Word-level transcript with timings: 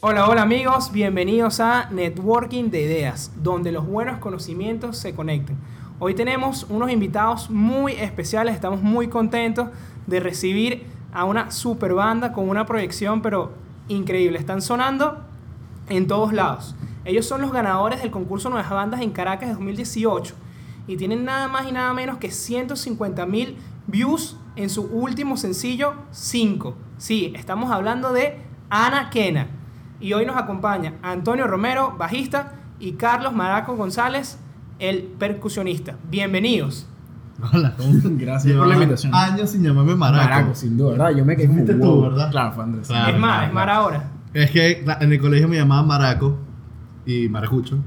Hola, 0.00 0.28
hola 0.28 0.42
amigos, 0.42 0.92
bienvenidos 0.92 1.58
a 1.58 1.88
Networking 1.90 2.70
de 2.70 2.82
Ideas, 2.82 3.32
donde 3.42 3.72
los 3.72 3.84
buenos 3.84 4.18
conocimientos 4.18 4.96
se 4.96 5.12
conecten. 5.12 5.56
Hoy 5.98 6.14
tenemos 6.14 6.66
unos 6.68 6.92
invitados 6.92 7.50
muy 7.50 7.94
especiales, 7.94 8.54
estamos 8.54 8.80
muy 8.80 9.08
contentos 9.08 9.70
de 10.06 10.20
recibir 10.20 10.86
a 11.12 11.24
una 11.24 11.50
super 11.50 11.94
banda 11.94 12.32
con 12.32 12.48
una 12.48 12.64
proyección 12.64 13.22
pero 13.22 13.50
increíble. 13.88 14.38
Están 14.38 14.62
sonando 14.62 15.24
en 15.88 16.06
todos 16.06 16.32
lados. 16.32 16.76
Ellos 17.04 17.26
son 17.26 17.42
los 17.42 17.50
ganadores 17.50 18.00
del 18.00 18.12
concurso 18.12 18.50
Nuevas 18.50 18.70
Bandas 18.70 19.00
en 19.00 19.10
Caracas 19.10 19.48
de 19.48 19.54
2018 19.56 20.32
y 20.86 20.96
tienen 20.96 21.24
nada 21.24 21.48
más 21.48 21.66
y 21.66 21.72
nada 21.72 21.92
menos 21.92 22.18
que 22.18 22.30
150 22.30 23.26
mil 23.26 23.56
views 23.88 24.36
en 24.54 24.70
su 24.70 24.82
último 24.82 25.36
sencillo 25.36 25.94
5. 26.12 26.76
Sí, 26.98 27.32
estamos 27.34 27.72
hablando 27.72 28.12
de 28.12 28.36
Ana 28.70 29.10
Kena. 29.10 29.57
Y 30.00 30.12
hoy 30.12 30.24
nos 30.24 30.36
acompaña 30.36 30.94
Antonio 31.02 31.46
Romero, 31.46 31.94
bajista, 31.98 32.52
y 32.78 32.92
Carlos 32.92 33.32
Maraco 33.32 33.74
González, 33.76 34.38
el 34.78 35.02
percusionista. 35.02 35.96
Bienvenidos. 36.08 36.86
Hola, 37.52 37.74
gracias 38.04 38.56
por 38.56 38.66
la 38.68 38.74
invitación. 38.74 39.12
Años 39.14 39.50
sin 39.50 39.64
llamarme 39.64 39.96
Maraco. 39.96 40.24
Maraco, 40.24 40.54
sin 40.54 40.76
duda, 40.76 40.92
¿verdad? 40.92 41.10
Yo 41.16 41.24
me 41.24 41.36
quedé 41.36 41.48
Fuiste 41.48 41.72
como, 41.72 41.84
tú, 41.84 41.90
wow. 41.90 42.02
¿verdad? 42.10 42.30
Claro, 42.30 42.52
fue 42.52 42.64
Andrés. 42.64 42.86
Claro. 42.86 43.12
es 43.14 43.18
Mar, 43.20 43.30
claro, 43.30 43.46
es 43.48 43.52
Mar 43.54 43.64
claro. 43.64 43.80
ahora. 43.80 44.04
Es 44.34 44.50
que 44.52 44.84
en 45.00 45.12
el 45.12 45.20
colegio 45.20 45.48
me 45.48 45.56
llamaban 45.56 45.86
Maraco 45.86 46.38
y 47.04 47.28
Maracucho. 47.28 47.78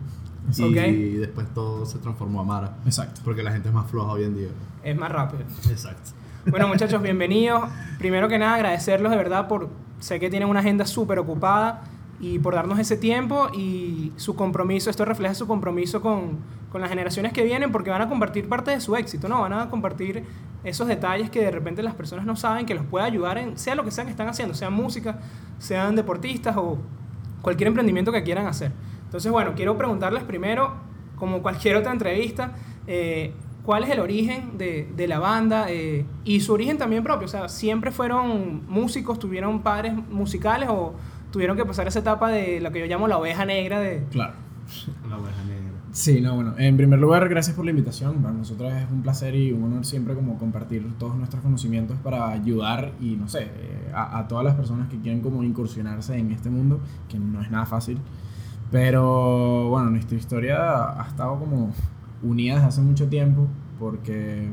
Y 0.57 0.63
Ok. 0.63 1.19
después 1.21 1.47
todo 1.53 1.85
se 1.85 1.99
transformó 1.99 2.41
a 2.41 2.43
Mara. 2.43 2.75
Exacto. 2.85 3.21
Porque 3.23 3.43
la 3.43 3.51
gente 3.53 3.69
es 3.69 3.73
más 3.73 3.89
floja 3.89 4.11
hoy 4.11 4.23
en 4.25 4.35
día. 4.35 4.49
Es 4.83 4.97
más 4.97 5.11
rápido. 5.11 5.43
Exacto. 5.69 6.11
Bueno, 6.47 6.67
muchachos, 6.67 7.01
bienvenidos. 7.03 7.69
Primero 7.99 8.27
que 8.27 8.37
nada, 8.37 8.55
agradecerlos 8.55 9.11
de 9.11 9.17
verdad 9.17 9.47
por. 9.47 9.69
Sé 9.99 10.19
que 10.19 10.31
tienen 10.31 10.49
una 10.49 10.61
agenda 10.61 10.85
súper 10.87 11.19
ocupada 11.19 11.83
y 12.21 12.37
por 12.37 12.53
darnos 12.53 12.77
ese 12.77 12.95
tiempo 12.95 13.49
y 13.51 14.13
su 14.15 14.35
compromiso. 14.35 14.91
Esto 14.91 15.03
refleja 15.03 15.33
su 15.33 15.47
compromiso 15.47 16.01
con, 16.01 16.37
con 16.71 16.79
las 16.79 16.89
generaciones 16.89 17.33
que 17.33 17.43
vienen 17.43 17.71
porque 17.71 17.89
van 17.89 18.03
a 18.03 18.07
compartir 18.07 18.47
parte 18.47 18.69
de 18.71 18.79
su 18.79 18.95
éxito, 18.95 19.27
¿no? 19.27 19.41
Van 19.41 19.53
a 19.53 19.69
compartir 19.69 20.23
esos 20.63 20.87
detalles 20.87 21.31
que 21.31 21.41
de 21.41 21.49
repente 21.49 21.81
las 21.81 21.95
personas 21.95 22.25
no 22.25 22.35
saben, 22.35 22.67
que 22.67 22.75
los 22.75 22.85
puede 22.85 23.05
ayudar 23.05 23.39
en 23.39 23.57
sea 23.57 23.73
lo 23.73 23.83
que 23.83 23.89
sea 23.89 24.05
que 24.05 24.11
están 24.11 24.27
haciendo, 24.27 24.53
sean 24.53 24.71
música, 24.71 25.19
sean 25.57 25.95
deportistas 25.95 26.55
o 26.57 26.77
cualquier 27.41 27.67
emprendimiento 27.67 28.11
que 28.11 28.21
quieran 28.21 28.45
hacer. 28.45 28.71
Entonces, 29.05 29.31
bueno, 29.31 29.53
quiero 29.55 29.75
preguntarles 29.75 30.23
primero, 30.23 30.75
como 31.15 31.41
cualquier 31.41 31.75
otra 31.75 31.91
entrevista, 31.91 32.53
eh, 32.85 33.33
¿cuál 33.65 33.83
es 33.83 33.89
el 33.89 33.99
origen 33.99 34.59
de, 34.59 34.87
de 34.95 35.07
la 35.07 35.17
banda 35.17 35.65
eh, 35.69 36.05
y 36.23 36.39
su 36.41 36.53
origen 36.53 36.77
también 36.77 37.03
propio? 37.03 37.25
O 37.25 37.29
sea, 37.29 37.49
¿siempre 37.49 37.89
fueron 37.89 38.61
músicos, 38.67 39.17
tuvieron 39.17 39.63
padres 39.63 39.93
musicales 40.09 40.69
o 40.69 40.93
tuvieron 41.31 41.57
que 41.57 41.65
pasar 41.65 41.87
esa 41.87 41.99
etapa 41.99 42.29
de 42.29 42.59
lo 42.61 42.71
que 42.71 42.79
yo 42.79 42.85
llamo 42.85 43.07
la 43.07 43.17
oveja 43.17 43.45
negra 43.45 43.79
de... 43.79 44.03
Claro. 44.11 44.33
La 45.09 45.17
oveja 45.17 45.43
negra. 45.43 45.71
Sí, 45.91 46.21
no, 46.21 46.35
bueno. 46.35 46.53
En 46.57 46.77
primer 46.77 46.99
lugar, 46.99 47.27
gracias 47.27 47.55
por 47.55 47.65
la 47.65 47.71
invitación. 47.71 48.21
Para 48.21 48.33
nosotros 48.33 48.71
es 48.71 48.89
un 48.89 49.01
placer 49.01 49.35
y 49.35 49.51
un 49.51 49.63
honor 49.63 49.85
siempre 49.85 50.15
como 50.15 50.37
compartir 50.37 50.87
todos 50.97 51.17
nuestros 51.17 51.41
conocimientos 51.41 51.97
para 51.99 52.29
ayudar 52.29 52.93
y, 53.01 53.17
no 53.17 53.27
sé, 53.27 53.43
eh, 53.43 53.91
a, 53.93 54.19
a 54.19 54.27
todas 54.29 54.45
las 54.45 54.55
personas 54.55 54.87
que 54.87 54.97
quieren 54.99 55.19
como 55.19 55.43
incursionarse 55.43 56.17
en 56.17 56.31
este 56.31 56.49
mundo, 56.49 56.79
que 57.09 57.19
no 57.19 57.41
es 57.41 57.51
nada 57.51 57.65
fácil. 57.65 57.97
Pero, 58.71 59.67
bueno, 59.69 59.89
nuestra 59.89 60.17
historia 60.17 61.01
ha 61.01 61.07
estado 61.09 61.37
como 61.37 61.73
unida 62.23 62.55
desde 62.55 62.67
hace 62.67 62.81
mucho 62.81 63.09
tiempo 63.09 63.47
porque 63.77 64.49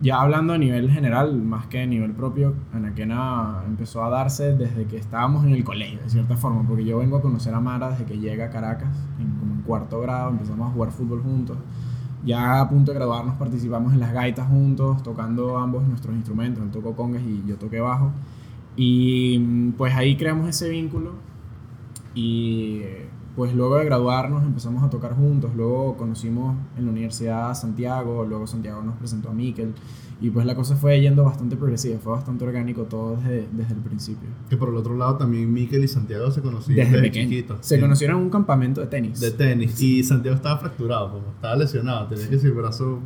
ya 0.00 0.20
hablando 0.20 0.52
a 0.52 0.58
nivel 0.58 0.90
general, 0.90 1.42
más 1.42 1.66
que 1.66 1.82
a 1.82 1.86
nivel 1.86 2.12
propio, 2.12 2.54
Anaquena 2.72 3.62
empezó 3.66 4.04
a 4.04 4.10
darse 4.10 4.54
desde 4.54 4.86
que 4.86 4.98
estábamos 4.98 5.44
en 5.44 5.52
el 5.52 5.64
colegio, 5.64 6.00
de 6.02 6.10
cierta 6.10 6.36
forma, 6.36 6.66
porque 6.66 6.84
yo 6.84 6.98
vengo 6.98 7.16
a 7.16 7.22
conocer 7.22 7.54
a 7.54 7.60
Mara 7.60 7.90
desde 7.90 8.04
que 8.04 8.18
llega 8.18 8.46
a 8.46 8.50
Caracas, 8.50 8.96
en, 9.18 9.30
como 9.38 9.54
en 9.54 9.62
cuarto 9.62 10.00
grado, 10.00 10.30
empezamos 10.30 10.68
a 10.68 10.72
jugar 10.72 10.90
fútbol 10.90 11.22
juntos. 11.22 11.56
Ya 12.24 12.60
a 12.60 12.68
punto 12.68 12.92
de 12.92 12.98
graduarnos 12.98 13.36
participamos 13.36 13.92
en 13.92 14.00
las 14.00 14.12
gaitas 14.12 14.48
juntos, 14.48 15.02
tocando 15.02 15.58
ambos 15.58 15.86
nuestros 15.86 16.14
instrumentos, 16.14 16.62
él 16.62 16.70
tocó 16.70 16.94
congas 16.94 17.22
y 17.22 17.44
yo 17.46 17.56
toqué 17.56 17.80
bajo. 17.80 18.10
Y 18.76 19.38
mm, 19.38 19.72
pues 19.72 19.94
ahí 19.94 20.16
creamos 20.16 20.48
ese 20.48 20.68
vínculo 20.68 21.12
y 22.14 22.82
pues 23.36 23.54
luego 23.54 23.76
de 23.76 23.84
graduarnos 23.84 24.42
empezamos 24.44 24.82
a 24.82 24.88
tocar 24.90 25.14
juntos, 25.14 25.50
luego 25.54 25.96
conocimos 25.96 26.56
en 26.78 26.86
la 26.86 26.90
Universidad 26.90 27.50
a 27.50 27.54
Santiago, 27.54 28.24
luego 28.24 28.46
Santiago 28.46 28.82
nos 28.82 28.96
presentó 28.96 29.28
a 29.28 29.34
Miquel 29.34 29.74
y 30.22 30.30
pues 30.30 30.46
la 30.46 30.54
cosa 30.54 30.74
fue 30.76 30.98
yendo 31.02 31.22
bastante 31.24 31.54
progresiva, 31.56 31.98
fue 31.98 32.12
bastante 32.14 32.42
orgánico 32.44 32.84
todo 32.84 33.16
desde, 33.16 33.46
desde 33.52 33.74
el 33.74 33.80
principio. 33.80 34.28
Que 34.48 34.56
por 34.56 34.70
el 34.70 34.76
otro 34.76 34.96
lado 34.96 35.16
también 35.18 35.52
Miquel 35.52 35.84
y 35.84 35.88
Santiago 35.88 36.30
se 36.30 36.40
conocían 36.40 36.76
Desde 36.90 37.02
desde, 37.02 37.10
chiquitos. 37.10 37.58
Se 37.60 37.74
Sí. 37.76 37.80
conocieron 37.82 38.16
en 38.16 38.22
un 38.24 38.30
campamento 38.30 38.80
de 38.80 38.86
tenis. 38.86 39.20
De 39.20 39.30
tenis. 39.30 39.78
Y 39.82 40.02
Santiago 40.02 40.34
estaba 40.36 40.56
fracturado, 40.58 41.12
como 41.12 41.28
estaba 41.34 41.54
lesionado. 41.56 42.06
Tenía 42.08 42.30
que 42.30 42.38
ser 42.38 42.52
brazo 42.52 43.00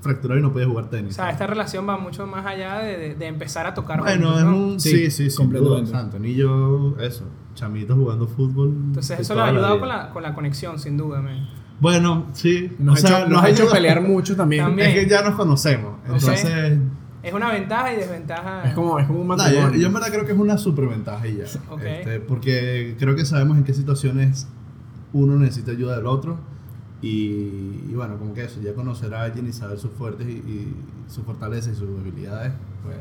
fracturado 0.00 0.40
y 0.40 0.42
no 0.42 0.52
podía 0.52 0.66
jugar 0.66 0.88
tenis. 0.88 1.12
O 1.12 1.16
sea, 1.16 1.28
esta 1.30 1.46
relación 1.46 1.86
va 1.86 1.98
mucho 1.98 2.26
más 2.26 2.46
allá 2.46 2.78
de, 2.78 2.96
de- 2.96 3.14
de 3.14 3.26
empezar 3.26 3.66
a 3.66 3.74
tocar 3.74 4.00
Bueno, 4.00 4.28
juntos, 4.32 4.38
es 4.42 4.44
¿no? 4.48 4.56
un. 4.56 4.80
Sí, 4.80 4.90
Sí, 4.90 5.10
sí, 5.10 5.30
sí. 5.30 5.36
completamente. 5.36 5.90
Santo. 5.90 6.18
Ni 6.18 6.34
yo, 6.34 6.94
eso. 6.98 7.24
Chamitos 7.54 7.96
jugando 7.96 8.26
fútbol. 8.26 8.68
Entonces 8.68 9.20
eso 9.20 9.34
le 9.34 9.40
ha 9.42 9.46
ayudado 9.46 9.78
con 9.80 9.88
la, 9.88 10.10
con 10.10 10.22
la 10.22 10.34
conexión, 10.34 10.78
sin 10.78 10.96
duda, 10.96 11.20
man. 11.20 11.48
Bueno, 11.80 12.26
sí. 12.32 12.70
Nos, 12.78 13.02
o 13.02 13.06
sea, 13.06 13.16
ha 13.16 13.20
hecho, 13.20 13.28
nos 13.30 13.42
ha 13.42 13.48
hecho 13.50 13.70
pelear 13.70 14.00
mucho 14.00 14.36
también. 14.36 14.64
También. 14.64 14.88
Es 14.90 14.94
que 14.94 15.08
ya 15.08 15.22
nos 15.22 15.34
conocemos. 15.34 15.94
Entonces. 16.04 16.78
Es 17.22 17.32
una 17.32 17.50
ventaja 17.52 17.92
y 17.92 17.96
desventaja. 17.96 18.64
Es 18.64 18.74
como, 18.74 18.98
es 18.98 19.06
como 19.06 19.20
un 19.22 19.28
No, 19.28 19.36
matrimonio. 19.36 19.72
yo, 19.72 19.78
yo 19.80 19.86
en 19.86 19.94
verdad 19.94 20.08
creo 20.10 20.26
que 20.26 20.32
es 20.32 20.38
una 20.38 20.58
superventaja 20.58 21.26
y 21.26 21.36
ya. 21.38 21.44
Ok. 21.70 21.82
Este, 21.82 22.20
porque 22.20 22.96
creo 22.98 23.16
que 23.16 23.24
sabemos 23.24 23.56
en 23.56 23.64
qué 23.64 23.72
situaciones 23.72 24.46
uno 25.12 25.36
necesita 25.36 25.70
ayuda 25.70 25.96
del 25.96 26.06
otro. 26.06 26.38
Y, 27.00 27.82
y 27.88 27.92
bueno, 27.94 28.18
como 28.18 28.34
que 28.34 28.44
eso, 28.44 28.60
ya 28.62 28.74
conocer 28.74 29.14
a 29.14 29.22
alguien 29.22 29.46
y 29.46 29.52
saber 29.52 29.78
sus 29.78 29.90
fuertes 29.92 30.26
y, 30.26 30.32
y 30.32 30.74
sus 31.08 31.24
fortalezas 31.24 31.72
y 31.74 31.76
sus 31.76 31.88
debilidades, 31.88 32.52
pues 32.82 32.96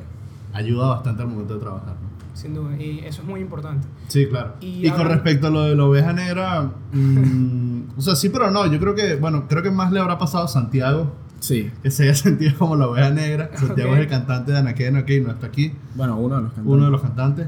ayuda 0.54 0.88
bastante 0.88 1.22
al 1.22 1.30
momento 1.30 1.54
de 1.56 1.60
trabajar. 1.60 1.96
¿no? 2.02 2.13
Sin 2.34 2.54
duda, 2.56 2.76
y 2.82 3.00
eso 3.06 3.22
es 3.22 3.28
muy 3.28 3.40
importante. 3.42 3.88
Sí, 4.08 4.26
claro. 4.28 4.56
Y 4.60 4.88
Y, 4.88 4.92
con 4.92 5.08
respecto 5.08 5.48
a 5.48 5.50
lo 5.52 5.62
de 5.64 5.76
la 5.76 5.86
oveja 5.86 6.14
negra, 6.14 6.72
mm, 6.92 7.82
o 7.98 8.02
sea, 8.02 8.16
sí, 8.16 8.30
pero 8.30 8.50
no. 8.52 8.66
Yo 8.72 8.80
creo 8.80 8.96
que, 8.96 9.16
bueno, 9.16 9.48
creo 9.48 9.62
que 9.62 9.70
más 9.72 9.92
le 9.92 10.00
habrá 10.00 10.18
pasado 10.18 10.46
a 10.46 10.48
Santiago 10.48 11.14
Sí. 11.40 11.70
que 11.84 11.92
se 11.92 12.04
haya 12.04 12.16
sentido 12.16 12.54
como 12.58 12.76
la 12.76 12.88
oveja 12.88 13.10
negra. 13.12 13.52
Santiago 13.56 13.92
Ok. 13.92 13.98
es 13.98 14.04
el 14.04 14.08
cantante 14.10 14.52
de 14.52 14.58
Anaquena, 14.58 15.00
ok, 15.02 15.10
no 15.24 15.32
está 15.32 15.48
aquí. 15.48 15.74
Bueno, 15.96 16.18
uno 16.18 16.38
de 16.38 16.42
los 16.44 16.52
cantantes. 16.54 16.74
uno 16.74 16.86
de 16.86 16.92
los 16.92 17.02
cantantes. 17.02 17.48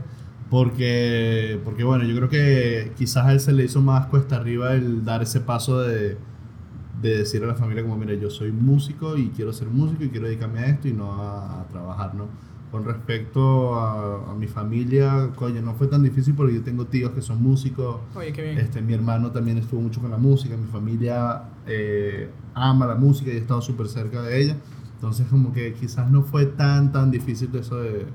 Porque, 0.50 1.59
porque 1.66 1.84
bueno, 1.84 2.03
yo 2.06 2.16
creo 2.16 2.29
que 2.29 2.94
quizás 2.97 3.25
a 3.25 3.31
él 3.34 3.40
se 3.40 3.51
le 3.51 3.66
hizo 3.66 3.81
más 3.81 4.06
cuesta 4.07 4.35
arriba 4.38 4.74
el 4.74 5.03
dar 5.03 5.22
ese 5.24 5.41
paso 5.41 5.81
de, 5.81 6.18
de 7.01 7.18
decir 7.18 7.44
a 7.44 7.47
la 7.47 7.56
familia 7.56 7.84
como, 7.84 7.97
mira, 7.97 8.13
yo 8.13 8.29
soy 8.29 8.51
músico 8.51 9.18
y 9.18 9.29
quiero 9.29 9.51
ser 9.51 9.68
músico 9.69 10.03
y 10.03 10.09
quiero 10.09 10.28
dedicarme 10.28 10.59
a 10.59 10.66
esto 10.68 10.88
y 10.88 10.94
no 10.94 11.12
a, 11.13 11.62
a 11.62 11.68
trabajar, 11.68 12.13
¿no? 12.16 12.28
Con 12.75 12.84
respecto 12.84 13.75
a, 13.75 14.31
a 14.31 14.36
mi 14.36 14.47
familia, 14.47 15.30
coño, 15.36 15.62
no 15.62 15.74
fue 15.75 15.88
tan 15.88 16.03
difícil 16.03 16.34
porque 16.36 16.56
yo 16.56 16.62
tengo 16.62 16.86
tíos 16.88 17.12
que 17.12 17.22
son 17.22 17.41
músicos, 17.41 18.02
Oye, 18.16 18.34
qué 18.34 18.41
bien. 18.41 18.58
este, 18.58 18.81
mi 18.81 18.94
hermano 18.94 19.31
también 19.31 19.58
estuvo 19.58 19.80
mucho 19.80 20.01
con 20.01 20.12
la 20.12 20.18
música, 20.18 20.57
mi 20.57 20.68
familia 20.68 21.44
eh, 21.66 22.30
ama 22.54 22.86
la 22.86 22.95
música 22.95 23.31
y 23.31 23.36
he 23.36 23.38
estado 23.38 23.62
súper 23.62 23.88
cerca 23.88 24.22
de 24.22 24.42
ella. 24.42 24.57
Entonces 24.95 25.25
como 25.27 25.54
que 25.54 25.74
quizás 25.74 26.12
no 26.12 26.24
fue 26.24 26.48
tan, 26.48 26.92
tan 26.92 27.12
difícil 27.12 27.50
eso 27.56 27.77
de, 27.77 28.06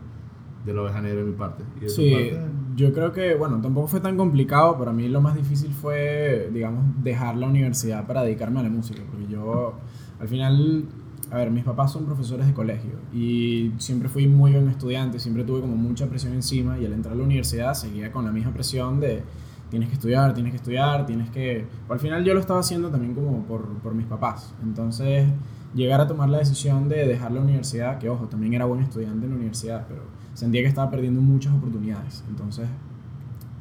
de 0.67 0.75
la 0.75 0.83
oveja 0.83 1.01
negra 1.01 1.21
de 1.21 1.25
mi 1.25 1.33
parte. 1.37 1.63
Y 1.79 1.85
de 1.85 1.89
Sí, 1.89 2.11
parte, 2.13 2.53
yo 2.77 2.93
creo 2.93 3.13
que, 3.13 3.35
bueno, 3.37 3.61
tampoco 3.63 3.89
fue 3.89 4.01
tan 4.01 4.19
complicado. 4.19 4.77
Para 4.79 4.93
mí 4.93 5.09
lo 5.09 5.23
más 5.23 5.35
difícil 5.37 5.73
fue, 5.73 6.51
digamos, 6.53 6.85
dejar 7.03 7.37
la 7.37 7.47
universidad 7.47 8.07
para 8.07 8.23
dedicarme 8.25 8.61
a 8.61 8.65
la 8.65 8.69
música. 8.71 9.01
Porque 9.11 9.27
yo, 9.33 9.75
al 10.21 10.29
final, 10.29 10.85
a 11.31 11.37
ver, 11.37 11.51
mis 11.51 11.65
papás 11.65 11.93
son 11.93 12.07
profesores 12.07 12.47
de 12.47 12.53
colegio 12.53 12.93
y 13.13 13.73
siempre 13.79 14.09
fui 14.09 14.27
muy 14.27 14.53
buen 14.53 14.69
estudiante, 14.69 15.19
siempre 15.19 15.45
tuve 15.45 15.61
como 15.61 15.77
mucha 15.77 16.09
presión 16.09 16.35
encima 16.35 16.79
y 16.79 16.87
al 16.87 16.93
entrar 16.93 17.15
a 17.15 17.17
la 17.17 17.23
universidad 17.23 17.75
seguía 17.75 18.11
con 18.11 18.25
la 18.25 18.33
misma 18.33 18.53
presión 18.53 18.99
de 18.99 19.23
tienes 19.71 19.89
que 19.89 19.95
estudiar, 19.95 20.35
tienes 20.35 20.51
que 20.53 20.57
estudiar, 20.57 21.07
tienes 21.07 21.31
que... 21.31 21.67
Al 21.89 22.01
final 22.01 22.25
yo 22.25 22.35
lo 22.35 22.41
estaba 22.41 22.61
haciendo 22.61 22.91
también 22.91 23.15
como 23.15 23.45
por, 23.45 23.69
por 23.79 23.95
mis 23.95 24.07
papás. 24.07 24.53
Entonces, 24.63 25.29
llegar 25.75 26.01
a 26.01 26.09
tomar 26.09 26.29
la 26.29 26.39
decisión 26.39 26.89
de 26.89 27.07
dejar 27.07 27.31
la 27.31 27.41
universidad, 27.41 27.99
que 27.99 28.09
ojo, 28.09 28.27
también 28.27 28.53
era 28.53 28.65
buen 28.65 28.83
estudiante 28.83 29.27
en 29.27 29.31
la 29.31 29.37
universidad, 29.37 29.87
pero 29.89 30.03
sentía 30.35 30.63
que 30.63 30.69
estaba 30.69 30.91
perdiendo 30.91 31.21
muchas 31.21 31.55
oportunidades. 31.55 32.25
Entonces, 32.29 32.69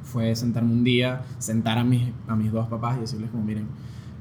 fue 0.01 0.35
sentarme 0.35 0.73
un 0.73 0.83
día, 0.83 1.21
sentar 1.37 1.77
a 1.77 1.83
mis, 1.83 2.11
a 2.27 2.35
mis 2.35 2.51
dos 2.51 2.67
papás 2.67 2.97
y 2.97 3.01
decirles 3.01 3.29
como, 3.29 3.43
miren, 3.43 3.67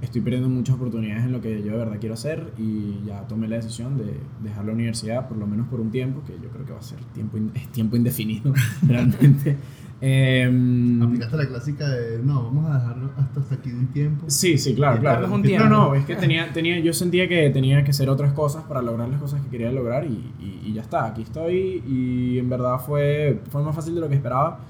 estoy 0.01 0.21
perdiendo 0.21 0.49
muchas 0.49 0.77
oportunidades 0.77 1.25
en 1.25 1.33
lo 1.33 1.41
que 1.41 1.63
yo 1.63 1.73
de 1.73 1.79
verdad 1.79 1.97
quiero 1.99 2.15
hacer 2.15 2.53
y 2.59 3.01
ya 3.07 3.23
tomé 3.27 3.49
la 3.49 3.57
decisión 3.57 3.99
de 3.99 4.15
dejar 4.43 4.65
la 4.65 4.73
universidad 4.73 5.27
por 5.29 5.37
lo 5.37 5.47
menos 5.47 5.67
por 5.69 5.81
un 5.81 5.91
tiempo, 5.91 6.23
que 6.27 6.35
yo 6.35 6.49
creo 6.51 6.65
que 6.65 6.73
va 6.73 6.79
a 6.79 6.83
ser 6.83 6.99
tiempo, 7.15 7.37
in- 7.37 7.51
es 7.55 7.67
tiempo 7.69 7.97
indefinido 7.97 8.53
realmente. 8.87 9.57
Em, 10.01 11.03
Aplicaste 11.03 11.37
la 11.37 11.47
clásica 11.49 11.89
de, 11.89 12.23
no, 12.23 12.45
vamos 12.45 12.71
a 12.71 12.75
dejarlo 12.79 13.11
hasta, 13.17 13.41
hasta 13.41 13.55
aquí 13.57 13.71
un 13.73 13.89
tiempo. 13.89 14.25
Sí, 14.29 14.57
sí, 14.57 14.75
claro, 14.75 15.01
claro. 15.01 15.27
un 15.27 15.41
No, 15.43 15.47
tiempo. 15.47 15.69
no, 15.69 15.95
es 15.95 16.05
que 16.05 16.15
tenía, 16.15 16.53
tenía, 16.53 16.79
yo 16.79 16.93
sentía 16.93 17.29
que 17.29 17.51
tenía 17.51 17.83
que 17.83 17.91
hacer 17.91 18.09
otras 18.09 18.33
cosas 18.33 18.63
para 18.65 18.81
lograr 18.81 19.09
las 19.09 19.21
cosas 19.21 19.41
que 19.43 19.49
quería 19.49 19.73
lograr 19.73 20.05
y, 20.05 20.33
y- 20.41 20.61
y 20.67 20.73
ya 20.75 20.83
está, 20.83 21.07
aquí 21.07 21.23
estoy 21.23 21.83
y 21.87 22.39
en 22.39 22.49
verdad 22.49 22.79
fue, 22.79 23.41
fue 23.51 23.63
más 23.65 23.75
fácil 23.75 23.95
de 23.97 24.01
lo 24.01 24.09
que 24.09 24.15
esperaba. 24.15 24.61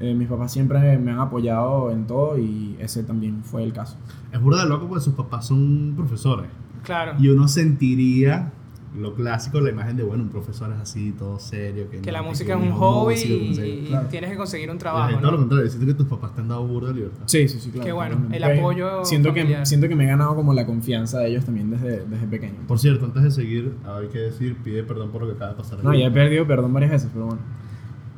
Eh, 0.00 0.14
mis 0.14 0.28
papás 0.28 0.52
siempre 0.52 0.98
me 0.98 1.12
han 1.12 1.20
apoyado 1.20 1.90
en 1.90 2.06
todo 2.06 2.38
y 2.38 2.76
ese 2.78 3.04
también 3.04 3.42
fue 3.44 3.62
el 3.62 3.72
caso. 3.72 3.96
Es 4.32 4.40
burda 4.40 4.64
de 4.64 4.68
loco 4.68 4.88
porque 4.88 5.04
sus 5.04 5.14
papás 5.14 5.46
son 5.46 5.94
profesores. 5.96 6.48
Claro. 6.82 7.14
Y 7.18 7.28
uno 7.28 7.48
sentiría 7.48 8.52
lo 8.98 9.14
clásico, 9.14 9.60
la 9.60 9.70
imagen 9.70 9.96
de, 9.96 10.04
bueno, 10.04 10.22
un 10.22 10.28
profesor 10.28 10.70
es 10.72 10.78
así, 10.78 11.12
todo 11.12 11.38
serio. 11.38 11.90
Que, 11.90 11.98
que 11.98 12.06
no, 12.06 12.12
la 12.12 12.22
música 12.22 12.54
es 12.54 12.58
que 12.58 12.62
un 12.62 12.68
hijo 12.68 12.78
hobby 12.78 13.14
y, 13.14 13.60
y 13.60 13.86
claro. 13.88 14.08
tienes 14.08 14.30
que 14.30 14.36
conseguir 14.36 14.70
un 14.70 14.78
trabajo. 14.78 15.10
todo 15.18 15.20
lo 15.22 15.32
¿no? 15.32 15.38
contrario, 15.38 15.68
siento 15.68 15.86
que 15.86 15.94
tus 15.94 16.06
papás 16.06 16.34
te 16.34 16.40
han 16.40 16.48
dado 16.48 16.66
burda 16.66 16.88
de 16.88 16.94
libertad. 16.94 17.22
Sí, 17.26 17.48
sí, 17.48 17.58
sí, 17.58 17.70
claro. 17.70 17.86
Qué 17.86 17.92
bueno, 17.92 18.16
el 18.30 18.44
apoyo 18.44 19.04
Siento 19.04 19.34
que, 19.34 19.66
siento 19.66 19.88
que 19.88 19.96
me 19.96 20.04
he 20.04 20.06
ganado 20.06 20.36
como 20.36 20.54
la 20.54 20.64
confianza 20.64 21.18
de 21.18 21.28
ellos 21.30 21.44
también 21.44 21.70
desde, 21.70 22.04
desde 22.06 22.26
pequeño. 22.26 22.54
Por 22.68 22.78
cierto, 22.78 23.06
antes 23.06 23.22
de 23.24 23.30
seguir, 23.30 23.74
hay 23.84 24.08
que 24.08 24.18
decir, 24.18 24.56
pide 24.62 24.84
perdón 24.84 25.10
por 25.10 25.22
lo 25.22 25.28
que 25.28 25.34
acaba 25.34 25.50
de 25.52 25.56
pasar. 25.56 25.82
No, 25.82 25.90
aquí. 25.90 26.00
ya 26.00 26.06
he 26.06 26.10
perdido 26.12 26.46
perdón 26.46 26.72
varias 26.72 26.92
veces, 26.92 27.10
pero 27.12 27.26
bueno. 27.26 27.42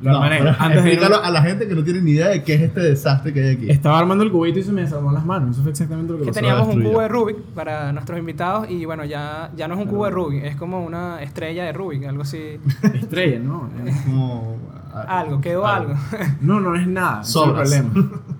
Lo 0.01 0.11
No, 0.11 0.17
armaré. 0.17 0.37
pero 0.39 0.49
Antes 0.59 0.83
de 0.83 0.89
explícalo 0.91 1.15
irme- 1.21 1.25
a 1.27 1.31
la 1.31 1.41
gente 1.41 1.67
que 1.67 1.73
no 1.75 1.83
tiene 1.83 2.01
ni 2.01 2.11
idea 2.11 2.27
de 2.27 2.43
qué 2.43 2.53
es 2.53 2.61
este 2.61 2.79
desastre 2.81 3.33
que 3.33 3.41
hay 3.43 3.55
aquí. 3.55 3.69
Estaba 3.71 3.97
armando 3.97 4.23
el 4.23 4.31
cubito 4.31 4.59
y 4.59 4.63
se 4.63 4.71
me 4.71 4.81
desarmó 4.81 5.11
las 5.11 5.25
manos. 5.25 5.51
Eso 5.51 5.61
fue 5.63 5.71
exactamente 5.71 6.11
lo 6.13 6.19
que 6.19 6.25
que 6.25 6.29
pasó. 6.29 6.39
teníamos 6.39 6.67
un 6.75 6.83
cubo 6.83 7.01
de 7.01 7.07
Rubik 7.07 7.37
para 7.55 7.91
nuestros 7.93 8.19
invitados 8.19 8.69
y 8.69 8.85
bueno, 8.85 9.05
ya, 9.05 9.51
ya 9.55 9.67
no 9.67 9.73
es 9.73 9.79
un 9.81 9.87
cubo 9.87 10.05
de 10.05 10.11
Rubik, 10.11 10.43
es 10.43 10.55
como 10.55 10.83
una 10.85 11.21
estrella 11.23 11.63
de 11.65 11.73
Rubik, 11.73 12.05
algo 12.05 12.21
así. 12.21 12.59
Estrella, 12.93 13.39
¿no? 13.39 13.69
Es 13.85 14.01
como... 14.01 14.57
ah, 14.93 15.19
Algo, 15.21 15.41
quedó 15.41 15.65
algo. 15.65 15.93
No, 16.41 16.59
no 16.59 16.75
es 16.75 16.87
nada. 16.87 17.23
Sobras. 17.23 17.69
problema. 17.71 18.19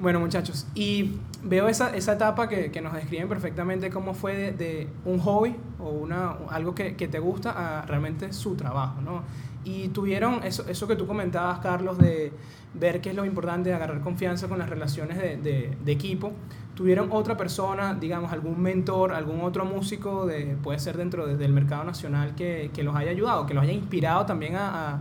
Bueno, 0.00 0.18
muchachos, 0.18 0.66
y 0.74 1.12
veo 1.44 1.68
esa, 1.68 1.94
esa 1.94 2.14
etapa 2.14 2.48
que, 2.48 2.70
que 2.70 2.80
nos 2.80 2.94
describen 2.94 3.28
perfectamente 3.28 3.90
cómo 3.90 4.14
fue 4.14 4.34
de, 4.34 4.52
de 4.52 4.88
un 5.04 5.18
hobby 5.18 5.54
o 5.78 5.90
una, 5.90 6.36
algo 6.50 6.74
que, 6.74 6.96
que 6.96 7.06
te 7.06 7.18
gusta 7.18 7.80
a 7.80 7.84
realmente 7.86 8.32
su 8.32 8.54
trabajo, 8.54 9.00
¿no? 9.02 9.22
Y 9.64 9.88
tuvieron 9.88 10.42
eso, 10.42 10.64
eso 10.68 10.86
que 10.88 10.96
tú 10.96 11.06
comentabas, 11.06 11.58
Carlos, 11.58 11.98
de 11.98 12.32
ver 12.74 13.00
qué 13.00 13.10
es 13.10 13.16
lo 13.16 13.24
importante 13.24 13.68
de 13.68 13.74
agarrar 13.74 14.00
confianza 14.00 14.48
con 14.48 14.58
las 14.58 14.70
relaciones 14.70 15.18
de, 15.18 15.36
de- 15.36 15.76
de 15.84 15.92
equipo. 15.92 16.32
¿Tuvieron 16.74 17.08
otra 17.12 17.36
persona, 17.36 17.94
digamos, 17.94 18.32
algún 18.32 18.60
mentor, 18.62 19.12
algún 19.12 19.40
otro 19.42 19.64
músico, 19.66 20.24
de, 20.24 20.56
puede 20.62 20.78
ser 20.78 20.96
dentro 20.96 21.26
de- 21.26 21.36
del 21.36 21.52
mercado 21.52 21.84
nacional, 21.84 22.34
que, 22.34 22.70
que 22.72 22.82
los 22.82 22.94
haya 22.96 23.10
ayudado, 23.10 23.44
que 23.46 23.52
los 23.54 23.62
haya 23.64 23.72
inspirado 23.72 24.24
también 24.24 24.54
a, 24.56 24.92
a- 24.94 25.00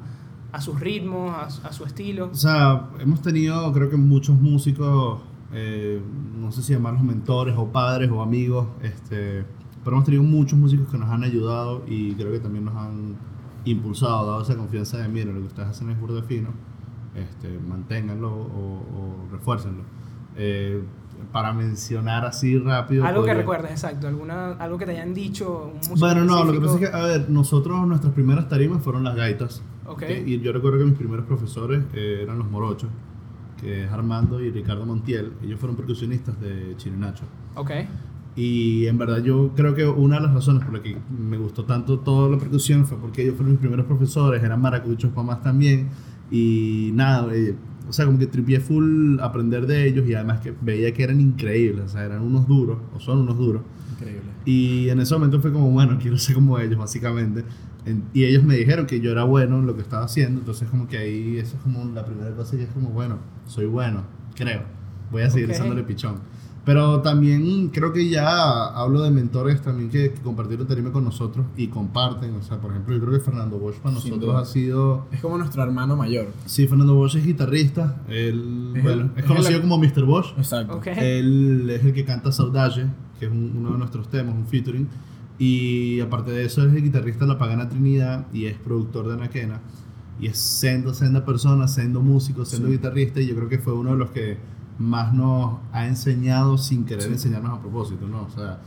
a 0.52 0.62
sus 0.62 0.80
ritmos, 0.80 1.32
a, 1.32 1.68
a 1.68 1.72
su 1.72 1.86
estilo? 1.86 2.30
O 2.32 2.36
sea, 2.36 2.90
hemos 3.00 3.22
tenido, 3.22 3.72
creo 3.72 3.90
que 3.90 3.96
muchos 3.98 4.38
músicos, 4.42 5.22
eh, 5.54 6.02
no 6.38 6.52
sé 6.52 6.62
si 6.64 6.74
llamarlos 6.74 7.04
mentores 7.04 7.56
o 7.58 7.68
padres 7.68 8.10
o 8.12 8.22
amigos, 8.22 8.68
este, 8.82 9.46
pero 9.84 9.96
hemos 9.96 10.06
tenido 10.06 10.24
muchos 10.24 10.60
músicos 10.60 10.90
que 10.90 10.98
nos 10.98 11.08
han 11.10 11.24
ayudado 11.24 11.84
y 11.88 12.14
creo 12.16 12.32
que 12.32 12.40
también 12.40 12.66
nos 12.66 12.76
han 12.76 13.16
impulsado, 13.72 14.26
dado 14.28 14.42
esa 14.42 14.56
confianza 14.56 14.98
de, 14.98 15.08
miren, 15.08 15.34
lo 15.36 15.42
que 15.42 15.48
ustedes 15.48 15.70
hacen 15.70 15.90
es 15.90 16.00
burda 16.00 16.22
fino, 16.24 16.50
este, 17.16 17.58
manténganlo 17.60 18.30
o, 18.32 19.26
o 19.28 19.32
refuércenlo. 19.32 19.84
Eh, 20.36 20.82
para 21.34 21.52
mencionar 21.52 22.26
así 22.26 22.58
rápido. 22.58 23.04
Algo 23.06 23.22
que 23.24 23.28
podría- 23.28 23.34
recuerdes, 23.42 23.72
exacto. 23.72 24.08
Alguna, 24.08 24.52
algo 24.54 24.78
que 24.78 24.86
te 24.86 24.92
hayan 24.92 25.14
dicho. 25.14 25.66
Un 25.66 25.78
músico 25.78 26.00
Bueno, 26.00 26.24
no, 26.24 26.46
lo 26.46 26.54
que 26.54 26.60
pasa 26.62 26.74
es 26.76 26.80
que, 26.80 26.96
a 26.96 27.02
ver, 27.04 27.30
nosotros, 27.30 27.86
nuestras 27.88 28.14
primeras 28.14 28.48
tarimas 28.48 28.82
fueron 28.82 29.04
las 29.04 29.16
gaitas. 29.18 29.62
Ok. 29.86 30.04
Y 30.26 30.40
yo 30.40 30.54
recuerdo 30.54 30.78
que 30.80 30.86
mis 30.86 30.98
primeros 30.98 31.26
profesores 31.26 31.84
eh, 31.94 32.22
eran 32.24 32.40
los 32.40 32.50
morochos, 32.50 32.90
que 33.60 33.84
es 33.84 33.92
Armando 33.92 34.40
y 34.40 34.50
Ricardo 34.50 34.86
Montiel. 34.86 35.34
Ellos 35.44 35.60
fueron 35.60 35.76
percusionistas 35.76 36.40
de 36.40 36.76
Chirinacho. 36.78 37.26
Ok. 37.56 37.72
Y 38.42 38.88
en 38.88 38.98
verdad 38.98 39.22
yo 39.22 39.52
creo 39.54 39.76
que 39.76 39.86
una 39.86 40.16
de 40.16 40.22
las 40.22 40.34
razones 40.34 40.64
por 40.64 40.74
la 40.74 40.82
que 40.82 40.96
me 41.10 41.38
gustó 41.38 41.66
tanto 41.66 42.00
toda 42.00 42.30
la 42.30 42.38
percusión 42.38 42.86
fue 42.88 42.98
porque 42.98 43.24
ellos 43.24 43.36
fueron 43.36 43.52
mis 43.52 43.60
primeros 43.60 43.86
profesores, 43.86 44.42
eran 44.42 44.62
maracuchos 44.62 45.14
mamás 45.14 45.44
también. 45.44 45.90
Y 46.32 46.92
nada, 46.94 47.34
eh, 47.36 47.54
o 47.90 47.92
sea, 47.92 48.06
como 48.06 48.18
que 48.18 48.28
tripié 48.28 48.62
full 48.62 49.20
aprender 49.20 49.68
de 49.68 49.88
ellos 49.88 50.08
y 50.08 50.14
además 50.14 50.40
que 50.40 50.54
veía 50.62 50.94
que 50.94 51.04
eran 51.04 51.20
increíbles, 51.20 51.86
o 51.86 51.90
sea, 51.90 52.06
eran 52.06 52.22
unos 52.22 52.48
duros, 52.48 52.78
o 52.96 53.00
son 53.02 53.20
unos 53.20 53.38
duros. 53.38 53.62
Increíble. 53.98 54.30
Y 54.46 54.88
en 54.90 55.02
ese 55.02 55.14
momento 55.16 55.42
fue 55.42 55.52
como, 55.52 55.70
bueno, 55.72 55.98
quiero 56.02 56.18
ser 56.18 56.36
como 56.36 56.58
ellos, 56.60 56.78
básicamente. 56.80 57.44
En- 57.86 58.04
y 58.14 58.24
ellos 58.24 58.44
me 58.44 58.56
dijeron 58.56 58.86
que 58.86 59.02
yo 59.02 59.12
era 59.12 59.24
bueno 59.26 59.60
en 59.60 59.66
lo 59.66 59.76
que 59.76 59.82
estaba 59.82 60.06
haciendo, 60.06 60.40
entonces 60.40 60.70
como 60.70 60.88
que 60.88 60.98
ahí 60.98 61.38
eso 61.40 61.58
es 61.58 61.62
como 61.64 61.84
la 61.94 62.06
primera 62.06 62.32
cosa 62.36 62.56
que 62.56 62.64
es 62.64 62.70
como, 62.70 62.90
bueno, 62.90 63.18
soy 63.48 63.66
bueno, 63.66 64.04
creo. 64.36 64.62
Voy 65.12 65.24
a 65.24 65.30
seguir 65.30 65.50
Ok. 65.50 65.56
usándole 65.56 65.84
pichón. 65.84 66.18
Pero 66.66 67.02
también 67.02 67.70
creo 67.70 67.92
que 67.94 68.10
ya 68.10 68.66
hablo 68.68 69.02
de 69.02 69.10
mentores 69.10 69.62
también 69.62 69.90
que, 69.90 70.12
que 70.12 70.22
compartieron 70.22 70.68
tarima 70.68 70.92
con 70.92 71.04
nosotros 71.04 71.46
y 71.58 71.68
comparten. 71.68 72.36
O 72.36 72.44
sea, 72.44 72.58
por 72.60 72.72
ejemplo, 72.72 72.94
yo 72.96 73.02
creo 73.02 73.14
que 73.14 73.20
Fernando 73.26 73.58
Bosch 73.58 73.78
para 73.78 73.96
nosotros 73.96 74.36
ha 74.36 74.46
sido... 74.46 75.08
Es 75.12 75.20
como 75.22 75.38
nuestro 75.38 75.64
hermano 75.64 75.96
mayor. 75.96 76.28
Sí, 76.46 76.68
Fernando 76.68 76.94
Bosch 76.96 77.16
es 77.16 77.26
guitarrista. 77.26 78.02
Él, 78.08 78.74
Es 78.76 78.84
bueno, 78.84 79.02
el- 79.04 79.12
es 79.16 79.18
es 79.18 79.26
conocido 79.26 79.56
el- 79.56 79.62
como 79.62 79.78
Mr. 79.80 80.04
Bosch. 80.06 80.34
Exacto. 80.38 80.76
Ok. 80.78 80.88
Él 80.88 81.70
es 81.70 81.84
el 81.84 81.94
que 81.94 82.06
canta 82.06 82.32
Saudade, 82.32 82.86
que 83.20 83.26
es 83.26 83.32
un- 83.32 83.54
uno 83.58 83.72
de 83.72 83.78
nuestros 83.80 84.08
temas, 84.10 84.36
un 84.36 84.46
featuring. 84.46 84.88
Y 85.40 86.02
aparte 86.02 86.32
de 86.32 86.46
eso, 86.46 86.66
es 86.68 86.74
el 86.74 86.84
guitarrista 86.84 87.26
de 87.26 87.32
La 87.32 87.38
Pagana 87.40 87.70
Trinidad 87.70 88.28
y 88.34 88.46
es 88.46 88.58
productor 88.58 89.08
de 89.08 89.14
Anaquena. 89.14 89.62
Y 90.20 90.28
es 90.28 90.38
sendo, 90.38 90.94
senda 90.94 91.24
persona, 91.26 91.68
sendo 91.70 92.02
músico, 92.02 92.44
sendo 92.44 92.68
Sí. 92.68 92.74
guitarrista. 92.74 93.22
Y 93.22 93.28
yo 93.28 93.36
creo 93.36 93.48
que 93.48 93.58
fue 93.58 93.74
uno 93.74 93.92
de 93.92 93.98
los 93.98 94.12
que 94.12 94.38
más 94.80 95.14
nos 95.14 95.58
ha 95.74 95.86
enseñado 95.86 96.58
sin 96.58 96.86
querer 96.86 97.04
Sí. 97.04 97.10
enseñarnos 97.12 97.60
a 97.60 97.62
propósito, 97.62 98.08
¿no? 98.08 98.24
O 98.24 98.30
sea, 98.30 98.60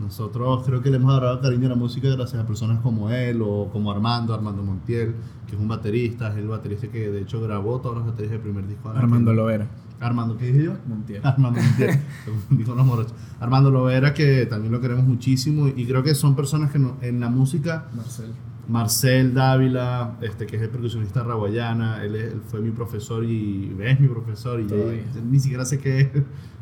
nosotros 0.00 0.62
creo 0.66 0.80
que 0.82 0.90
le 0.90 0.96
hemos 0.96 1.10
agarrado 1.12 1.40
cariño 1.40 1.66
a 1.66 1.70
la 1.70 1.76
música 1.76 2.08
gracias 2.08 2.42
a 2.42 2.46
personas 2.46 2.80
como 2.80 3.10
él 3.10 3.40
o 3.42 3.68
como 3.72 3.92
Armando, 3.92 4.32
Armando 4.34 4.62
Montiel, 4.62 5.14
que 5.46 5.54
es 5.56 5.60
un 5.60 5.68
baterista, 5.68 6.30
es 6.30 6.36
el 6.38 6.48
baterista 6.48 6.88
que 6.88 7.10
de 7.10 7.20
hecho 7.22 7.40
grabó 7.40 7.80
todas 7.80 7.98
las 7.98 8.06
baterías 8.06 8.32
del 8.32 8.40
primer 8.40 8.66
disco. 8.66 8.88
Armando 8.90 9.32
Lovera. 9.32 9.66
Armando, 10.00 10.38
¿qué 10.38 10.46
dije 10.46 10.64
yo? 10.64 10.72
Montiel. 10.88 11.20
Armando 11.24 11.60
Montiel, 11.60 12.00
dijo 12.50 12.74
los 12.74 12.86
morochos. 12.86 13.12
Armando 13.38 13.70
Lovera, 13.70 14.14
que 14.14 14.46
también 14.46 14.72
lo 14.72 14.80
queremos 14.80 15.04
muchísimo 15.04 15.68
y 15.68 15.84
creo 15.86 16.02
que 16.02 16.14
son 16.14 16.34
personas 16.34 16.70
que 16.70 16.78
no- 16.78 16.96
en 17.02 17.20
la 17.20 17.28
música, 17.28 17.84
Marcel. 17.94 18.32
Marcel 18.68 19.34
Dávila, 19.34 20.16
este, 20.20 20.46
que 20.46 20.56
es 20.56 20.62
el 20.62 20.68
percusionista 20.70 21.22
raguayana, 21.24 22.04
él, 22.04 22.14
es- 22.14 22.32
él 22.32 22.40
fue 22.46 22.60
mi 22.60 22.70
profesor 22.70 23.24
y 23.24 23.74
es 23.80 24.00
mi 24.00 24.08
profesor 24.08 24.60
y 24.60 24.64
Todavía. 24.66 25.02
yo 25.14 25.20
ni 25.22 25.40
siquiera 25.40 25.64
sé 25.64 25.78
qué 25.78 26.00
es, 26.00 26.08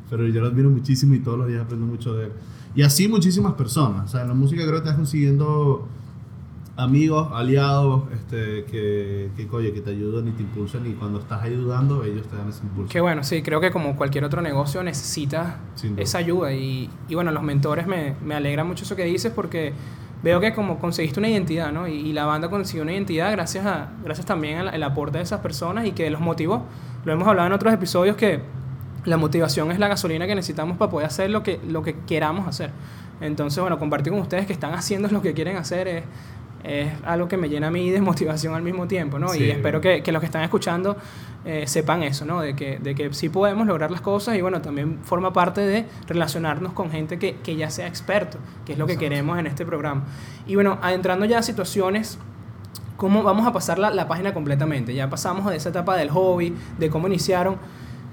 pero 0.08 0.26
yo 0.26 0.40
lo 0.40 0.46
admiro 0.48 0.70
muchísimo 0.70 1.14
y 1.14 1.18
todos 1.20 1.38
los 1.38 1.48
días 1.48 1.62
aprendo 1.62 1.86
mucho 1.86 2.14
de 2.14 2.26
él. 2.26 2.32
Y 2.74 2.82
así 2.82 3.08
muchísimas 3.08 3.54
personas, 3.54 4.06
o 4.06 4.08
sea, 4.08 4.22
en 4.22 4.28
la 4.28 4.34
música 4.34 4.62
creo 4.62 4.72
que 4.74 4.78
estás 4.78 4.96
consiguiendo 4.96 5.86
amigos, 6.76 7.28
aliados, 7.32 8.04
este, 8.12 8.64
que, 8.66 9.30
que, 9.36 9.48
oye, 9.50 9.72
que 9.72 9.80
te 9.80 9.90
ayudan 9.90 10.28
y 10.28 10.30
te 10.30 10.42
impulsan 10.44 10.86
y 10.86 10.92
cuando 10.92 11.18
estás 11.18 11.42
ayudando 11.42 12.04
ellos 12.04 12.28
te 12.28 12.36
dan 12.36 12.48
ese 12.48 12.62
impulso. 12.62 12.92
Qué 12.92 13.00
bueno, 13.00 13.24
sí, 13.24 13.42
creo 13.42 13.60
que 13.60 13.72
como 13.72 13.96
cualquier 13.96 14.22
otro 14.24 14.40
negocio 14.42 14.80
necesita 14.84 15.58
Sin 15.74 15.94
duda. 15.96 16.02
esa 16.02 16.18
ayuda. 16.18 16.52
Y, 16.54 16.88
y 17.08 17.14
bueno, 17.16 17.32
los 17.32 17.42
mentores 17.42 17.88
me, 17.88 18.14
me 18.24 18.34
alegra 18.36 18.62
mucho 18.62 18.84
eso 18.84 18.94
que 18.94 19.04
dices 19.04 19.32
porque 19.34 19.72
veo 20.22 20.40
que 20.40 20.52
como 20.52 20.78
conseguiste 20.78 21.20
una 21.20 21.28
identidad, 21.28 21.72
¿no? 21.72 21.86
Y, 21.86 21.92
y 21.92 22.12
la 22.12 22.24
banda 22.24 22.48
consiguió 22.48 22.82
una 22.82 22.92
identidad 22.92 23.30
gracias, 23.32 23.66
a, 23.66 23.90
gracias 24.04 24.26
también 24.26 24.58
al, 24.58 24.82
aporte 24.82 25.18
de 25.18 25.24
esas 25.24 25.40
personas 25.40 25.86
y 25.86 25.92
que 25.92 26.10
los 26.10 26.20
motivó. 26.20 26.64
Lo 27.04 27.12
hemos 27.12 27.28
hablado 27.28 27.46
en 27.46 27.52
otros 27.52 27.72
episodios 27.72 28.16
que 28.16 28.42
la 29.04 29.16
motivación 29.16 29.70
es 29.70 29.78
la 29.78 29.88
gasolina 29.88 30.26
que 30.26 30.34
necesitamos 30.34 30.76
para 30.76 30.90
poder 30.90 31.06
hacer 31.06 31.30
lo 31.30 31.42
que, 31.42 31.60
lo 31.66 31.82
que 31.82 31.96
queramos 32.06 32.46
hacer. 32.48 32.70
Entonces, 33.20 33.60
bueno, 33.60 33.78
compartir 33.78 34.12
con 34.12 34.22
ustedes 34.22 34.46
que 34.46 34.52
están 34.52 34.74
haciendo 34.74 35.08
lo 35.08 35.22
que 35.22 35.34
quieren 35.34 35.56
hacer 35.56 35.88
es, 35.88 36.04
es 36.68 36.92
algo 37.04 37.28
que 37.28 37.36
me 37.36 37.48
llena 37.48 37.68
a 37.68 37.70
mí 37.70 37.90
de 37.90 38.00
motivación 38.02 38.54
al 38.54 38.62
mismo 38.62 38.86
tiempo, 38.86 39.18
¿no? 39.18 39.28
Sí. 39.28 39.44
Y 39.44 39.50
espero 39.50 39.80
que, 39.80 40.02
que 40.02 40.12
los 40.12 40.20
que 40.20 40.26
están 40.26 40.42
escuchando 40.42 40.96
eh, 41.44 41.66
sepan 41.66 42.02
eso, 42.02 42.24
¿no? 42.24 42.40
De 42.40 42.54
que, 42.54 42.78
de 42.78 42.94
que 42.94 43.12
sí 43.14 43.28
podemos 43.28 43.66
lograr 43.66 43.90
las 43.90 44.00
cosas 44.00 44.36
y 44.36 44.42
bueno, 44.42 44.60
también 44.60 44.98
forma 45.02 45.32
parte 45.32 45.62
de 45.62 45.86
relacionarnos 46.06 46.72
con 46.72 46.90
gente 46.90 47.18
que, 47.18 47.36
que 47.36 47.56
ya 47.56 47.70
sea 47.70 47.86
experto, 47.86 48.38
que 48.66 48.74
es 48.74 48.78
lo 48.78 48.86
que 48.86 48.98
queremos 48.98 49.38
en 49.38 49.46
este 49.46 49.64
programa. 49.64 50.04
Y 50.46 50.54
bueno, 50.56 50.78
adentrando 50.82 51.24
ya 51.24 51.38
a 51.38 51.42
situaciones 51.42 52.18
cómo 52.98 53.22
vamos 53.22 53.46
a 53.46 53.52
pasar 53.52 53.78
la, 53.78 53.90
la 53.90 54.06
página 54.08 54.34
completamente. 54.34 54.92
Ya 54.92 55.08
pasamos 55.08 55.46
de 55.46 55.56
esa 55.56 55.70
etapa 55.70 55.96
del 55.96 56.10
hobby, 56.10 56.54
de 56.78 56.90
cómo 56.90 57.06
iniciaron. 57.06 57.56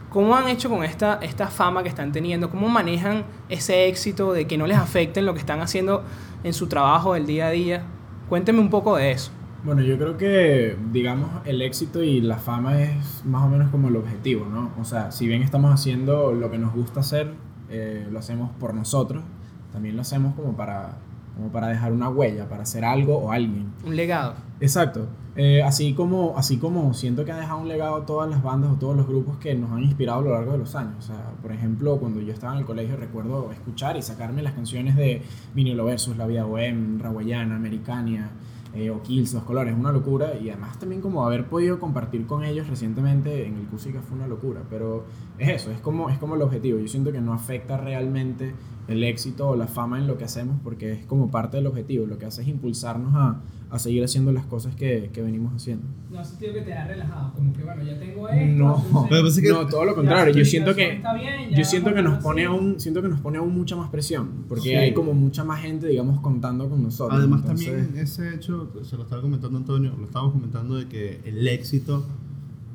¿Cómo 0.10 0.34
han 0.34 0.48
hecho 0.48 0.70
con 0.70 0.86
esta, 0.86 1.20
esta 1.22 1.48
fama 1.48 1.84
que 1.84 1.90
están 1.90 2.14
teniendo? 2.14 2.50
¿Cómo 2.50 2.70
manejan 2.70 3.26
ese 3.50 3.88
éxito 3.88 4.32
de 4.32 4.48
que 4.48 4.58
no 4.58 4.66
les 4.66 4.78
afecte 4.78 5.20
en 5.20 5.26
lo 5.26 5.34
que 5.34 5.40
están 5.40 5.60
haciendo 5.60 6.06
en 6.46 6.54
su 6.54 6.68
trabajo 6.68 7.16
del 7.16 7.26
día 7.26 7.48
a 7.48 7.50
día? 7.50 7.84
Cuéntenme 8.30 8.60
un 8.60 8.70
poco 8.70 8.96
de 8.96 9.12
eso. 9.12 9.32
Bueno, 9.64 9.82
yo 9.82 9.98
creo 9.98 10.18
que, 10.18 10.78
digamos, 10.92 11.30
el 11.46 11.62
éxito 11.62 12.04
y 12.04 12.22
la 12.22 12.38
fama 12.38 12.82
es 12.82 13.24
más 13.26 13.44
o 13.44 13.50
menos 13.50 13.70
como 13.70 13.88
el 13.88 13.96
objetivo, 13.96 14.46
¿no? 14.46 14.72
O 14.80 14.84
sea, 14.84 15.12
si 15.12 15.28
bien 15.28 15.42
estamos 15.42 15.74
haciendo 15.74 16.34
lo 16.34 16.52
que 16.52 16.58
nos 16.58 16.74
gusta 16.74 17.00
hacer, 17.00 17.34
eh, 17.70 18.08
lo 18.12 18.20
hacemos 18.20 18.52
por 18.60 18.74
nosotros, 18.74 19.24
también 19.72 19.96
lo 19.96 20.02
hacemos 20.02 20.36
como 20.36 20.56
para, 20.56 20.98
como 21.36 21.50
para 21.50 21.68
dejar 21.68 21.92
una 21.92 22.10
huella, 22.10 22.48
para 22.48 22.64
hacer 22.64 22.86
algo 22.86 23.18
o 23.18 23.32
alguien. 23.32 23.74
Un 23.86 23.96
legado. 23.96 24.36
Exacto. 24.60 25.08
Eh, 25.38 25.62
así, 25.64 25.94
como, 25.94 26.38
así 26.38 26.58
como 26.58 26.94
siento 26.94 27.26
que 27.26 27.34
ha 27.34 27.38
dejado 27.38 27.60
un 27.60 27.68
legado 27.68 28.04
todas 28.04 28.30
las 28.30 28.42
bandas 28.42 28.72
o 28.72 28.76
todos 28.76 28.96
los 28.96 29.06
grupos 29.06 29.38
que 29.38 29.54
nos 29.54 29.70
han 29.72 29.84
inspirado 29.84 30.20
a 30.20 30.22
lo 30.22 30.32
largo 30.32 30.54
de 30.54 30.60
los 30.60 30.76
años. 30.76 30.96
O 30.98 31.02
sea, 31.02 31.32
por 31.42 31.52
ejemplo, 31.52 31.98
cuando 31.98 32.22
yo 32.22 32.32
estaba 32.32 32.54
en 32.54 32.60
el 32.60 32.66
colegio 32.66 32.96
recuerdo 32.96 33.52
escuchar 33.52 33.98
y 33.98 34.02
sacarme 34.02 34.42
las 34.42 34.54
canciones 34.54 34.96
de 34.96 35.22
Vinilo 35.54 35.84
Versus, 35.84 36.16
La 36.16 36.26
Vida 36.26 36.46
Bohem, 36.46 37.00
Raguayana, 37.00 37.58
Americania, 37.58 38.30
eh, 38.76 38.90
o 38.90 39.02
Kills, 39.02 39.34
Los 39.34 39.44
Colores, 39.44 39.76
una 39.78 39.92
locura. 39.92 40.38
Y 40.38 40.50
además 40.50 40.78
también 40.80 41.02
como 41.02 41.26
haber 41.26 41.48
podido 41.48 41.80
compartir 41.80 42.26
con 42.26 42.44
ellos 42.44 42.68
recientemente 42.68 43.48
en 43.48 43.56
el 43.56 43.66
Cusica 43.68 44.02
fue 44.02 44.18
una 44.18 44.28
locura. 44.28 44.62
Pero 44.70 45.06
es 45.38 45.50
eso, 45.50 45.72
es 45.72 45.80
como, 45.80 46.10
es 46.10 46.18
como 46.18 46.36
el 46.36 46.42
objetivo. 46.42 46.80
Yo 46.80 46.88
siento 46.88 47.12
que 47.12 47.22
no 47.22 47.34
afecta 47.34 47.78
realmente 47.78 48.54
el 48.88 49.04
éxito 49.04 49.50
o 49.50 49.56
la 49.56 49.68
fama 49.68 49.98
en 49.98 50.08
lo 50.08 50.18
que 50.18 50.26
hacemos 50.26 50.58
porque 50.64 50.94
es 50.94 51.06
como 51.06 51.32
parte 51.32 51.58
del 51.58 51.68
objetivo. 51.68 52.06
Lo 52.06 52.18
que 52.18 52.26
hace 52.26 52.42
es 52.42 52.48
impulsarnos 52.48 53.14
a, 53.16 53.42
a 53.76 53.80
seguir 53.80 54.04
haciendo 54.04 54.32
las 54.32 54.46
cosas 54.46 54.76
que, 54.76 55.10
que 55.14 55.22
venimos 55.22 55.54
haciendo. 55.54 55.86
No 56.12 56.20
has 56.20 56.30
sentido 56.30 56.54
que 56.54 56.62
te 56.62 56.74
has 56.74 56.88
relajado, 56.88 57.34
como 57.34 57.54
que 57.54 57.64
bueno, 57.64 57.84
ya 57.84 58.00
tengo 58.00 58.30
esto. 58.30 58.56
No, 58.56 58.78
entonces- 58.78 59.22
pues 59.22 59.40
que- 59.42 59.50
no, 59.50 59.68
todo 59.68 59.86
lo 59.86 59.96
contrario. 59.96 60.34
Yo 60.34 60.46
siento 60.46 60.74
que 60.76 61.02
bien, 61.16 61.50
yo 61.56 61.64
siento 61.66 61.94
que 61.94 62.02
nos 62.02 62.22
pone 62.24 62.46
aún 62.46 62.80
siento 62.80 63.02
que 63.02 63.08
nos 63.10 63.20
pone 63.20 63.38
aún 63.38 63.54
mucha 63.54 63.76
más 63.76 63.90
presión 63.90 64.46
porque 64.48 64.64
Sí. 64.70 64.76
hay 64.76 64.94
como 64.94 65.14
mucha 65.14 65.44
más 65.44 65.62
gente 65.62 65.88
digamos 65.88 66.20
contando 66.22 66.70
con 66.70 66.84
nosotros. 66.84 67.18
Además 67.20 67.42
Entonces, 67.42 67.68
también 67.68 67.98
ese 67.98 68.34
hecho, 68.36 68.72
se 68.84 68.96
lo 68.98 69.04
estaba 69.04 69.22
comentando 69.22 69.58
Antonio, 69.58 69.94
lo 69.98 70.06
estábamos 70.06 70.34
comentando 70.34 70.76
de 70.76 70.88
que 70.88 71.22
el 71.26 71.48
éxito, 71.48 72.06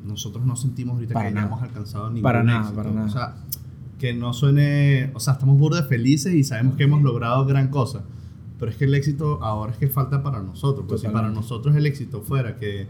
nosotros 0.07 0.45
no 0.47 0.57
sentimos 0.57 0.95
ahorita 0.95 1.15
Para 1.15 1.29
que 1.29 1.35
nada. 1.35 1.47
hayamos 1.47 1.63
alcanzado 1.63 2.07
ningún 2.09 2.23
Para 2.23 2.43
nada, 2.43 2.61
éxito. 2.61 2.77
para 2.77 2.91
nada. 2.91 3.07
O 3.07 3.11
sea, 3.11 3.35
que 3.99 4.15
no 4.15 4.33
suene, 4.33 5.11
o 5.15 5.21
sea, 5.21 5.35
estamos 5.35 5.59
burda 5.59 5.83
de 5.83 5.89
felices 5.89 6.35
y 6.35 6.43
sabemos 6.43 6.75
que 6.77 6.85
hemos 6.85 7.03
logrado 7.03 7.45
gran 7.45 7.69
cosa. 7.69 8.03
Pero 8.61 8.71
es 8.71 8.77
que 8.77 8.85
el 8.85 8.95
éxito 8.95 9.43
ahora 9.43 9.73
es 9.73 9.79
que 9.79 9.89
falta 9.89 10.23
para 10.23 10.43
nosotros. 10.43 10.85
Pues 10.87 11.01
si 11.01 11.09
para 11.09 11.31
nosotros 11.31 11.75
el 11.75 11.87
éxito 11.87 12.21
fuera 12.21 12.57
que 12.57 12.87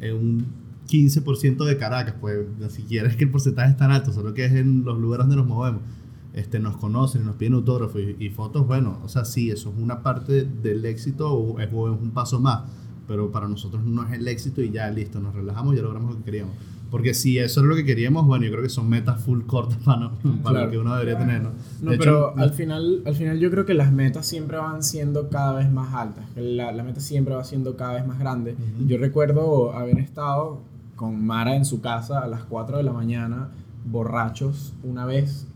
eh, 0.00 0.12
un 0.12 0.46
15% 0.88 1.64
de 1.64 1.76
Caracas, 1.78 2.14
pues 2.20 2.46
ni 2.60 2.68
siquiera 2.68 3.08
es 3.08 3.16
que 3.16 3.24
el 3.24 3.30
porcentaje 3.30 3.70
es 3.70 3.76
tan 3.78 3.90
alto, 3.90 4.12
solo 4.12 4.34
que 4.34 4.44
es 4.44 4.52
en 4.52 4.84
los 4.84 4.98
lugares 4.98 5.26
donde 5.26 5.36
nos 5.36 5.46
movemos. 5.46 5.80
Este, 6.34 6.60
nos 6.60 6.76
conocen, 6.76 7.24
nos 7.24 7.36
piden 7.36 7.54
autógrafos 7.54 7.98
y, 7.98 8.22
y 8.22 8.28
fotos, 8.28 8.66
bueno, 8.66 9.00
o 9.02 9.08
sea, 9.08 9.24
sí, 9.24 9.50
eso 9.50 9.70
es 9.70 9.82
una 9.82 10.02
parte 10.02 10.44
del 10.44 10.84
éxito 10.84 11.32
o 11.32 11.58
es, 11.58 11.70
o 11.72 11.94
es 11.94 11.98
un 11.98 12.10
paso 12.10 12.38
más, 12.38 12.64
pero 13.06 13.30
para 13.32 13.48
nosotros 13.48 13.84
no 13.84 14.06
es 14.06 14.12
el 14.12 14.26
éxito 14.28 14.62
y 14.62 14.70
ya 14.70 14.90
listo, 14.90 15.20
nos 15.20 15.34
relajamos 15.34 15.74
y 15.74 15.76
ya 15.76 15.82
logramos 15.82 16.10
lo 16.12 16.18
que 16.18 16.24
queríamos. 16.24 16.54
Porque 16.90 17.14
si 17.14 17.36
eso 17.38 17.60
es 17.62 17.66
lo 17.66 17.74
que 17.74 17.84
queríamos, 17.84 18.26
bueno, 18.26 18.44
yo 18.44 18.52
creo 18.52 18.62
que 18.62 18.68
son 18.68 18.88
metas 18.88 19.20
full 19.20 19.42
cortas 19.42 19.76
para, 19.84 19.98
no- 20.00 20.12
para 20.42 20.42
Claro. 20.42 20.64
lo 20.66 20.70
que 20.70 20.78
uno 20.78 20.92
debería 20.94 21.18
tener, 21.18 21.42
¿no? 21.42 21.50
No, 21.82 21.90
De 21.90 21.98
pero 21.98 22.30
hecho, 22.30 22.40
al 22.40 22.50
final, 22.52 23.02
al 23.04 23.14
final 23.16 23.38
yo 23.40 23.50
creo 23.50 23.66
que 23.66 23.74
las 23.74 23.92
metas 23.92 24.24
siempre 24.24 24.56
van 24.56 24.82
siendo 24.84 25.28
cada 25.28 25.54
vez 25.54 25.70
más 25.70 25.92
altas. 25.94 26.24
La, 26.36 26.70
la 26.70 26.84
meta 26.84 27.00
siempre 27.00 27.34
va 27.34 27.42
siendo 27.42 27.76
cada 27.76 27.94
vez 27.94 28.06
más 28.06 28.18
grande. 28.20 28.52
Ujú. 28.52 28.86
Yo 28.86 28.98
recuerdo 28.98 29.72
haber 29.72 29.98
estado 29.98 30.60
con 30.94 31.26
Mara 31.26 31.56
en 31.56 31.64
su 31.64 31.80
casa 31.80 32.20
a 32.20 32.28
las 32.28 32.44
4 32.44 32.76
de 32.76 32.84
la 32.84 32.92
mañana, 32.92 33.48
borrachos, 33.90 34.72
una 34.84 35.04
vez. 35.06 35.46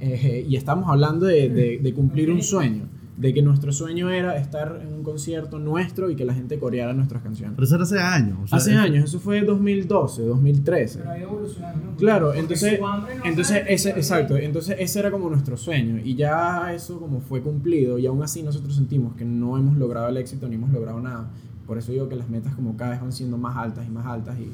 eh, 0.00 0.44
y 0.48 0.56
estamos 0.56 0.88
hablando 0.90 1.24
de, 1.26 1.48
de- 1.48 1.78
de 1.82 1.94
cumplir 1.94 2.30
un 2.30 2.42
sueño. 2.42 2.84
De 3.16 3.32
que 3.32 3.40
nuestro 3.40 3.72
sueño 3.72 4.10
era 4.10 4.36
estar 4.36 4.78
en 4.82 4.92
un 4.92 5.02
concierto 5.02 5.58
nuestro 5.58 6.10
y 6.10 6.16
que 6.16 6.26
la 6.26 6.34
gente 6.34 6.58
coreara 6.58 6.92
nuestras 6.92 7.22
canciones. 7.22 7.54
pero 7.56 7.64
eso 7.64 7.74
era 7.76 7.84
hace 7.84 7.98
años. 7.98 8.38
o 8.44 8.46
sea, 8.46 8.58
Hace 8.58 8.72
es- 8.72 8.76
años, 8.76 9.04
eso 9.04 9.20
fue 9.20 9.40
2012, 9.40 10.22
2013. 10.22 10.98
Pero 10.98 11.10
ha 11.10 11.18
ido 11.18 11.28
evolucionando. 11.30 11.96
Claro, 11.96 12.34
entonces, 12.34 12.78
no 12.78 13.06
entonces 13.24 13.62
ese, 13.68 13.90
exacto, 13.90 14.36
entonces 14.36 14.76
ese 14.78 14.98
era 14.98 15.10
como 15.10 15.30
nuestro 15.30 15.56
sueño 15.56 15.98
y 16.04 16.14
ya 16.14 16.72
eso 16.74 17.00
como 17.00 17.20
fue 17.20 17.40
cumplido 17.40 17.98
y 17.98 18.04
aún 18.06 18.22
así 18.22 18.42
nosotros 18.42 18.74
sentimos 18.76 19.14
que 19.16 19.24
no 19.24 19.56
hemos 19.56 19.78
logrado 19.78 20.08
el 20.08 20.18
éxito 20.18 20.46
ni 20.46 20.56
hemos 20.56 20.70
logrado 20.70 21.00
nada. 21.00 21.30
Por 21.66 21.78
eso 21.78 21.92
digo 21.92 22.08
que 22.10 22.16
las 22.16 22.28
metas 22.28 22.54
como 22.54 22.76
cada 22.76 22.90
vez 22.92 23.00
van 23.00 23.12
siendo 23.12 23.38
más 23.38 23.56
altas 23.56 23.86
y 23.86 23.90
más 23.90 24.04
altas 24.06 24.38
y 24.38 24.52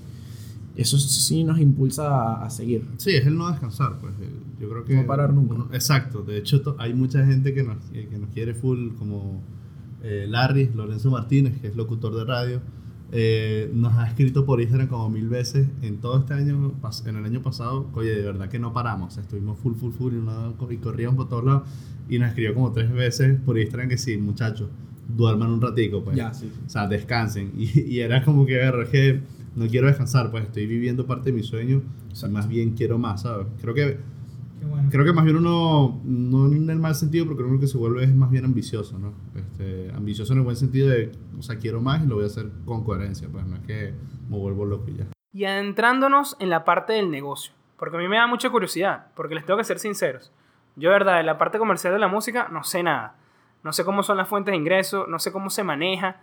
eso 0.77 0.99
sí 0.99 1.45
nos 1.45 1.59
impulsa 1.61 2.09
a, 2.09 2.45
a 2.47 2.51
seguir. 2.51 2.87
Sí, 2.97 3.11
es 3.11 3.27
el 3.27 3.37
no 3.37 3.49
descansar, 3.51 3.99
pues. 4.01 4.15
eh, 4.21 4.31
Yo 4.61 4.69
creo 4.71 4.85
que. 4.85 4.95
No 4.97 5.07
parar 5.07 5.33
nunca. 5.35 5.55
uno- 5.55 5.69
exacto. 5.73 6.23
De 6.23 6.39
hecho, 6.39 6.63
to- 6.63 6.77
hay 6.79 6.95
mucha 6.95 7.25
gente 7.27 7.53
que 7.55 7.63
nos, 7.63 7.77
que 7.93 8.07
que 8.09 8.19
nos 8.19 8.31
quiere 8.31 8.55
full, 8.55 8.91
como 8.99 9.43
eh, 10.03 10.27
Larry, 10.29 10.71
Lorenzo 10.75 11.11
Martínez, 11.11 11.61
que 11.61 11.69
es 11.69 11.77
locutor 11.77 12.15
de 12.17 12.25
radio. 12.25 12.61
eh, 13.15 13.71
nos 13.75 13.93
ha 13.99 14.07
escrito 14.09 14.47
por 14.47 14.61
Instagram 14.63 14.89
como 14.89 15.11
mil 15.11 15.29
veces 15.29 15.69
en 15.83 15.99
todo 15.99 16.21
este 16.21 16.33
año, 16.33 16.73
en 17.05 17.17
el 17.17 17.25
año 17.27 17.43
pasado, 17.43 17.87
oye, 17.93 18.09
de 18.17 18.23
verdad 18.23 18.49
que 18.49 18.59
no 18.59 18.73
paramos, 18.73 19.19
estuvimos 19.19 19.59
full, 19.59 19.75
full, 19.75 19.93
full 19.93 20.15
y, 20.15 20.17
no- 20.17 20.55
y 20.71 20.77
corríamos 20.79 21.17
por 21.17 21.29
todos 21.29 21.45
lados 21.45 21.63
y 22.09 22.19
nos 22.19 22.29
escribió 22.31 22.55
como 22.55 22.73
tres 22.73 22.91
veces 22.91 23.39
por 23.45 23.59
Instagram 23.59 23.91
que 23.91 23.99
sí, 23.99 24.17
muchachos, 24.17 24.71
duerman 25.17 25.51
un 25.51 25.61
ratico, 25.61 26.03
pues. 26.03 26.19
sí. 26.33 26.51
O 26.67 26.69
sea, 26.69 26.87
descansen. 26.87 27.53
Y, 27.57 27.81
y 27.81 28.01
era 28.01 28.25
como 28.25 28.45
que, 28.47 28.57
"Verga, 28.57 28.83
es 28.85 28.89
que 28.89 29.21
no 29.55 29.67
quiero 29.67 29.87
descansar, 29.87 30.31
pues 30.31 30.45
estoy 30.45 30.67
viviendo 30.67 31.07
parte 31.07 31.31
de 31.31 31.37
mi 31.37 31.43
sueño. 31.43 31.83
y 32.09 32.11
Exacto. 32.11 32.35
más 32.35 32.49
bien 32.49 32.71
quiero 32.73 32.99
más, 32.99 33.23
¿sabes? 33.23 33.47
Creo 33.61 33.75
que, 33.75 33.99
Qué 34.61 34.67
bueno. 34.67 34.89
creo 34.91 35.05
que 35.05 35.13
más 35.13 35.25
bien 35.25 35.37
uno, 35.37 36.01
no 36.05 36.47
en 36.47 36.71
el 36.71 36.79
mal 36.79 36.95
sentido, 36.95 37.25
pero 37.27 37.37
creo 37.37 37.59
que 37.61 37.67
se 37.67 37.77
vuelve 37.79 38.05
es 38.05 38.15
más 38.15 38.31
bien 38.31 38.45
ambicioso, 38.45 38.99
¿no? 38.99 39.13
Este, 39.35 39.91
ambicioso 39.95 40.33
en 40.33 40.39
el 40.39 40.45
buen 40.45 40.57
sentido 40.57 40.89
de, 40.89 41.13
o 41.39 41.43
sea, 41.43 41.59
quiero 41.59 41.81
más 41.81 42.03
y 42.03 42.07
lo 42.07 42.15
voy 42.17 42.25
a 42.25 42.29
hacer 42.29 42.49
con 42.65 42.85
coherencia, 42.85 43.29
pues 43.31 43.45
no 43.47 43.57
es 43.57 43.63
que 43.63 43.93
me 44.31 44.39
vuelvo 44.39 44.65
loco 44.65 44.89
y 44.91 44.95
ya. 44.99 45.07
Y 45.33 45.45
adentrándonos 45.45 46.37
en 46.39 46.49
la 46.51 46.65
parte 46.65 46.93
del 46.95 47.11
negocio, 47.11 47.53
porque 47.79 47.97
a 47.97 48.01
mí 48.01 48.07
me 48.09 48.17
da 48.17 48.27
mucha 48.27 48.51
curiosidad, 48.51 49.07
porque 49.17 49.35
les 49.35 49.45
tengo 49.45 49.59
que 49.59 49.65
ser 49.65 49.79
sinceros. 49.79 50.31
Yo, 50.77 50.91
verdad, 50.91 51.21
en 51.21 51.27
la 51.27 51.37
parte 51.39 51.59
comercial 51.59 51.93
de 51.93 51.99
la 51.99 52.09
música 52.09 52.49
no 52.53 52.63
sé 52.65 52.83
nada. 52.83 53.17
No 53.65 53.73
sé 53.73 53.85
cómo 53.85 54.03
son 54.03 54.17
las 54.17 54.29
fuentes 54.29 54.53
de 54.53 54.57
ingreso, 54.59 55.07
no 55.09 55.19
sé 55.19 55.31
cómo 55.33 55.51
se 55.51 55.63
maneja, 55.63 56.17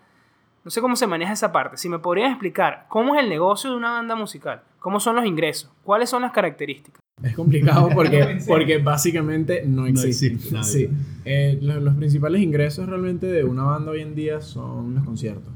no 0.66 0.72
sé 0.72 0.82
cómo 0.82 0.96
se 0.96 1.08
maneja 1.08 1.34
esa 1.34 1.52
parte. 1.52 1.78
Si 1.78 1.88
me 1.90 2.00
podrías 2.00 2.30
explicar 2.32 2.86
cómo 2.90 3.16
es 3.16 3.24
el 3.24 3.30
negocio 3.30 3.70
de 3.72 3.78
una 3.78 3.92
banda 3.92 4.16
musical, 4.16 4.62
cómo 4.80 5.00
son 5.00 5.16
los 5.16 5.26
ingresos, 5.26 5.72
cuáles 5.84 6.10
son 6.10 6.22
las 6.22 6.32
características. 6.32 7.00
Es 7.24 7.36
complicado 7.36 7.90
porque, 7.94 8.40
porque 8.48 8.78
básicamente 8.78 9.64
no 9.66 9.86
existe. 9.86 10.28
existe 10.28 10.52
nada. 10.54 10.64
Sí. 10.66 10.90
Eh, 11.26 11.58
lo- 11.62 11.80
los 11.80 11.96
principales 11.96 12.42
ingresos 12.42 12.88
realmente 12.88 13.26
de 13.28 13.44
una 13.44 13.64
banda 13.64 13.92
hoy 13.92 14.02
en 14.02 14.16
día 14.16 14.42
son 14.42 14.96
los 14.96 15.04
conciertos. 15.06 15.54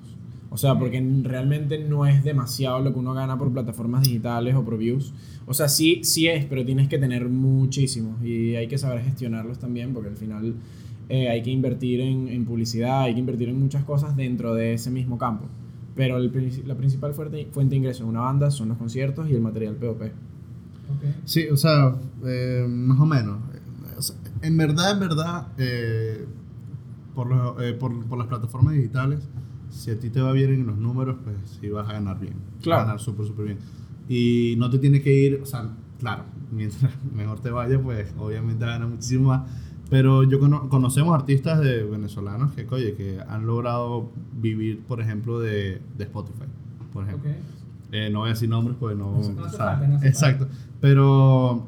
O 0.49 0.57
sea, 0.57 0.77
porque 0.77 1.03
realmente 1.23 1.79
no 1.79 2.05
es 2.05 2.23
demasiado 2.23 2.79
lo 2.79 2.93
que 2.93 2.99
uno 2.99 3.13
gana 3.15 3.37
por 3.39 3.51
plataformas 3.51 4.03
digitales 4.03 4.53
o 4.55 4.63
por 4.63 4.77
views. 4.77 5.11
O 5.47 5.53
sea, 5.53 5.67
sí, 5.67 6.03
sí 6.03 6.27
es, 6.27 6.45
pero 6.45 6.63
tienes 6.63 6.87
que 6.89 6.99
tener 6.99 7.27
muchísimos 7.27 8.23
y 8.23 8.55
hay 8.55 8.67
que 8.67 8.77
saber 8.77 9.01
gestionarlos 9.03 9.57
también 9.57 9.93
porque 9.93 10.09
al 10.09 10.15
final 10.17 10.53
eh, 11.09 11.29
hay 11.29 11.41
que 11.43 11.51
invertir 11.51 12.01
en, 12.01 12.27
en 12.27 12.45
publicidad, 12.45 13.01
hay 13.01 13.13
que 13.13 13.19
invertir 13.19 13.49
en 13.49 13.59
muchas 13.59 13.83
cosas 13.83 14.15
dentro 14.15 14.53
de 14.55 14.73
ese 14.73 14.89
mismo 14.91 15.17
campo. 15.17 15.45
Pero 15.95 16.17
el 16.17 16.31
la 16.65 16.75
principal 16.75 17.13
fuente, 17.13 17.47
fuente 17.51 17.71
de 17.71 17.77
ingreso 17.77 18.03
de 18.03 18.09
una 18.09 18.21
banda 18.21 18.49
son 18.49 18.69
los 18.69 18.77
conciertos 18.77 19.29
y 19.29 19.33
el 19.35 19.41
material 19.41 19.75
POP. 19.75 20.01
Sí, 21.25 21.47
o 21.49 21.57
sea, 21.57 21.95
eh, 22.25 22.65
más 22.67 22.99
o 22.99 23.05
menos. 23.05 23.37
O 23.97 24.01
sea, 24.01 24.15
en 24.41 24.57
verdad, 24.57 24.91
en 24.91 24.99
verdad, 24.99 25.47
eh, 25.57 26.25
por, 27.15 27.27
lo- 27.27 27.61
eh, 27.61 27.73
por, 27.73 28.05
por 28.07 28.17
las 28.17 28.27
plataformas 28.27 28.73
digitales, 28.73 29.19
si 29.69 29.91
a 29.91 29.99
ti 29.99 30.09
te 30.09 30.21
va 30.21 30.31
bien 30.33 30.51
en 30.53 30.65
los 30.67 30.77
números, 30.77 31.17
pues 31.23 31.35
sí 31.61 31.69
vas 31.69 31.87
a 31.89 31.93
ganar 31.93 32.19
bien. 32.19 32.33
Vas 32.55 32.63
Claro. 32.63 32.81
a 32.81 32.85
ganar 32.85 32.99
súper, 32.99 33.25
súper 33.25 33.45
bien. 33.45 33.57
Y 34.09 34.55
no 34.57 34.69
te 34.69 34.79
tienes 34.79 35.01
que 35.01 35.13
ir, 35.15 35.39
o 35.41 35.45
sea, 35.45 35.69
claro, 35.99 36.23
mientras 36.51 36.91
mejor 37.15 37.39
te 37.39 37.49
vaya, 37.49 37.79
pues 37.81 38.13
obviamente 38.17 38.65
ganas 38.65 38.89
muchísimo 38.89 39.29
más. 39.29 39.43
Pero 39.93 40.23
yo 40.23 40.39
cono- 40.39 40.69
conocemos 40.69 41.13
artistas 41.13 41.59
de 41.61 41.83
venezolanos 41.83 42.51
que, 42.53 42.65
oye, 42.71 42.95
que 42.95 43.19
han 43.27 43.45
logrado 43.45 44.09
vivir, 44.41 44.79
por 44.87 44.99
ejemplo, 44.99 45.39
de, 45.39 45.81
de 45.97 46.03
Spotify, 46.03 46.45
por 46.91 47.03
ejemplo. 47.05 47.29
Eh, 47.91 48.09
no 48.11 48.19
voy 48.19 48.29
a 48.29 48.33
decir 48.33 48.49
nombres 48.49 48.75
porque 48.79 48.95
no. 48.95 49.11
No 49.35 49.45
exacto. 50.03 50.47
Pero, 50.81 51.67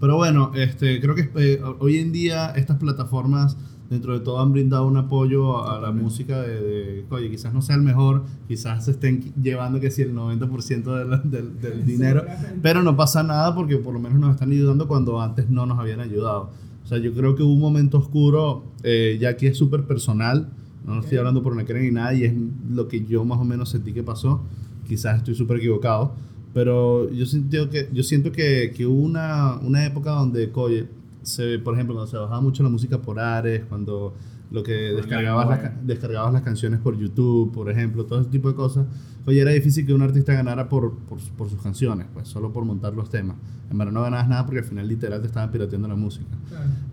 pero 0.00 0.16
bueno, 0.16 0.52
este, 0.54 1.00
creo 1.00 1.14
que 1.16 1.30
eh, 1.36 1.60
hoy 1.80 1.98
en 1.98 2.12
día 2.12 2.50
estas 2.50 2.76
plataformas, 2.78 3.56
dentro 3.90 4.12
de 4.16 4.20
todo, 4.20 4.40
han 4.40 4.52
brindado 4.52 4.86
un 4.86 4.96
apoyo 4.96 5.68
a 5.68 5.80
la 5.80 5.90
música 5.90 6.40
de, 6.42 6.60
de, 6.62 7.04
Oye, 7.10 7.28
quizás 7.30 7.52
no 7.54 7.60
sea 7.62 7.74
el 7.74 7.82
mejor, 7.82 8.22
quizás 8.46 8.84
se 8.84 8.92
estén 8.92 9.32
llevando 9.42 9.80
que 9.80 9.90
si 9.90 10.02
el 10.02 10.14
90% 10.14 10.94
de 10.96 11.04
la- 11.06 11.16
del, 11.18 11.60
del 11.60 11.84
dinero. 11.84 12.22
Pero 12.62 12.82
no 12.84 12.96
pasa 12.96 13.22
nada 13.24 13.52
porque 13.54 13.78
por 13.78 13.92
lo 13.94 13.98
menos 13.98 14.18
nos 14.20 14.30
están 14.30 14.52
ayudando 14.52 14.86
cuando 14.86 15.20
antes 15.20 15.50
no 15.50 15.66
nos 15.66 15.78
habían 15.78 16.00
ayudado. 16.00 16.50
O 16.88 16.90
sea, 16.90 16.96
yo 16.96 17.12
creo 17.12 17.36
que 17.36 17.42
hubo 17.42 17.52
un 17.52 17.60
momento 17.60 17.98
oscuro, 17.98 18.64
eh, 18.82 19.18
ya 19.20 19.36
que 19.36 19.48
es 19.48 19.58
súper 19.58 19.84
personal, 19.84 20.48
no 20.86 21.00
estoy 21.00 21.18
hablando 21.18 21.42
por 21.42 21.52
una 21.52 21.62
ni 21.64 21.90
nada, 21.90 22.14
y 22.14 22.24
es 22.24 22.32
lo 22.70 22.88
que 22.88 23.04
yo 23.04 23.26
más 23.26 23.38
o 23.38 23.44
menos 23.44 23.68
sentí 23.68 23.92
que 23.92 24.02
pasó. 24.02 24.40
Quizás 24.86 25.18
estoy 25.18 25.34
súper 25.34 25.58
equivocado, 25.58 26.14
pero 26.54 27.10
yo, 27.12 27.26
siento 27.26 27.68
que, 27.68 27.90
yo 27.92 28.02
siento 28.02 28.32
que, 28.32 28.72
que 28.74 28.86
hubo 28.86 29.02
una, 29.02 29.58
una 29.58 29.84
época 29.84 30.12
donde, 30.12 30.50
oye, 30.54 30.86
se, 31.20 31.58
por 31.58 31.74
ejemplo, 31.74 31.94
cuando 31.94 32.10
se 32.10 32.16
bajaba 32.16 32.40
mucho 32.40 32.62
la 32.62 32.70
música 32.70 33.02
por 33.02 33.20
Ares, 33.20 33.66
cuando 33.68 34.14
lo 34.50 34.62
que 34.62 34.72
descargabas, 34.96 35.46
ca- 35.60 35.80
descargabas 35.84 36.32
las 36.32 36.42
canciones 36.42 36.80
por 36.80 36.96
YouTube, 36.98 37.52
por 37.52 37.70
ejemplo, 37.70 38.04
todo 38.06 38.20
ese 38.20 38.30
tipo 38.30 38.48
de 38.48 38.54
cosas, 38.54 38.86
oye, 39.26 39.40
era 39.40 39.50
difícil 39.50 39.84
que 39.84 39.92
un 39.92 40.00
artista 40.02 40.32
ganara 40.32 40.68
por, 40.68 40.96
por, 41.00 41.18
por 41.36 41.50
sus 41.50 41.60
canciones, 41.60 42.06
pues 42.14 42.28
solo 42.28 42.52
por 42.52 42.64
montar 42.64 42.94
los 42.94 43.10
temas. 43.10 43.36
En 43.70 43.76
verdad 43.76 43.92
no 43.92 44.00
ganabas 44.02 44.28
nada 44.28 44.46
porque 44.46 44.60
al 44.60 44.64
final 44.64 44.88
literal 44.88 45.20
te 45.20 45.26
estaban 45.26 45.50
pirateando 45.50 45.86
la 45.88 45.96
música. 45.96 46.26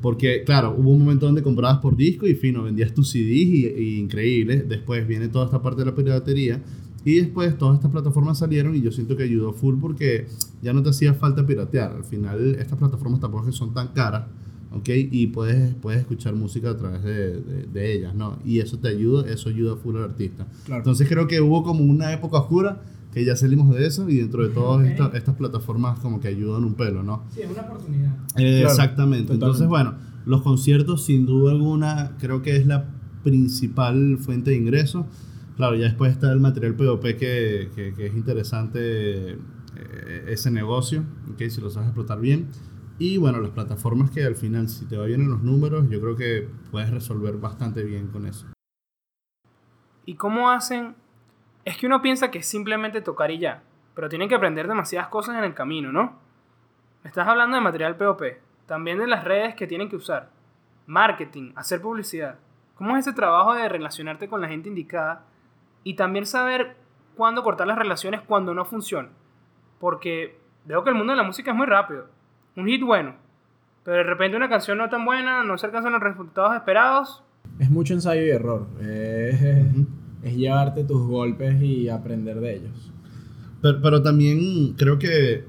Porque, 0.02 0.44
claro, 0.46 0.76
hubo 0.78 0.92
un 0.92 1.00
momento 1.00 1.26
donde 1.26 1.42
comprabas 1.42 1.78
por 1.80 1.96
disco 1.96 2.28
y 2.28 2.36
fino, 2.36 2.64
vendías 2.64 2.94
tus 2.94 3.10
CDs 3.12 3.22
y, 3.48 3.66
y 3.68 4.00
increíble. 4.00 4.66
Después 4.68 5.08
viene 5.08 5.30
toda 5.30 5.46
esta 5.46 5.62
parte 5.62 5.80
de 5.82 5.86
la 5.86 5.96
piratería. 5.96 6.62
Y 7.06 7.16
después 7.20 7.58
todas 7.58 7.76
estas 7.76 7.92
plataformas 7.92 8.40
salieron 8.40 8.76
y 8.76 8.82
yo 8.82 8.92
siento 8.92 9.16
que 9.16 9.24
ayudó 9.24 9.54
full 9.54 9.76
porque 9.80 10.26
ya 10.62 10.74
no 10.74 10.84
te 10.84 10.90
hacía 10.90 11.14
falta 11.14 11.46
piratear. 11.46 11.94
Al 11.96 12.04
final 12.04 12.56
estas 12.60 12.78
plataformas 12.78 13.22
tampoco 13.22 13.50
son 13.54 13.74
tan 13.74 13.90
caras. 13.90 14.26
¿Ok? 14.76 14.90
Y 15.12 15.28
puedes, 15.28 15.74
puedes 15.76 16.02
escuchar 16.02 16.36
música 16.36 16.70
a 16.72 16.78
través 16.78 17.04
de, 17.04 17.40
de, 17.42 17.64
de 17.72 17.94
ellas, 17.94 18.14
¿no? 18.16 18.38
Y 18.46 18.60
eso 18.60 18.78
te 18.78 18.90
ayuda, 18.90 19.28
eso 19.30 19.50
ayuda 19.50 19.76
full 19.76 19.96
al 19.98 20.04
artista. 20.04 20.46
Claro. 20.66 20.82
Entonces 20.82 21.08
creo 21.10 21.28
que 21.28 21.42
hubo 21.42 21.64
como 21.64 21.84
una 21.84 22.14
época 22.14 22.38
oscura 22.40 22.82
que 23.14 23.24
ya 23.24 23.36
salimos 23.38 23.74
de 23.74 23.88
eso 23.88 24.10
y 24.10 24.18
dentro 24.18 24.44
de 24.46 24.54
todas 24.54 24.82
Ok. 24.82 24.92
estas- 24.92 25.14
estas 25.16 25.36
plataformas 25.36 26.00
como 26.00 26.20
que 26.20 26.28
ayudan 26.28 26.66
un 26.66 26.74
pelo, 26.76 27.02
¿no? 27.02 27.24
Sí, 27.34 27.42
es 27.42 27.50
una 27.50 27.62
oportunidad. 27.62 28.14
Eh, 28.38 28.60
Claro, 28.60 28.70
exactamente. 28.70 29.34
totalmente. 29.34 29.34
Entonces, 29.34 29.68
bueno, 29.68 29.94
los 30.26 30.42
conciertos 30.42 31.06
sin 31.06 31.26
duda 31.26 31.52
alguna 31.54 32.18
creo 32.20 32.42
que 32.42 32.58
es 32.58 32.68
la 32.68 32.90
principal 33.24 34.18
fuente 34.20 34.52
de 34.52 34.58
ingresos. 34.58 35.06
Claro, 35.56 35.76
ya 35.78 35.86
después 35.86 36.12
está 36.12 36.32
el 36.34 36.42
material 36.42 36.76
POP 36.76 37.02
que, 37.16 37.70
que, 37.74 37.94
que 37.94 38.08
es 38.08 38.16
interesante 38.16 39.32
eh, 39.32 40.26
ese 40.28 40.52
negocio, 40.52 41.04
¿ok? 41.32 41.44
si 41.50 41.62
lo 41.62 41.70
sabes 41.70 41.88
explotar 41.90 42.20
bien. 42.20 42.48
Y 42.98 43.18
bueno, 43.18 43.40
las 43.42 43.52
plataformas 43.52 44.10
que 44.10 44.24
al 44.24 44.36
final, 44.36 44.70
si 44.70 44.88
te 44.88 44.98
va 44.98 45.06
bien 45.06 45.22
en 45.22 45.30
los 45.30 45.42
números, 45.42 45.90
yo 45.90 46.00
creo 46.00 46.16
que 46.16 46.48
puedes 46.72 46.90
resolver 46.92 47.36
bastante 47.38 47.84
bien 47.84 48.08
con 48.08 48.26
eso. 48.26 48.48
¿Y 50.06 50.16
cómo 50.16 50.50
hacen? 50.50 50.96
Es 51.66 51.78
que 51.78 51.88
uno 51.88 52.02
piensa 52.02 52.32
que 52.32 52.40
es 52.40 52.48
simplemente 52.48 53.02
tocar 53.02 53.32
y 53.32 53.40
ya, 53.40 53.64
pero 53.96 54.08
tienen 54.08 54.30
que 54.30 54.36
aprender 54.36 54.68
demasiadas 54.68 55.10
cosas 55.10 55.36
en 55.36 55.44
el 55.44 55.54
camino, 55.54 55.92
¿no? 55.92 56.20
Estás 57.04 57.28
hablando 57.28 57.58
de 57.58 57.62
material 57.62 57.98
POP, 57.98 58.22
también 58.66 58.98
de 58.98 59.08
las 59.08 59.26
redes 59.26 59.56
que 59.56 59.68
tienen 59.68 59.90
que 59.90 59.98
usar, 59.98 60.30
marketing, 60.86 61.52
hacer 61.56 61.82
publicidad. 61.82 62.40
¿Cómo 62.76 62.96
es 62.96 63.06
ese 63.06 63.16
trabajo 63.16 63.54
de 63.56 63.68
relacionarte 63.68 64.30
con 64.30 64.42
la 64.42 64.48
gente 64.48 64.70
indicada 64.70 65.26
y 65.84 65.96
también 65.96 66.26
saber 66.26 66.78
cuándo 67.16 67.44
cortar 67.44 67.68
las 67.68 67.78
relaciones 67.78 68.22
cuando 68.22 68.54
no 68.54 68.64
funciona? 68.64 69.10
Porque 69.80 70.40
veo 70.66 70.84
que 70.84 70.90
el 70.92 70.96
mundo 70.96 71.12
de 71.12 71.18
la 71.18 71.24
música 71.24 71.52
es 71.52 71.58
muy 71.58 71.68
rápido. 71.68 72.15
Un 72.56 72.68
hit 72.68 72.82
bueno, 72.84 73.16
pero 73.84 73.98
de 73.98 74.04
repente 74.04 74.38
una 74.38 74.50
canción 74.50 74.78
no 74.78 74.90
tan 74.90 75.06
buena, 75.06 75.44
no 75.44 75.58
se 75.58 75.66
alcanzan 75.66 75.94
los 75.94 76.02
resultados 76.02 76.56
esperados. 76.56 77.24
Es 77.60 77.70
mucho 77.70 77.94
ensayo 77.94 78.22
y 78.26 78.30
error. 78.30 78.68
Es, 78.82 79.42
Ujú. 79.42 79.86
es 80.24 80.36
llevarte 80.36 80.84
tus 80.84 81.06
golpes 81.08 81.62
y 81.62 81.90
aprender 81.90 82.40
de 82.40 82.56
ellos. 82.56 82.92
Pero, 83.62 83.82
pero 83.82 84.02
también 84.02 84.74
creo 84.74 84.98
que 85.00 85.46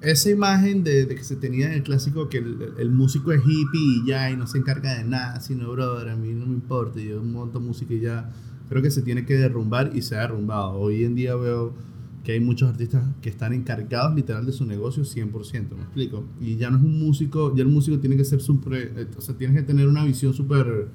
esa 0.00 0.30
imagen 0.30 0.82
de, 0.84 1.06
de 1.06 1.14
que 1.14 1.22
se 1.24 1.36
tenía 1.36 1.66
en 1.66 1.72
el 1.74 1.82
clásico 1.82 2.28
que 2.28 2.38
el, 2.38 2.74
el 2.78 2.90
músico 2.90 3.32
es 3.32 3.40
hippie 3.40 3.80
y 4.02 4.06
ya 4.06 4.30
y 4.30 4.36
no 4.36 4.46
se 4.46 4.58
encarga 4.58 4.94
de 4.94 5.04
nada, 5.04 5.40
sino 5.40 5.70
brother, 5.70 6.08
a 6.10 6.16
mí 6.16 6.32
no 6.32 6.46
me 6.46 6.54
importa, 6.54 6.98
yo 7.00 7.22
monto 7.22 7.60
música 7.60 7.94
y 7.94 8.00
ya, 8.00 8.30
creo 8.68 8.82
que 8.82 8.90
se 8.90 9.02
tiene 9.02 9.24
que 9.24 9.34
derrumbar 9.34 9.90
y 9.94 10.02
se 10.02 10.16
ha 10.16 10.20
derrumbado. 10.22 10.72
Hoy 10.72 11.04
en 11.04 11.14
día 11.14 11.36
veo 11.36 11.72
que 12.24 12.32
hay 12.32 12.40
muchos 12.40 12.68
artistas 12.68 13.04
que 13.20 13.28
están 13.28 13.52
encargados 13.52 14.14
literal 14.14 14.46
de 14.46 14.52
su 14.52 14.64
negocio 14.64 15.04
100%, 15.04 15.76
¿me 15.76 15.82
explico? 15.82 16.24
Y 16.40 16.56
ya 16.56 16.70
no 16.70 16.78
es 16.78 16.84
un 16.84 16.98
músico, 16.98 17.54
ya 17.54 17.62
el 17.62 17.68
músico 17.68 17.98
tiene 17.98 18.16
que 18.16 18.24
ser 18.24 18.40
súper, 18.40 18.92
eh, 18.96 19.06
o 19.16 19.20
sea, 19.20 19.36
tienes 19.36 19.56
que 19.56 19.62
tener 19.62 19.88
una 19.88 20.04
visión 20.04 20.32
súper 20.32 20.88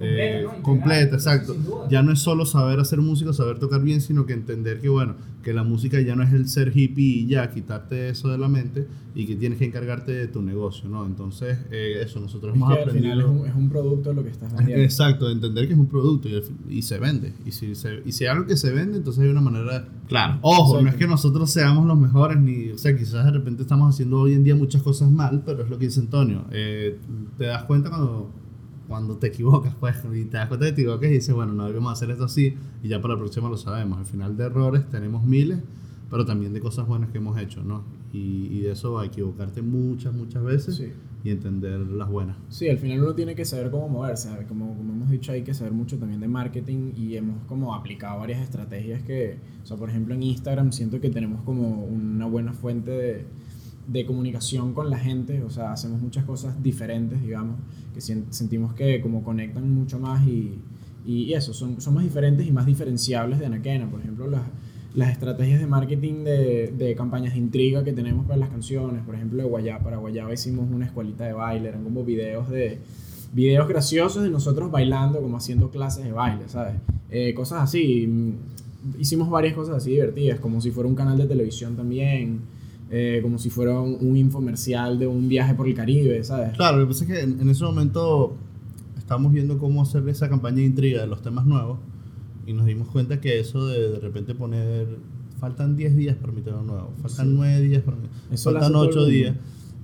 Completa, 0.00 0.38
eh, 0.38 0.42
¿no? 0.42 0.62
Completa, 0.62 1.14
exacto. 1.16 1.56
Ya 1.90 2.02
no 2.02 2.12
es 2.12 2.18
solo 2.20 2.46
saber 2.46 2.80
hacer 2.80 3.00
música, 3.00 3.32
saber 3.32 3.58
tocar 3.58 3.82
bien, 3.82 4.00
sino 4.00 4.26
que 4.26 4.32
entender 4.32 4.80
que, 4.80 4.88
bueno, 4.88 5.14
que 5.42 5.52
la 5.54 5.62
música 5.62 6.00
ya 6.00 6.16
no 6.16 6.22
es 6.22 6.32
el 6.32 6.48
ser 6.48 6.72
hippie 6.76 7.04
y 7.22 7.26
ya, 7.26 7.50
quitarte 7.50 8.08
eso 8.08 8.28
de 8.28 8.38
la 8.38 8.48
mente 8.48 8.86
y 9.14 9.26
que 9.26 9.36
tienes 9.36 9.58
que 9.58 9.64
encargarte 9.64 10.12
de 10.12 10.28
tu 10.28 10.40
negocio, 10.42 10.88
¿no? 10.88 11.04
Entonces, 11.06 11.58
eh, 11.70 12.00
eso, 12.04 12.20
nosotros 12.20 12.52
Es 12.52 12.56
hemos 12.56 12.74
que 12.74 12.82
al 12.82 12.90
final 12.90 13.20
aprendido. 13.20 13.34
es 13.34 13.40
un, 13.40 13.46
es 13.48 13.54
un 13.56 13.68
producto 13.70 14.12
lo 14.12 14.22
que 14.22 14.30
estás 14.30 14.54
vendiendo. 14.54 14.82
Exacto, 14.84 15.26
de 15.26 15.32
entender 15.32 15.66
que 15.66 15.72
es 15.74 15.78
un 15.78 15.86
producto 15.88 16.28
y, 16.28 16.42
y 16.68 16.82
se 16.82 16.98
vende. 16.98 17.32
Y 17.44 17.52
si, 17.52 17.74
se, 17.74 18.02
y 18.04 18.12
si 18.12 18.24
hay 18.24 18.30
algo 18.30 18.46
que 18.46 18.56
se 18.56 18.70
vende, 18.72 18.98
entonces 18.98 19.22
hay 19.24 19.28
una 19.30 19.40
manera. 19.40 19.88
Claro, 20.08 20.38
ojo, 20.42 20.74
no 20.74 20.78
es 20.80 20.84
Exacto. 20.86 20.98
que 20.98 21.06
nosotros 21.08 21.50
seamos 21.50 21.86
los 21.86 21.98
mejores, 21.98 22.38
ni. 22.40 22.70
O 22.70 22.78
sea, 22.78 22.96
quizás 22.96 23.24
de 23.24 23.30
repente 23.32 23.62
estamos 23.62 23.92
haciendo 23.94 24.20
hoy 24.20 24.34
en 24.34 24.44
día 24.44 24.54
muchas 24.54 24.82
cosas 24.82 25.10
mal, 25.10 25.42
pero 25.44 25.62
es 25.64 25.70
lo 25.70 25.78
que 25.78 25.86
dice 25.86 26.00
Antonio. 26.00 26.44
Eh, 26.50 26.96
te 27.38 27.44
das 27.46 27.64
cuenta 27.64 27.88
cuando, 27.90 28.30
cuando 28.90 29.16
te 29.16 29.28
equivocas, 29.28 29.72
pues, 29.80 29.96
y 30.12 30.24
te 30.24 30.36
das 30.36 30.48
cuenta 30.48 30.66
que 30.66 30.72
te 30.72 30.80
equivocas 30.82 31.08
y 31.08 31.12
dices, 31.14 31.32
bueno, 31.34 31.52
no 31.54 31.64
debemos 31.66 31.92
hacer 31.92 32.10
esto 32.10 32.24
así, 32.24 32.56
y 32.82 32.88
ya 32.88 33.00
para 33.00 33.14
la 33.14 33.20
próxima 33.20 33.48
lo 33.48 33.56
sabemos. 33.56 33.98
Al 34.00 34.04
final 34.06 34.36
de 34.36 34.44
errores 34.44 34.84
tenemos 34.90 35.24
miles, 35.24 35.60
pero 36.10 36.24
también 36.26 36.52
de 36.52 36.60
cosas 36.60 36.86
buenas 36.88 37.08
que 37.10 37.18
hemos 37.18 37.38
hecho, 37.40 37.62
¿no? 37.62 37.84
Y, 38.12 38.48
y 38.50 38.60
de 38.62 38.72
eso 38.72 38.98
a 38.98 39.06
equivocarte 39.06 39.62
muchas, 39.62 40.12
muchas 40.12 40.42
veces 40.42 40.74
Sí. 40.74 40.88
y 41.22 41.30
entender 41.30 41.78
las 41.78 42.08
buenas. 42.10 42.36
Sí, 42.48 42.68
al 42.68 42.78
final 42.78 43.00
uno 43.02 43.14
tiene 43.14 43.36
que 43.36 43.44
saber 43.44 43.70
cómo 43.70 43.88
moverse, 43.88 44.28
¿sabes? 44.28 44.48
como, 44.48 44.74
como 44.76 44.92
hemos 44.94 45.08
dicho 45.10 45.30
hay 45.30 45.42
que 45.42 45.54
saber 45.54 45.72
mucho 45.72 45.96
también 45.98 46.20
de 46.20 46.26
marketing 46.26 46.90
y 46.96 47.14
hemos 47.16 47.44
como 47.46 47.72
aplicado 47.74 48.18
varias 48.18 48.40
estrategias 48.42 49.02
que, 49.02 49.38
o 49.62 49.66
sea, 49.66 49.76
por 49.76 49.88
ejemplo 49.90 50.14
en 50.14 50.24
Instagram 50.24 50.72
siento 50.72 51.00
que 51.00 51.10
tenemos 51.10 51.42
como 51.42 51.84
una 51.84 52.26
buena 52.26 52.52
fuente 52.54 52.90
de, 52.90 53.26
de 53.90 54.06
comunicación 54.06 54.72
con 54.72 54.88
la 54.88 54.98
gente, 54.98 55.42
o 55.42 55.50
sea, 55.50 55.72
hacemos 55.72 56.00
muchas 56.00 56.24
cosas 56.24 56.62
diferentes, 56.62 57.20
digamos, 57.20 57.56
que 57.92 58.00
sentimos 58.00 58.72
que 58.74 59.00
como 59.00 59.24
conectan 59.24 59.68
mucho 59.74 59.98
más 59.98 60.24
y, 60.26 60.58
y 61.04 61.32
eso, 61.32 61.52
son, 61.52 61.80
son 61.80 61.94
más 61.94 62.04
diferentes 62.04 62.46
y 62.46 62.52
más 62.52 62.66
diferenciables 62.66 63.40
de 63.40 63.46
Anaquena, 63.46 63.90
por 63.90 64.00
ejemplo, 64.00 64.28
las, 64.28 64.42
las 64.94 65.10
estrategias 65.10 65.60
de 65.60 65.66
marketing 65.66 66.22
de, 66.22 66.72
de 66.76 66.94
campañas 66.94 67.32
de 67.32 67.40
intriga 67.40 67.82
que 67.82 67.92
tenemos 67.92 68.26
para 68.26 68.38
las 68.38 68.50
canciones, 68.50 69.02
por 69.04 69.16
ejemplo, 69.16 69.42
de 69.42 69.48
Guayaba, 69.48 69.82
para 69.82 69.96
Guayaba 69.96 70.32
hicimos 70.32 70.70
una 70.70 70.86
escuelita 70.86 71.24
de 71.24 71.32
baile, 71.32 71.68
eran 71.70 71.82
como 71.82 72.04
videos 72.04 72.48
de 72.48 72.78
videos 73.32 73.68
graciosos 73.68 74.22
de 74.22 74.30
nosotros 74.30 74.70
bailando, 74.70 75.20
como 75.20 75.36
haciendo 75.36 75.70
clases 75.70 76.04
de 76.04 76.12
baile, 76.12 76.48
¿sabes? 76.48 76.74
Eh, 77.10 77.34
cosas 77.34 77.62
así. 77.62 78.06
mm, 78.06 78.32
Hicimos 78.98 79.28
varias 79.28 79.54
cosas 79.54 79.76
así 79.76 79.90
divertidas, 79.90 80.40
como 80.40 80.60
si 80.60 80.70
fuera 80.70 80.88
un 80.88 80.94
canal 80.94 81.18
de 81.18 81.26
televisión 81.26 81.76
también, 81.76 82.40
eh, 82.90 83.20
como 83.22 83.38
si 83.38 83.50
fuera 83.50 83.78
un, 83.80 83.96
un 84.00 84.16
infomercial 84.16 84.98
de 84.98 85.06
un 85.06 85.28
viaje 85.28 85.54
por 85.54 85.66
el 85.68 85.74
Caribe, 85.74 86.22
¿sabes? 86.24 86.54
Claro, 86.56 86.78
lo 86.78 86.84
que 86.84 86.88
pasa 86.92 87.04
es 87.04 87.10
que 87.10 87.20
en, 87.20 87.40
en 87.40 87.48
ese 87.50 87.64
momento 87.64 88.34
estábamos 88.98 89.32
viendo 89.32 89.58
cómo 89.58 89.82
hacer 89.82 90.08
esa 90.08 90.28
campaña 90.28 90.56
de 90.56 90.64
intriga 90.64 91.00
de 91.00 91.06
los 91.06 91.22
temas 91.22 91.46
nuevos 91.46 91.78
y 92.46 92.52
nos 92.52 92.66
dimos 92.66 92.88
cuenta 92.88 93.20
que 93.20 93.38
eso 93.40 93.66
de 93.68 93.90
de 93.90 94.00
repente 94.00 94.34
poner 94.34 94.86
faltan 95.38 95.76
10 95.76 95.96
días 95.96 96.16
para 96.16 96.32
mi 96.32 96.42
tema 96.42 96.62
nuevo, 96.62 96.92
faltan 97.00 97.28
Sí. 97.28 97.32
9 97.36 97.60
días 97.62 97.82
para 97.82 97.96
mi 97.96 98.08
Eso 98.32 98.50
faltan 98.50 98.62
hace 98.64 98.72
todo 98.72 98.82
el 98.84 98.88
8 98.90 98.98
mundo. 98.98 99.10
días. 99.10 99.36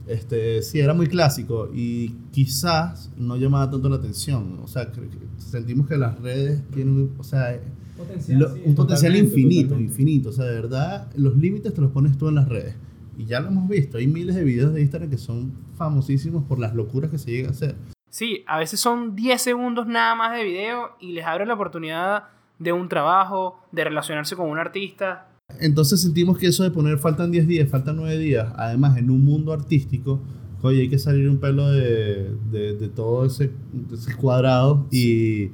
Este, 0.06 0.62
sí, 0.62 0.78
era 0.78 0.94
muy 0.94 1.06
clásico 1.08 1.68
y 1.74 2.10
quizás 2.30 3.10
no 3.16 3.36
llamaba 3.36 3.70
tanto 3.70 3.88
la 3.88 3.96
atención. 3.96 4.60
O 4.62 4.68
sea, 4.68 4.92
sentimos 5.38 5.88
que 5.88 5.96
las 5.96 6.20
redes 6.20 6.62
tienen, 6.72 7.10
o 7.18 7.24
sea, 7.24 7.58
Potencial, 7.96 8.38
lo- 8.38 8.54
sí. 8.54 8.60
un 8.66 8.74
potencial 8.76 9.16
infinito, 9.16 9.68
totalmente. 9.70 9.92
infinito. 9.92 10.28
O 10.28 10.32
sea, 10.32 10.44
de 10.44 10.54
verdad, 10.54 11.08
los 11.16 11.36
límites 11.36 11.72
te 11.74 11.80
los 11.80 11.90
pones 11.90 12.16
tú 12.18 12.28
en 12.28 12.36
las 12.36 12.48
redes. 12.48 12.74
Y 13.16 13.26
ya 13.26 13.40
lo 13.40 13.48
hemos 13.48 13.68
visto. 13.68 13.98
Hay 13.98 14.06
miles 14.06 14.34
de 14.34 14.44
videos 14.44 14.74
de 14.74 14.80
Instagram 14.82 15.10
que 15.10 15.18
son 15.18 15.52
famosísimos 15.76 16.44
por 16.44 16.58
las 16.58 16.74
locuras 16.74 17.10
que 17.10 17.18
se 17.18 17.30
llega 17.30 17.48
a 17.48 17.52
hacer. 17.52 17.76
Sí, 18.10 18.44
a 18.46 18.58
veces 18.58 18.80
son 18.80 19.16
10 19.16 19.40
segundos 19.40 19.86
nada 19.86 20.14
más 20.14 20.36
de 20.36 20.44
video 20.44 20.90
y 21.00 21.12
les 21.12 21.24
abre 21.24 21.46
la 21.46 21.54
oportunidad 21.54 22.24
de 22.58 22.72
un 22.72 22.88
trabajo, 22.88 23.60
de 23.72 23.84
relacionarse 23.84 24.36
con 24.36 24.48
un 24.48 24.58
artista. 24.58 25.28
Entonces 25.60 26.00
sentimos 26.00 26.38
que 26.38 26.46
eso 26.46 26.62
de 26.62 26.70
poner 26.70 26.98
faltan 26.98 27.30
10 27.30 27.46
días, 27.46 27.68
faltan 27.68 27.96
9 27.96 28.18
días, 28.18 28.52
además 28.56 28.96
en 28.96 29.10
un 29.10 29.24
mundo 29.24 29.52
artístico, 29.52 30.20
oye, 30.62 30.82
hay 30.82 30.88
que 30.88 30.98
salir 30.98 31.28
un 31.28 31.38
pelo 31.38 31.70
de, 31.70 32.34
de, 32.50 32.74
de 32.74 32.88
todo 32.88 33.26
ese, 33.26 33.52
de 33.72 33.94
ese 33.94 34.14
cuadrado 34.16 34.86
y, 34.90 35.50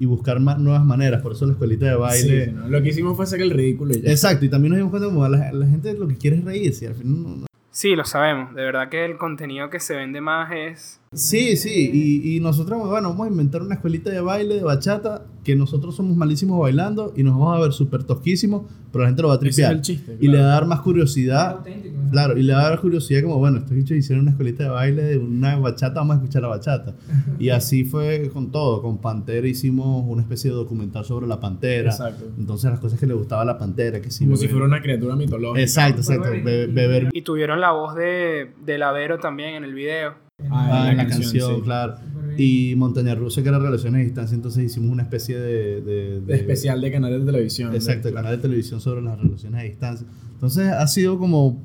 y 0.00 0.06
buscar 0.06 0.40
más, 0.40 0.58
nuevas 0.58 0.84
maneras. 0.84 1.22
Por 1.22 1.32
eso 1.32 1.46
la 1.46 1.52
escuelita 1.52 1.86
de 1.86 1.94
baile. 1.94 2.46
Sí, 2.46 2.50
¿no? 2.52 2.68
Lo 2.68 2.82
que 2.82 2.88
hicimos 2.88 3.14
fue 3.14 3.24
hacer 3.26 3.40
el 3.42 3.50
ridículo 3.50 3.94
y 3.94 4.00
ya. 4.00 4.10
Exacto, 4.10 4.44
y 4.44 4.48
también 4.48 4.70
nos 4.70 4.78
dimos 4.78 4.90
cuenta 4.90 5.08
como 5.08 5.28
la, 5.28 5.52
la 5.52 5.66
gente 5.68 5.94
lo 5.94 6.08
que 6.08 6.16
quiere 6.16 6.38
es 6.38 6.44
reírse. 6.44 6.88
Al 6.88 6.94
final 6.94 7.22
no- 7.22 7.28
no- 7.36 7.46
Sí, 7.72 7.94
lo 7.94 8.04
sabemos. 8.04 8.52
De 8.56 8.64
verdad 8.64 8.88
que 8.88 9.04
el 9.04 9.16
contenido 9.16 9.70
que 9.70 9.78
se 9.78 9.94
vende 9.94 10.20
más 10.20 10.50
es... 10.52 11.00
Sí, 11.12 11.56
sí, 11.56 11.90
y, 11.92 12.36
y 12.36 12.38
nosotros, 12.38 12.78
bueno, 12.88 13.08
vamos 13.08 13.26
a 13.26 13.30
inventar 13.30 13.62
una 13.62 13.74
escuelita 13.74 14.10
de 14.10 14.20
baile, 14.20 14.54
de 14.54 14.62
bachata, 14.62 15.24
que 15.42 15.56
nosotros 15.56 15.96
somos 15.96 16.16
malísimos 16.16 16.60
bailando 16.60 17.12
y 17.16 17.24
nos 17.24 17.32
vamos 17.36 17.56
a 17.58 17.60
ver 17.62 17.72
súper 17.72 18.04
tosquísimos, 18.04 18.62
pero 18.92 19.02
la 19.02 19.08
gente 19.08 19.22
lo 19.22 19.26
va 19.28 19.34
a 19.34 19.36
Ese 19.38 19.48
es 19.48 19.54
tripear. 19.56 19.72
el 19.72 19.80
chiste. 19.82 20.16
Y 20.20 20.28
le 20.28 20.38
va 20.38 20.44
a 20.44 20.48
dar 20.48 20.66
más 20.66 20.82
curiosidad. 20.82 21.64
Claro, 22.12 22.38
y 22.38 22.44
le 22.44 22.52
va 22.52 22.60
a 22.64 22.70
dar 22.70 22.80
curiosidad 22.80 23.22
como, 23.22 23.38
bueno, 23.38 23.58
estos 23.58 23.72
bichos 23.72 23.96
hicieron 23.96 24.22
una 24.22 24.30
escuelita 24.30 24.62
de 24.62 24.68
baile 24.70 25.02
de 25.02 25.18
una 25.18 25.56
bachata, 25.58 25.94
vamos 25.98 26.14
a 26.14 26.20
escuchar 26.20 26.42
la 26.42 26.48
bachata. 26.48 26.94
Y 27.40 27.48
así 27.50 27.82
fue 27.82 28.30
con 28.32 28.52
todo. 28.52 28.80
Con 28.80 28.98
Pantera 28.98 29.48
hicimos 29.48 30.04
una 30.06 30.22
especie 30.22 30.50
de 30.50 30.56
documental 30.56 31.04
sobre 31.04 31.26
la 31.26 31.40
Pantera. 31.40 31.90
Exacto. 31.90 32.24
Entonces 32.38 32.70
las 32.70 32.78
cosas 32.78 33.00
que 33.00 33.08
le 33.08 33.14
gustaba 33.14 33.42
a 33.42 33.46
la 33.46 33.58
Pantera, 33.58 34.00
que 34.00 34.12
sí. 34.12 34.26
Como 34.26 34.36
si 34.36 34.46
beber- 34.46 34.50
fuera 34.52 34.66
una 34.66 34.80
criatura 34.80 35.16
mitológica. 35.16 35.60
Exacto, 35.60 36.02
exacto. 36.02 36.30
be- 36.44 36.68
beber 36.68 37.08
Y 37.12 37.22
tuvieron 37.22 37.60
la 37.60 37.72
voz 37.72 37.96
de, 37.96 38.52
de 38.64 38.78
Lavero 38.78 39.18
también 39.18 39.56
en 39.56 39.64
el 39.64 39.74
video. 39.74 40.29
Ah, 40.50 40.88
en 40.90 40.96
la 40.96 41.06
canción, 41.06 41.56
sí. 41.56 41.62
claro. 41.62 41.94
Y 42.36 42.74
Montaña 42.76 43.14
Rusa, 43.14 43.42
que 43.42 43.48
era 43.48 43.58
Relaciones 43.58 44.00
a 44.00 44.04
Distancia, 44.04 44.34
entonces 44.34 44.64
hicimos 44.64 44.90
una 44.90 45.02
especie 45.02 45.38
de... 45.38 45.80
de- 45.82 45.82
De 45.82 46.20
de- 46.20 46.34
especial 46.36 46.80
de 46.80 46.90
canal 46.92 47.18
de 47.20 47.26
televisión. 47.26 47.74
Exacto, 47.74 48.08
de- 48.08 48.14
canal 48.14 48.36
de 48.36 48.42
televisión 48.42 48.80
sobre 48.80 49.02
las 49.02 49.18
relaciones 49.20 49.60
a 49.60 49.64
distancia. 49.64 50.06
Entonces 50.34 50.68
ha 50.68 50.86
sido 50.86 51.18
como 51.18 51.60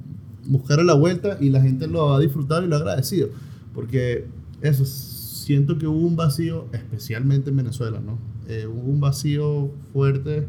buscar 0.47 0.83
la 0.83 0.93
vuelta 0.95 1.37
y 1.39 1.49
la 1.49 1.61
gente 1.61 1.87
lo 1.87 2.13
ha 2.13 2.19
disfrutado 2.19 2.63
y 2.65 2.67
lo 2.67 2.75
ha 2.75 2.79
agradecido. 2.79 3.29
Porque 3.73 4.25
eso, 4.61 4.85
siento 4.85 5.77
que 5.77 5.87
hubo 5.87 5.99
un 6.05 6.15
vacío, 6.15 6.65
especialmente 6.73 7.51
en 7.51 7.57
Venezuela, 7.57 7.99
¿no? 8.03 8.17
Eh, 8.47 8.67
hubo 8.67 8.91
un 8.91 8.99
vacío 8.99 9.71
fuerte, 9.93 10.47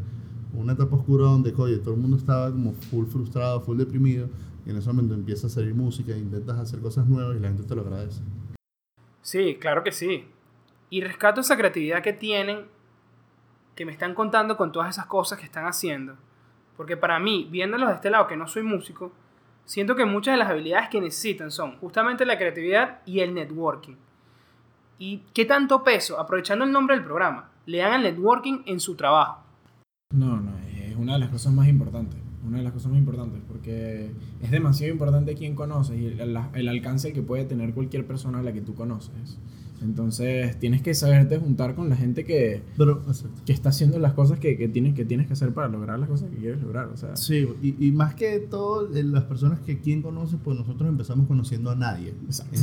una 0.53 0.73
etapa 0.73 0.95
oscura 0.95 1.25
donde, 1.25 1.53
oye, 1.55 1.77
todo 1.77 1.93
el 1.93 1.99
mundo 1.99 2.17
estaba 2.17 2.51
como 2.51 2.73
full 2.73 3.05
frustrado, 3.05 3.61
full 3.61 3.77
deprimido. 3.77 4.27
Y 4.67 4.71
en 4.71 4.77
ese 4.77 4.89
momento 4.89 5.13
empieza 5.13 5.47
a 5.47 5.49
salir 5.49 5.73
música, 5.73 6.11
intentas 6.11 6.59
hacer 6.59 6.81
cosas 6.81 7.07
nuevas 7.07 7.37
y 7.37 7.39
la 7.39 7.47
gente 7.47 7.63
te 7.63 7.73
lo 7.73 7.83
agradece. 7.83 8.21
Sí, 9.21 9.55
claro 9.61 9.81
que 9.81 9.93
sí. 9.93 10.27
Y 10.89 10.99
rescato 10.99 11.39
esa 11.39 11.55
creatividad 11.55 12.03
que 12.03 12.11
tienen, 12.11 12.65
que 13.75 13.85
me 13.85 13.93
están 13.93 14.13
contando 14.13 14.57
con 14.57 14.73
todas 14.73 14.89
esas 14.89 15.05
cosas 15.05 15.39
que 15.39 15.45
están 15.45 15.67
haciendo. 15.67 16.17
Porque 16.75 16.97
para 16.97 17.17
mí, 17.17 17.47
viéndolos 17.49 17.87
de 17.87 17.95
este 17.95 18.09
lado, 18.09 18.27
que 18.27 18.35
no 18.35 18.45
soy 18.45 18.63
músico, 18.63 19.13
siento 19.63 19.95
que 19.95 20.03
muchas 20.03 20.33
de 20.33 20.39
las 20.39 20.49
habilidades 20.49 20.89
que 20.89 20.99
necesitan 20.99 21.49
son 21.49 21.77
justamente 21.77 22.25
la 22.25 22.37
creatividad 22.37 22.99
y 23.05 23.21
el 23.21 23.33
networking. 23.33 23.95
¿Y 24.99 25.19
qué 25.33 25.45
tanto 25.45 25.81
peso, 25.85 26.19
aprovechando 26.19 26.65
el 26.65 26.73
nombre 26.73 26.97
del 26.97 27.05
programa, 27.05 27.51
le 27.67 27.77
dan 27.77 27.93
al 27.93 28.03
networking 28.03 28.63
en 28.65 28.81
su 28.81 28.95
trabajo? 28.95 29.45
No, 30.13 30.35
no, 30.35 30.57
es 30.75 30.93
una 30.97 31.13
de 31.13 31.19
las 31.19 31.29
cosas 31.29 31.53
más 31.53 31.69
importantes. 31.69 32.26
Una 32.47 32.59
de 32.59 32.63
las 32.63 32.73
cosas 32.73 32.91
más 32.91 32.99
importantes, 32.99 33.41
porque 33.47 34.11
es 34.41 34.51
demasiado 34.51 34.91
importante 34.91 35.35
quién 35.35 35.55
conoces 35.55 35.99
y 35.99 36.05
el, 36.05 36.37
el 36.53 36.67
alcance 36.67 37.13
que 37.13 37.21
puede 37.21 37.45
tener 37.45 37.73
cualquier 37.73 38.05
persona 38.05 38.39
a 38.39 38.43
la 38.43 38.53
que 38.53 38.61
tú 38.61 38.73
conoces. 38.73 39.37
Entonces 39.81 40.57
tienes 40.59 40.81
que 40.81 40.93
saberte 40.93 41.37
juntar 41.37 41.75
con 41.75 41.89
la 41.89 41.95
gente 41.95 42.25
que, 42.25 42.63
Pero, 42.77 43.03
que 43.45 43.53
está 43.53 43.69
haciendo 43.69 43.99
las 43.99 44.13
cosas 44.13 44.39
que, 44.39 44.57
que, 44.57 44.67
tienes, 44.67 44.95
que 44.95 45.05
tienes 45.05 45.27
que 45.27 45.33
hacer 45.33 45.53
para 45.53 45.67
lograr 45.67 45.99
las 45.99 46.09
cosas 46.09 46.29
que 46.29 46.37
quieres 46.37 46.61
lograr. 46.61 46.87
O 46.87 46.97
sea, 46.97 47.15
Sí, 47.15 47.47
y, 47.61 47.75
y 47.85 47.91
más 47.91 48.15
que 48.15 48.39
todo, 48.39 48.93
eh, 48.95 49.03
las 49.03 49.25
personas 49.25 49.59
que 49.59 49.79
quien 49.79 50.01
conoce, 50.01 50.37
pues 50.37 50.57
nosotros 50.57 50.89
empezamos 50.89 51.27
conociendo 51.27 51.69
a 51.69 51.75
nadie. 51.75 52.13
Exacto. 52.25 52.59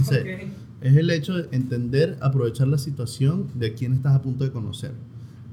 Es 0.81 0.97
el 0.97 1.11
hecho 1.11 1.35
de 1.35 1.57
entender, 1.57 2.19
aprovechar 2.21 2.69
la 2.69 2.79
situación 2.79 3.47
de 3.55 3.75
quien 3.75 3.93
estás 3.93 4.15
a 4.15 4.23
punto 4.23 4.45
de 4.45 4.51
conocer. 4.51 4.93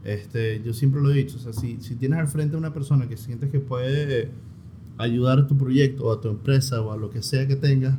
Este, 0.03 0.61
yo 0.63 0.73
siempre 0.73 1.01
lo 1.01 1.11
he 1.11 1.13
dicho, 1.15 1.37
o 1.37 1.39
sea, 1.39 1.53
si, 1.53 1.77
si 1.81 1.95
tienes 1.95 2.19
al 2.19 2.27
frente 2.27 2.55
a 2.55 2.57
una 2.59 2.73
persona 2.73 3.07
que 3.07 3.17
sientes 3.17 3.51
que 3.51 3.59
puede 3.59 4.29
ayudar 4.97 5.39
a 5.39 5.47
tu 5.47 5.57
proyecto 5.57 6.05
o 6.05 6.11
a 6.13 6.21
tu 6.21 6.29
empresa 6.29 6.81
o 6.81 6.91
a 6.91 6.97
lo 6.97 7.09
que 7.09 7.21
sea 7.21 7.47
que 7.47 7.55
tengas, 7.55 7.95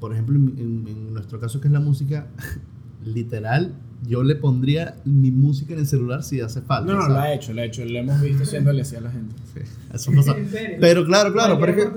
por 0.00 0.12
ejemplo, 0.12 0.36
en, 0.36 0.84
en- 0.86 1.14
nuestro 1.14 1.38
caso 1.40 1.60
que 1.60 1.68
es 1.68 1.72
la 1.72 1.80
música, 1.80 2.26
literal, 3.04 3.74
yo 4.06 4.22
le 4.22 4.36
pondría 4.36 4.96
mi 5.04 5.30
música 5.32 5.72
en 5.74 5.80
el 5.80 5.86
celular 5.86 6.22
si 6.22 6.40
hace 6.40 6.60
falta. 6.60 6.92
no, 6.92 6.98
no, 6.98 7.02
¿sabes? 7.02 7.14
lo 7.16 7.20
ha 7.22 7.32
hecho, 7.34 7.52
lo 7.52 7.60
ha 7.60 7.64
hecho. 7.64 7.84
Lo 7.84 7.98
hemos 7.98 8.20
visto 8.20 8.42
haciéndole 8.44 8.82
así 8.82 8.94
a 8.96 9.00
la 9.00 9.10
gente. 9.10 9.34
Sí, 9.54 9.60
eso 9.92 10.12
pasa. 10.12 10.36
Pero 10.80 11.04
claro, 11.04 11.32
claro, 11.32 11.58
pero 11.58 11.72
es 11.72 11.78
que, 11.78 11.90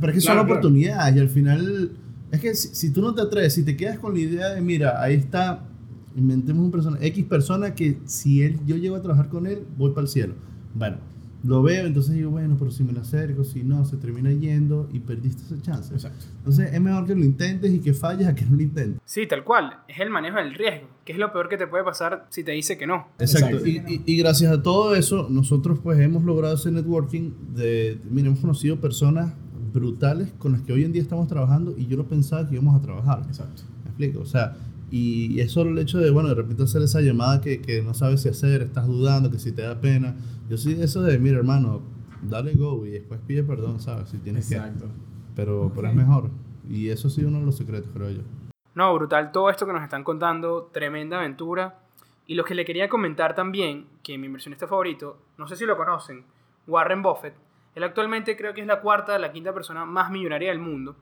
pero 0.00 0.12
es 0.12 0.14
que 0.14 0.20
son 0.20 0.32
Claro, 0.34 0.40
claro. 0.40 0.42
oportunidades 0.42 1.16
y 1.16 1.20
al 1.20 1.28
final, 1.30 1.90
es 2.30 2.40
que 2.40 2.54
si, 2.54 2.68
si 2.74 2.90
tú 2.92 3.00
no 3.00 3.14
te 3.14 3.22
atreves, 3.22 3.54
si 3.54 3.62
te 3.64 3.76
quedas 3.76 3.98
con 3.98 4.12
la 4.12 4.20
idea 4.20 4.48
de, 4.50 4.60
mira, 4.60 5.00
ahí 5.02 5.14
está, 5.14 5.64
inventemos 6.18 6.64
un 6.64 6.70
persona, 6.70 6.98
X 7.00 7.24
persona 7.24 7.74
que 7.74 7.98
si 8.04 8.42
él, 8.42 8.58
yo 8.66 8.76
llego 8.76 8.96
a 8.96 9.02
trabajar 9.02 9.28
con 9.28 9.46
él, 9.46 9.62
voy 9.76 9.90
para 9.90 10.02
el 10.02 10.08
cielo. 10.08 10.34
Bueno, 10.74 10.96
lo 11.44 11.62
veo, 11.62 11.86
entonces 11.86 12.14
digo, 12.16 12.30
bueno, 12.30 12.56
pero 12.58 12.72
si 12.72 12.82
me 12.82 12.92
lo 12.92 13.00
acerco, 13.00 13.44
si 13.44 13.62
no, 13.62 13.84
se 13.84 13.96
termina 13.96 14.32
yendo 14.32 14.88
y 14.92 14.98
perdiste 14.98 15.42
esa 15.44 15.62
chance. 15.62 15.94
Exacto. 15.94 16.24
Entonces 16.38 16.72
es 16.72 16.80
mejor 16.80 17.06
que 17.06 17.14
lo 17.14 17.24
intentes 17.24 17.72
y 17.72 17.78
que 17.78 17.94
falles 17.94 18.26
a 18.26 18.34
que 18.34 18.44
no 18.44 18.56
lo 18.56 18.62
intentes. 18.62 19.00
Sí, 19.04 19.26
tal 19.28 19.44
cual. 19.44 19.78
Es 19.86 20.00
el 20.00 20.10
manejo 20.10 20.36
del 20.38 20.54
riesgo, 20.54 20.88
que 21.04 21.12
es 21.12 21.18
lo 21.18 21.32
peor 21.32 21.48
que 21.48 21.56
te 21.56 21.68
puede 21.68 21.84
pasar 21.84 22.26
si 22.28 22.42
te 22.42 22.50
dice 22.52 22.76
que 22.76 22.88
no. 22.88 23.06
Exacto. 23.20 23.56
Exacto. 23.58 23.66
Y, 23.68 23.76
y- 23.86 24.02
y 24.04 24.16
gracias 24.18 24.50
a 24.52 24.62
todo 24.62 24.96
eso, 24.96 25.28
nosotros 25.30 25.78
pues 25.80 26.00
hemos 26.00 26.24
logrado 26.24 26.56
ese 26.56 26.72
networking 26.72 27.30
de, 27.54 28.00
mira, 28.10 28.26
hemos 28.26 28.40
conocido 28.40 28.80
personas 28.80 29.32
brutales 29.72 30.32
con 30.38 30.52
las 30.52 30.62
que 30.62 30.72
hoy 30.72 30.82
en 30.84 30.92
día 30.92 31.02
estamos 31.02 31.28
trabajando 31.28 31.74
y 31.78 31.86
yo 31.86 31.96
no 31.96 32.04
pensaba 32.04 32.48
que 32.48 32.54
íbamos 32.54 32.74
a 32.76 32.82
trabajar. 32.82 33.22
Exacto. 33.28 33.62
¿Me 33.84 33.90
explico? 33.90 34.20
O 34.20 34.26
sea, 34.26 34.56
y 34.90 35.40
es 35.40 35.52
solo 35.52 35.70
el 35.70 35.78
hecho 35.78 35.98
de, 35.98 36.10
bueno, 36.10 36.28
de 36.30 36.34
repente 36.34 36.62
hacer 36.62 36.82
esa 36.82 37.00
llamada 37.00 37.40
que, 37.40 37.60
que 37.60 37.82
no 37.82 37.94
sabes 37.94 38.22
si 38.22 38.28
hacer, 38.28 38.62
estás 38.62 38.86
dudando, 38.86 39.30
que 39.30 39.38
si 39.38 39.52
te 39.52 39.62
da 39.62 39.80
pena. 39.80 40.16
Yo 40.48 40.56
soy 40.56 40.74
de 40.74 40.84
eso 40.84 41.02
de, 41.02 41.18
mira, 41.18 41.38
hermano, 41.38 41.82
dale 42.22 42.54
go 42.54 42.86
y 42.86 42.90
después 42.90 43.20
pide 43.26 43.42
perdón, 43.42 43.80
¿sabes? 43.80 44.08
Si 44.08 44.18
tienes 44.18 44.50
Exacto. 44.50 44.86
que. 44.86 44.92
Pero, 45.36 45.70
pero 45.74 45.88
es 45.88 45.94
mejor. 45.94 46.30
Y 46.68 46.88
eso 46.88 47.08
sido 47.10 47.28
uno 47.28 47.40
de 47.40 47.46
los 47.46 47.56
secretos, 47.56 47.90
creo 47.94 48.10
yo. 48.10 48.22
No, 48.74 48.94
brutal 48.94 49.32
todo 49.32 49.50
esto 49.50 49.66
que 49.66 49.72
nos 49.72 49.82
están 49.82 50.04
contando, 50.04 50.70
tremenda 50.72 51.18
aventura. 51.18 51.80
Y 52.26 52.34
lo 52.34 52.44
que 52.44 52.54
le 52.54 52.64
quería 52.64 52.88
comentar 52.88 53.34
también, 53.34 53.86
que 54.02 54.18
mi 54.18 54.26
inversionista 54.26 54.66
favorito, 54.66 55.18
no 55.38 55.48
sé 55.48 55.56
si 55.56 55.64
lo 55.64 55.76
conocen, 55.76 56.24
Warren 56.66 57.02
Buffett, 57.02 57.34
él 57.74 57.84
actualmente 57.84 58.36
creo 58.36 58.52
que 58.52 58.60
es 58.60 58.66
la 58.66 58.80
cuarta, 58.80 59.18
la 59.18 59.32
quinta 59.32 59.54
persona 59.54 59.84
más 59.84 60.10
millonaria 60.10 60.50
del 60.50 60.58
mundo. 60.58 60.96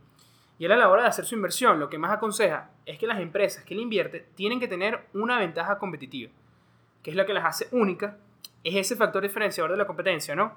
Y 0.59 0.65
él 0.65 0.73
a 0.73 0.77
la 0.77 0.89
hora 0.89 1.03
de 1.03 1.09
hacer 1.09 1.27
su 1.27 1.35
inversión, 1.35 1.79
lo 1.79 1.91
que 1.91 1.99
más 1.99 2.13
aconseja 2.13 2.71
es 2.87 2.99
que 2.99 3.07
las 3.07 3.21
empresas 3.21 3.65
que 3.65 3.75
él 3.75 3.81
invierte 3.81 4.27
tienen 4.35 4.59
que 4.59 4.69
tener 4.69 5.07
una 5.13 5.39
ventaja 5.39 5.79
competitiva, 5.79 6.33
que 7.03 7.11
es 7.11 7.17
lo 7.17 7.27
que 7.27 7.35
las 7.35 7.45
hace 7.45 7.69
únicas, 7.73 8.15
es 8.65 8.75
ese 8.75 8.97
factor 8.97 9.23
diferenciador 9.23 9.71
de 9.71 9.77
la 9.77 9.87
competencia, 9.87 10.35
¿no? 10.35 10.55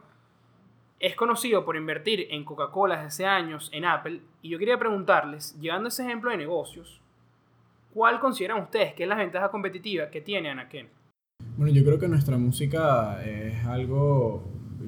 Es 0.99 1.15
conocido 1.15 1.63
por 1.63 1.75
invertir 1.75 2.27
en 2.29 2.43
Coca-Cola 2.43 2.95
desde 2.95 3.07
hace 3.07 3.25
años, 3.25 3.69
en 3.73 3.85
Apple, 3.85 4.21
y 4.41 4.49
yo 4.49 4.57
quería 4.57 4.79
preguntarles, 4.79 5.59
llevando 5.59 5.89
ese 5.89 6.03
ejemplo 6.03 6.31
de 6.31 6.38
negocios, 6.38 7.01
¿cuál 7.93 8.19
consideran 8.19 8.62
ustedes 8.62 8.93
que 8.93 9.03
es 9.03 9.09
la 9.09 9.15
ventaja 9.15 9.49
competitiva 9.49 10.09
que 10.09 10.21
tiene 10.21 10.49
Anaken? 10.49 10.89
Bueno, 11.57 11.73
yo 11.73 11.83
creo 11.83 11.99
que 11.99 12.07
nuestra 12.07 12.38
música 12.38 13.23
es 13.23 13.65
algo 13.65 14.43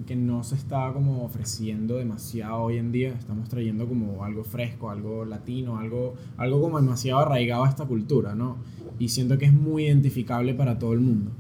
que 0.06 0.16
no 0.16 0.44
se 0.44 0.56
está 0.56 0.92
como 0.94 1.24
ofreciendo 1.24 1.98
demasiado 1.98 2.62
hoy 2.62 2.78
en 2.78 2.92
día. 2.92 3.10
Estamos 3.10 3.50
trayendo 3.50 3.88
como 3.88 4.24
algo 4.24 4.44
fresco, 4.44 4.90
algo 4.90 5.26
latino, 5.26 5.78
algo, 5.78 6.16
algo 6.38 6.62
como 6.62 6.80
demasiado 6.80 7.20
arraigado 7.22 7.66
a 7.66 7.70
esta 7.70 7.86
cultura, 7.86 8.36
¿no? 8.36 8.58
Y 9.00 9.10
siento 9.10 9.38
que 9.38 9.46
es 9.46 9.54
muy 9.54 9.86
identificable 9.86 10.54
para 10.54 10.80
todo 10.80 10.94
el 10.94 11.00
mundo. 11.00 11.32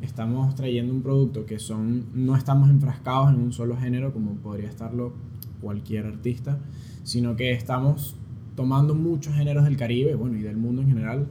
Estamos 0.00 0.54
trayendo 0.54 0.92
un 0.92 1.02
producto 1.02 1.44
que 1.44 1.58
son, 1.58 2.06
no 2.14 2.36
estamos 2.36 2.70
enfrascados 2.70 3.30
en 3.30 3.40
un 3.40 3.52
solo 3.52 3.76
género 3.76 4.12
como 4.12 4.32
podría 4.34 4.68
estarlo 4.68 5.12
cualquier 5.60 6.06
artista, 6.06 6.58
sino 7.02 7.36
que 7.36 7.52
estamos 7.52 8.16
tomando 8.54 8.94
muchos 8.94 9.34
géneros 9.34 9.64
del 9.64 9.76
Caribe, 9.76 10.14
bueno, 10.14 10.36
y 10.36 10.42
del 10.42 10.56
mundo 10.56 10.82
en 10.82 10.88
general, 10.88 11.26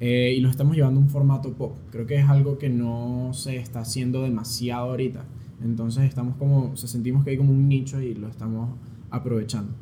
eh, 0.00 0.34
y 0.36 0.40
lo 0.40 0.48
estamos 0.48 0.76
llevando 0.76 0.98
a 0.98 1.02
un 1.02 1.10
formato 1.10 1.52
pop. 1.52 1.76
Creo 1.90 2.06
que 2.06 2.16
es 2.16 2.28
algo 2.28 2.58
que 2.58 2.70
no 2.70 3.32
se 3.34 3.56
está 3.56 3.80
haciendo 3.80 4.22
demasiado 4.22 4.90
ahorita. 4.90 5.24
Entonces 5.62 6.04
estamos 6.04 6.36
como, 6.36 6.70
o 6.72 6.76
sea, 6.76 6.88
sentimos 6.88 7.24
que 7.24 7.30
hay 7.30 7.36
como 7.36 7.52
un 7.52 7.68
nicho 7.68 8.00
y 8.00 8.14
lo 8.14 8.28
estamos 8.28 8.78
aprovechando. 9.10 9.72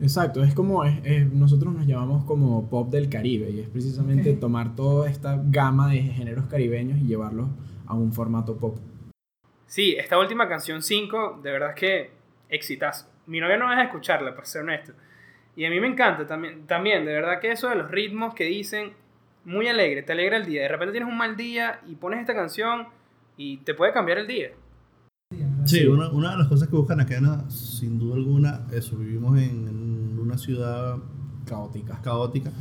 Exacto, 0.00 0.44
es 0.44 0.54
como, 0.54 0.84
es, 0.84 1.00
es- 1.04 1.32
nosotros 1.32 1.72
nos 1.74 1.86
llamamos 1.86 2.24
como 2.24 2.68
pop 2.68 2.90
del 2.90 3.08
Caribe 3.08 3.50
y 3.50 3.60
es 3.60 3.68
precisamente 3.68 4.32
Ok. 4.32 4.40
tomar 4.40 4.76
toda 4.76 5.08
esta 5.08 5.40
gama 5.46 5.90
de 5.90 6.02
géneros 6.02 6.46
caribeños 6.46 6.98
y 6.98 7.06
llevarlos 7.06 7.48
a 7.86 7.94
un 7.94 8.12
formato 8.12 8.56
pop. 8.58 8.76
Sí, 9.66 9.94
esta 9.98 10.18
última 10.18 10.48
canción 10.48 10.82
5, 10.82 11.40
de 11.42 11.50
verdad 11.50 11.70
es 11.70 11.76
que 11.76 12.10
exitazo. 12.50 13.08
Mi 13.26 13.40
novia 13.40 13.56
no 13.56 13.68
deja 13.68 13.80
de 13.80 13.86
escucharla, 13.86 14.32
para 14.34 14.44
ser 14.44 14.62
honesto. 14.62 14.92
Y 15.56 15.64
a 15.64 15.70
mí 15.70 15.80
me 15.80 15.86
encanta 15.88 16.26
también, 16.26 16.66
también, 16.66 17.04
de 17.06 17.12
verdad 17.14 17.40
que 17.40 17.50
eso 17.50 17.68
de 17.70 17.76
los 17.76 17.90
ritmos 17.90 18.34
que 18.34 18.44
dicen, 18.44 18.92
muy 19.44 19.66
alegre, 19.68 20.02
te 20.02 20.12
alegra 20.12 20.36
el 20.36 20.44
día. 20.44 20.62
De 20.62 20.68
repente 20.68 20.92
tienes 20.92 21.08
un 21.08 21.16
mal 21.16 21.36
día 21.36 21.80
y 21.86 21.94
pones 21.94 22.20
esta 22.20 22.34
canción 22.34 22.86
y 23.38 23.56
te 23.58 23.72
puede 23.74 23.92
cambiar 23.92 24.18
el 24.18 24.26
día. 24.26 24.50
Sí, 25.66 25.86
una, 25.86 26.08
una 26.10 26.32
de 26.32 26.38
las 26.38 26.48
cosas 26.48 26.68
que 26.68 26.76
buscan 26.76 27.00
acá, 27.00 27.44
sin 27.48 27.98
duda 27.98 28.16
alguna, 28.16 28.66
eso, 28.72 28.96
vivimos 28.96 29.38
en, 29.38 29.68
en 29.68 30.18
una 30.18 30.38
ciudad 30.38 30.98
Caótica. 31.46 32.00
caótica. 32.02 32.52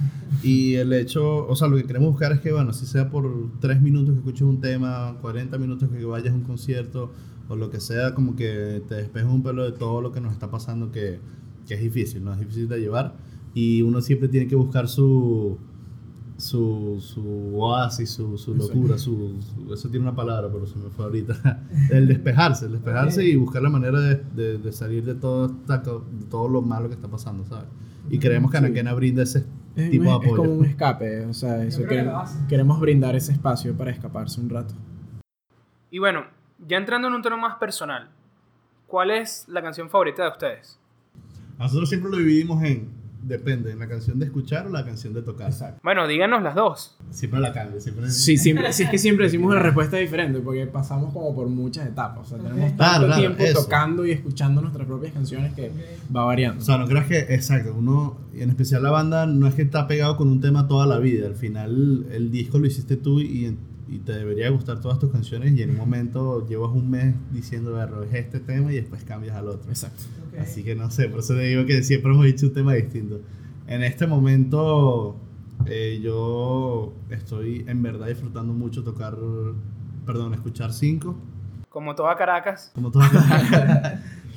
Y 0.44 0.76
el 0.76 0.94
hecho, 0.94 1.48
o 1.48 1.56
sea, 1.56 1.68
lo 1.68 1.76
que 1.78 1.86
queremos 1.86 2.12
buscar 2.12 2.32
es 2.32 2.40
que, 2.40 2.52
bueno, 2.52 2.72
si 2.72 2.86
sea 2.86 3.10
por 3.10 3.50
tres 3.60 3.82
minutos 3.82 4.14
que 4.14 4.20
escuches 4.20 4.44
un 4.44 4.62
tema, 4.62 5.18
40 5.22 5.58
minutos 5.58 5.90
que 5.90 6.06
vayas 6.06 6.34
a 6.34 6.36
un 6.36 6.44
concierto 6.44 7.12
o 7.50 7.56
lo 7.56 7.70
que 7.72 7.80
sea, 7.80 8.14
como 8.14 8.36
que 8.36 8.84
te 8.88 8.96
despejes 8.96 9.30
un 9.30 9.42
pelo 9.44 9.64
de 9.64 9.72
todo 9.72 10.02
lo 10.02 10.12
que 10.12 10.22
nos 10.22 10.34
está 10.34 10.52
pasando 10.52 10.92
que, 10.92 11.20
que 11.68 11.74
es 11.74 11.82
difícil, 11.82 12.24
¿no? 12.24 12.34
Es 12.34 12.40
difícil 12.40 12.68
de 12.68 12.80
llevar. 12.80 13.16
Y 13.56 13.82
uno 13.82 14.02
siempre 14.02 14.28
tiene 14.28 14.48
que 14.48 14.56
buscar 14.56 14.88
su 14.88 15.58
su, 16.38 16.98
su 17.02 17.58
oasis, 17.58 18.10
su, 18.12 18.38
su 18.38 18.56
locura, 18.56 18.98
su, 18.98 19.40
su- 19.42 19.74
eso 19.74 19.90
tiene 19.90 20.06
una 20.06 20.16
palabra, 20.16 20.50
pero 20.52 20.66
se 20.68 20.78
me 20.78 20.90
fue 20.90 21.06
ahorita. 21.06 21.64
El 21.92 22.08
despejarse, 22.08 22.66
el 22.66 22.74
despejarse 22.74 23.24
y 23.26 23.36
buscar 23.38 23.62
la 23.62 23.70
manera 23.70 24.00
de, 24.00 24.16
de- 24.36 24.58
de 24.58 24.72
salir 24.74 25.06
de 25.06 25.16
todo, 25.16 25.46
esta 25.46 25.78
de 25.78 26.26
todo 26.30 26.50
lo 26.50 26.62
malo 26.62 26.88
que 26.90 26.96
está 26.96 27.08
pasando, 27.08 27.46
¿sabes? 27.46 27.66
Y 28.10 28.20
creemos 28.20 28.52
que 28.52 28.58
Sí. 28.58 28.66
Anaquena 28.66 28.94
brinda 28.94 29.24
ese 29.24 29.46
Es, 29.76 29.90
tipo 29.90 30.04
de 30.04 30.10
es 30.10 30.16
apoyo. 30.16 30.36
como 30.38 30.54
un 30.56 30.66
escape, 30.66 31.26
o 31.26 31.34
sea, 31.34 31.64
eso 31.64 31.84
que 31.88 32.06
queremos 32.50 32.80
brindar 32.80 33.16
ese 33.16 33.32
espacio 33.32 33.76
para 33.76 33.92
escaparse 33.92 34.40
un 34.42 34.50
rato. 34.50 34.74
Y 35.90 36.00
bueno, 36.00 36.26
ya 36.68 36.78
entrando 36.78 37.08
en 37.08 37.14
un 37.14 37.22
tono 37.22 37.38
más 37.38 37.56
personal, 37.56 38.10
¿cuál 38.88 39.12
es 39.12 39.46
la 39.48 39.62
canción 39.62 39.90
favorita 39.90 40.24
de 40.24 40.30
ustedes? 40.30 40.80
Nosotros 41.58 41.88
siempre 41.90 42.12
lo 42.12 42.18
dividimos 42.18 42.62
en, 42.64 42.90
depende, 43.28 43.72
en 43.72 43.80
la 43.80 43.88
canción 43.88 44.20
de 44.20 44.26
escuchar 44.26 44.68
o 44.68 44.70
la 44.70 44.86
canción 44.86 45.14
de 45.14 45.22
tocar. 45.22 45.48
Exacto. 45.50 45.80
Bueno, 45.84 46.08
díganos 46.08 46.44
las 46.44 46.56
dos. 46.56 46.98
Siempre 47.10 47.40
la 47.40 47.52
cambio, 47.54 47.80
siempre. 47.82 48.10
Sí, 48.10 48.38
siempre, 48.38 48.72
sí, 48.74 48.84
es 48.84 48.90
que 48.90 48.98
siempre 48.98 49.26
decimos 49.26 49.52
una 49.52 49.60
respuesta 49.64 49.98
diferente 49.98 50.40
porque 50.40 50.66
pasamos 50.68 51.14
como 51.14 51.34
por 51.34 51.48
muchas 51.48 51.88
etapas. 51.88 52.28
O 52.28 52.30
sea, 52.30 52.38
tenemos 52.38 52.62
tanto 52.62 52.78
Claro, 52.78 53.06
claro, 53.08 53.20
tiempo 53.22 53.44
eso. 53.44 53.64
tocando 53.64 54.06
y 54.06 54.12
escuchando 54.12 54.62
nuestras 54.62 54.86
propias 54.88 55.14
canciones 55.14 55.54
que 55.54 55.72
va 56.16 56.26
variando. 56.26 56.62
O 56.62 56.66
sea, 56.66 56.78
no 56.78 56.86
creas 56.88 57.08
que, 57.08 57.18
exacto, 57.34 57.74
uno, 57.78 58.18
en 58.34 58.50
especial 58.50 58.84
la 58.84 58.92
banda, 58.92 59.26
no 59.26 59.48
es 59.48 59.56
que 59.56 59.64
está 59.64 59.88
pegado 59.88 60.18
con 60.18 60.28
un 60.28 60.42
tema 60.42 60.68
toda 60.68 60.86
la 60.86 61.00
vida. 61.00 61.28
Al 61.28 61.36
final, 61.36 62.06
el 62.12 62.32
disco 62.32 62.60
lo 62.60 62.68
hiciste 62.68 62.96
tú 62.98 63.20
y, 63.20 63.58
y 63.88 64.00
te 64.00 64.14
debería 64.14 64.50
gustar 64.50 64.82
todas 64.82 65.00
tus 65.00 65.12
canciones. 65.12 65.54
Y 65.54 65.62
en 65.62 65.72
un 65.72 65.78
momento 65.78 66.48
llevas 66.48 66.72
un 66.72 66.90
mes 66.90 67.16
diciendo, 67.32 67.74
"Berro, 67.74 68.04
es 68.04 68.14
este 68.14 68.40
tema 68.40 68.72
y 68.72 68.76
después 68.78 69.04
cambias 69.04 69.36
al 69.36 69.48
otro. 69.48 69.70
Exacto. 69.70 70.04
Así 70.40 70.64
que 70.64 70.76
no 70.76 70.90
sé, 70.92 71.08
por 71.10 71.20
eso 71.20 71.34
te 71.36 71.42
digo 71.42 71.66
que 71.66 71.82
siempre 71.84 72.12
hemos 72.12 72.26
dicho 72.26 72.48
un 72.48 72.54
tema 72.54 72.74
distinto. 72.74 73.22
En 73.68 73.84
este 73.84 74.06
momento, 74.08 75.16
eh, 75.66 76.00
yo 76.04 76.94
estoy 77.10 77.64
en 77.68 77.82
verdad 77.82 78.08
disfrutando 78.08 78.54
mucho 78.54 78.84
tocar, 78.84 79.18
perdón, 80.06 80.34
escuchar 80.34 80.74
cinco, 80.74 81.16
Como 81.70 81.96
toda 81.96 82.16
Caracas. 82.16 82.72
como 82.74 82.92
todas 82.92 83.12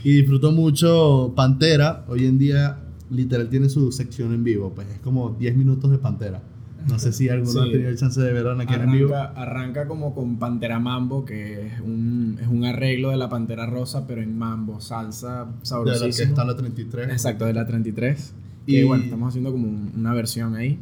Y 0.05 0.13
disfruto 0.19 0.53
mucho 0.53 1.33
Pantera. 1.35 2.05
Hoy 2.09 2.27
en 2.27 2.39
día, 2.39 2.79
literal, 3.11 3.49
tiene 3.49 3.69
su 3.69 3.91
sección 3.91 4.33
en 4.33 4.45
vivo. 4.45 4.73
Pues 4.75 4.89
es 4.89 4.99
como 5.01 5.31
10 5.31 5.57
minutos 5.57 5.91
de 5.91 5.99
Pantera. 5.99 6.41
No 6.87 6.99
sé 6.99 7.13
si 7.13 7.29
alguno 7.29 7.51
Sí. 7.51 7.59
ha 7.59 7.71
tenido 7.73 7.89
el 7.91 7.97
chance 7.99 8.21
de 8.21 8.33
ver 8.33 8.47
a 8.47 8.53
Anakin 8.53 8.81
en 8.83 8.93
vivo. 8.93 9.15
Arranca, 9.15 9.41
arranca 9.43 9.89
como 9.89 10.15
con 10.15 10.37
Pantera 10.39 10.79
Mambo, 10.79 11.25
que 11.25 11.67
es 11.67 11.81
un, 11.81 12.39
es 12.41 12.47
un 12.47 12.65
arreglo 12.65 13.11
de 13.11 13.17
la 13.17 13.29
Pantera 13.29 13.67
Rosa, 13.67 14.07
pero 14.07 14.23
en 14.23 14.39
mambo, 14.39 14.81
salsa, 14.81 15.45
De 15.45 15.51
la 15.51 15.53
que 15.61 15.67
sabrosísimo. 15.67 16.29
está 16.31 16.45
la 16.45 16.57
33. 16.57 17.11
Exacto, 17.11 17.45
de 17.47 17.53
la 17.55 17.67
33. 17.67 18.33
Y- 18.67 18.77
Y 18.79 18.85
bueno, 18.85 19.05
estamos 19.05 19.29
haciendo 19.31 19.51
como 19.51 19.67
un- 19.67 19.93
una 19.97 20.13
versión 20.15 20.55
ahí. 20.55 20.79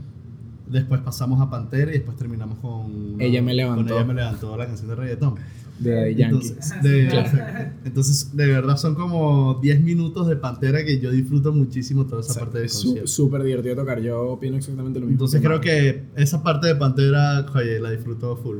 Después 0.69 1.01
pasamos 1.01 1.41
a 1.41 1.49
Pantera 1.49 1.91
y 1.93 1.95
después 1.95 2.17
terminamos 2.17 2.59
con. 2.59 3.17
Ella 3.21 3.41
me 3.41 3.55
levantó. 3.55 3.85
Con 3.85 3.93
ella 3.93 4.05
me 4.05 4.15
levantó 4.15 4.57
la 4.57 4.67
canción 4.67 4.89
de 4.89 4.97
reggaetón. 4.97 5.37
De 5.79 5.91
Daddy 5.95 6.15
Yankee. 6.15 6.37
Entonces, 6.49 6.83
de, 6.83 7.69
entonces, 7.85 8.37
de 8.37 8.47
verdad 8.47 8.77
son 8.79 8.95
como 8.95 9.59
10 9.61 9.81
minutos 9.83 10.27
de 10.27 10.37
Pantera 10.37 10.85
que 10.85 10.99
yo 11.01 11.11
disfruto 11.11 11.53
muchísimo 11.53 12.07
toda 12.07 12.23
esa 12.23 12.31
O 12.31 12.35
sea, 12.35 12.43
parte 12.45 12.59
del 12.61 12.69
concierto. 12.71 13.07
súper 13.07 13.43
divertido 13.43 13.77
tocar. 13.77 14.01
Yo 14.01 14.23
opino 14.33 14.57
exactamente 14.57 15.01
lo 15.01 15.07
mismo. 15.07 15.15
Entonces 15.17 15.41
creo 15.41 15.53
Marco. 15.59 15.65
que 15.65 16.05
esa 16.17 16.43
parte 16.43 16.67
de 16.69 16.77
Pantera, 16.77 17.45
oye, 17.55 17.79
la 17.81 17.91
disfruto 17.91 18.37
full. 18.37 18.59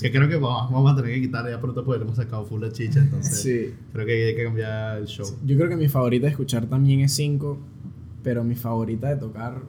Que 0.00 0.10
creo 0.10 0.28
que 0.28 0.36
vamos, 0.36 0.72
vamos 0.72 0.92
a 0.92 0.96
tener 0.96 1.14
que 1.14 1.20
quitar 1.20 1.48
ya 1.48 1.60
pronto 1.60 1.84
porque 1.84 1.98
le 2.00 2.04
hemos 2.04 2.16
sacado 2.16 2.44
full 2.44 2.60
la 2.62 2.72
chicha, 2.72 2.98
entonces 3.00 3.40
Sí. 3.42 3.72
creo 3.92 4.04
que 4.06 4.26
hay 4.28 4.34
que 4.34 4.42
cambiar 4.44 4.98
el 4.98 5.06
show. 5.06 5.24
Yo 5.46 5.56
creo 5.56 5.68
que 5.68 5.76
mi 5.76 5.88
favorita 5.88 6.24
de 6.26 6.30
escuchar 6.32 6.66
también 6.66 6.98
es 7.00 7.12
5, 7.12 7.58
pero 8.24 8.42
mi 8.42 8.56
favorita 8.56 9.08
de 9.10 9.16
tocar 9.16 9.62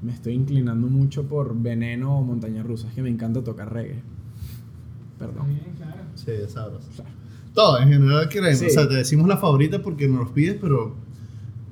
me 0.00 0.12
estoy 0.12 0.32
inclinando 0.34 0.86
mucho 0.86 1.24
por 1.24 1.54
Veneno 1.60 2.18
o 2.18 2.22
Montaña 2.22 2.62
Rusa. 2.62 2.88
Es 2.88 2.94
que 2.94 3.02
me 3.02 3.10
encanta 3.10 3.42
tocar 3.44 3.70
reggae. 3.72 4.00
Perdón. 5.18 5.46
Sí, 6.14 6.30
es 6.30 6.52
sabroso. 6.52 6.88
Todo, 7.54 7.78
en 7.80 7.88
general 7.88 8.28
queremos. 8.28 8.58
Sí. 8.58 8.66
O 8.66 8.70
sea, 8.70 8.88
te 8.88 8.94
decimos 8.94 9.28
la 9.28 9.36
favorita 9.36 9.80
porque 9.80 10.08
nos 10.08 10.20
los 10.20 10.30
pides, 10.30 10.56
pero 10.60 10.94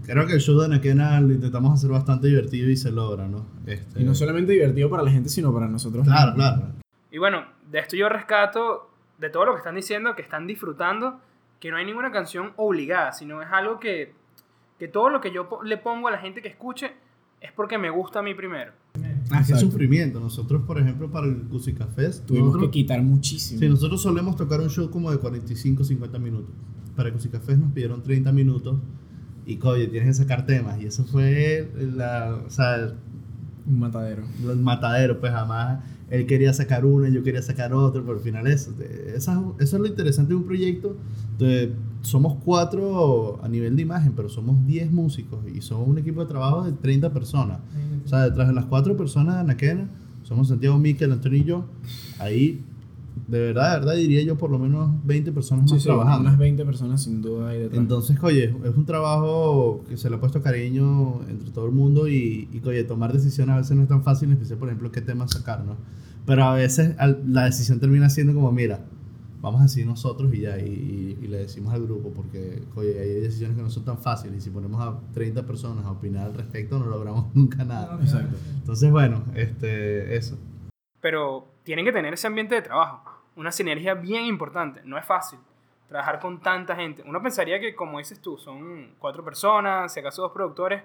creo 0.06 0.26
que 0.26 0.34
el 0.34 0.40
show 0.40 0.58
de 0.58 0.66
Anaquena 0.66 1.20
lo 1.20 1.32
intentamos 1.32 1.72
hacer 1.74 1.90
bastante 1.90 2.28
divertido 2.28 2.70
y 2.70 2.76
se 2.76 2.92
logra, 2.92 3.26
¿no? 3.28 3.44
Este, 3.66 4.00
Y 4.00 4.04
no 4.04 4.14
solamente 4.14 4.52
divertido 4.52 4.88
para 4.90 5.02
la 5.02 5.10
gente, 5.10 5.28
sino 5.28 5.52
para 5.52 5.66
nosotros. 5.68 6.04
Claro, 6.06 6.32
mismos. 6.32 6.52
claro. 6.54 6.72
Y 7.10 7.18
bueno, 7.18 7.44
de 7.70 7.78
esto 7.80 7.96
yo 7.96 8.08
rescato 8.08 8.90
de 9.18 9.28
todo 9.30 9.44
lo 9.46 9.52
que 9.52 9.58
están 9.58 9.74
diciendo, 9.74 10.14
que 10.14 10.22
están 10.22 10.46
disfrutando, 10.46 11.20
que 11.60 11.70
no 11.70 11.76
hay 11.76 11.84
ninguna 11.84 12.10
canción 12.10 12.52
obligada, 12.56 13.12
sino 13.12 13.42
es 13.42 13.48
algo 13.52 13.78
que, 13.80 14.14
que 14.78 14.88
todo 14.88 15.08
lo 15.10 15.20
que 15.20 15.30
yo 15.32 15.48
po- 15.48 15.62
le 15.62 15.76
pongo 15.78 16.08
a 16.08 16.10
la 16.10 16.18
gente 16.18 16.42
que 16.42 16.48
escuche 16.48 16.92
es 17.40 17.52
porque 17.52 17.76
me 17.78 17.90
gusta 17.90 18.20
a 18.20 18.22
mí 18.22 18.34
primero. 18.34 18.72
Ah, 19.34 19.38
qué 19.46 19.52
Exacto. 19.52 19.66
sufrimiento. 19.70 20.20
Nosotros, 20.20 20.62
por 20.66 20.78
ejemplo, 20.78 21.10
para 21.10 21.26
el 21.26 21.36
Fest, 21.94 22.26
Tuvimos 22.26 22.48
nosotros- 22.48 22.70
que 22.70 22.80
quitar 22.80 23.02
muchísimo. 23.02 23.60
Sí, 23.60 23.68
nosotros 23.68 24.02
solemos 24.02 24.36
tocar 24.36 24.60
un 24.60 24.68
show 24.70 24.90
como 24.90 25.10
de 25.10 25.18
45, 25.18 25.84
50 25.84 26.18
minutos. 26.18 26.50
Para 26.96 27.08
el 27.08 27.14
Fest 27.40 27.58
nos 27.60 27.72
pidieron 27.72 28.02
30 28.02 28.32
minutos 28.32 28.78
y, 29.46 29.56
coño, 29.56 29.88
tienes 29.88 30.08
que 30.08 30.14
sacar 30.14 30.46
temas. 30.46 30.80
Y 30.80 30.86
eso 30.86 31.04
fue 31.04 31.70
la, 31.94 32.38
o 32.46 32.50
sea, 32.50 32.92
Un 33.66 33.78
matadero. 33.78 34.24
el 34.50 34.58
matadero, 34.58 35.18
pues 35.20 35.32
jamás 35.32 35.82
él 36.12 36.26
quería 36.26 36.52
sacar 36.52 36.84
uno 36.84 37.08
y 37.08 37.12
yo 37.12 37.22
quería 37.22 37.42
sacar 37.42 37.72
otro, 37.72 38.02
pero 38.04 38.18
al 38.18 38.22
final 38.22 38.46
eso, 38.46 38.70
esa- 39.16 39.42
eso 39.58 39.76
es 39.76 39.80
lo 39.80 39.86
interesante 39.86 40.30
de 40.30 40.36
un 40.36 40.44
proyecto. 40.44 40.96
De, 41.38 41.72
somos 42.02 42.36
cuatro 42.44 43.40
a 43.42 43.48
nivel 43.48 43.74
de 43.76 43.82
imagen, 43.82 44.12
pero 44.14 44.28
somos 44.28 44.64
10 44.66 44.90
músicos 44.92 45.38
y 45.54 45.60
somos 45.62 45.88
un 45.88 45.98
equipo 45.98 46.20
de 46.20 46.26
trabajo 46.26 46.64
de 46.64 46.72
30 46.72 47.12
personas. 47.12 47.58
O 48.04 48.08
sea, 48.08 48.24
detrás 48.28 48.48
de 48.48 48.54
las 48.54 48.66
cuatro 48.66 48.96
personas 48.96 49.36
de 49.36 49.40
Anaquena, 49.40 49.88
somos 50.22 50.48
Santiago, 50.48 50.78
Miquel, 50.78 51.12
Antonio 51.12 51.38
y 51.38 51.44
yo. 51.44 51.64
Ahí, 52.18 52.64
de 53.32 53.40
verdad, 53.40 53.72
de 53.72 53.78
verdad, 53.80 53.94
diría 53.94 54.22
yo 54.22 54.36
por 54.36 54.50
lo 54.50 54.58
menos 54.58 54.90
20 55.04 55.32
personas 55.32 55.64
Sí, 55.68 55.74
más 55.74 55.82
sí, 55.82 55.88
trabajando. 55.88 56.20
unas 56.28 56.38
20 56.38 56.64
personas 56.64 57.02
sin 57.02 57.22
duda 57.22 57.48
ahí 57.48 57.58
detrás. 57.60 57.78
Entonces, 57.80 58.16
oye, 58.22 58.54
es 58.64 58.76
un 58.76 58.84
trabajo 58.84 59.82
que 59.88 59.96
se 59.96 60.10
le 60.10 60.16
ha 60.16 60.20
puesto 60.20 60.42
cariño 60.42 61.22
entre 61.28 61.50
todo 61.50 61.64
el 61.66 61.72
mundo 61.72 62.08
y, 62.08 62.48
y 62.52 62.60
oye, 62.68 62.84
tomar 62.84 63.12
decisiones 63.12 63.54
a 63.54 63.58
veces 63.58 63.76
no 63.76 63.82
es 63.84 63.88
tan 63.88 64.02
fácil, 64.04 64.28
en 64.28 64.34
especial, 64.34 64.58
por 64.58 64.68
ejemplo, 64.68 64.92
qué 64.92 65.00
tema 65.00 65.26
sacar, 65.28 65.64
¿no? 65.64 65.76
Pero 66.26 66.44
a 66.44 66.54
veces 66.54 66.94
al- 66.98 67.22
la 67.26 67.44
decisión 67.46 67.80
termina 67.80 68.08
siendo 68.10 68.34
como, 68.34 68.52
mira, 68.52 68.80
vamos 69.40 69.60
a 69.60 69.64
decir 69.64 69.86
nosotros 69.86 70.32
y 70.34 70.40
ya, 70.42 70.58
y, 70.58 70.68
y- 70.68 71.18
y 71.24 71.26
le 71.26 71.38
decimos 71.38 71.72
al 71.74 71.82
grupo, 71.84 72.10
porque, 72.10 72.62
oye, 72.76 73.00
hay 73.00 73.08
decisiones 73.22 73.56
que 73.56 73.62
no 73.62 73.70
son 73.70 73.84
tan 73.84 73.98
fáciles 73.98 74.36
y 74.38 74.40
si 74.42 74.50
ponemos 74.50 74.80
a 74.80 75.00
30 75.14 75.44
personas 75.46 75.84
a 75.86 75.90
opinar 75.90 76.26
al 76.26 76.34
respecto 76.34 76.78
no 76.78 76.84
logramos 76.86 77.26
nunca 77.34 77.64
nada. 77.64 77.98
Exacto. 78.00 78.36
Entonces, 78.58 78.90
bueno, 78.90 79.24
este, 79.34 80.16
eso. 80.16 80.36
Pero 81.00 81.48
tienen 81.64 81.84
que 81.84 81.92
tener 81.92 82.12
ese 82.14 82.26
ambiente 82.28 82.54
de 82.54 82.62
trabajo, 82.62 83.02
una 83.36 83.50
sinergia 83.52 83.94
bien 83.94 84.24
importante, 84.26 84.80
no 84.84 84.98
es 84.98 85.04
fácil 85.04 85.38
trabajar 85.88 86.20
con 86.20 86.40
tanta 86.40 86.74
gente. 86.76 87.02
Uno 87.06 87.20
pensaría 87.22 87.60
que, 87.60 87.74
como 87.74 87.98
dices 87.98 88.20
tú, 88.20 88.38
son 88.38 88.94
cuatro 88.98 89.22
personas, 89.24 89.92
si 89.92 90.00
acaso 90.00 90.22
dos 90.22 90.32
productores, 90.32 90.82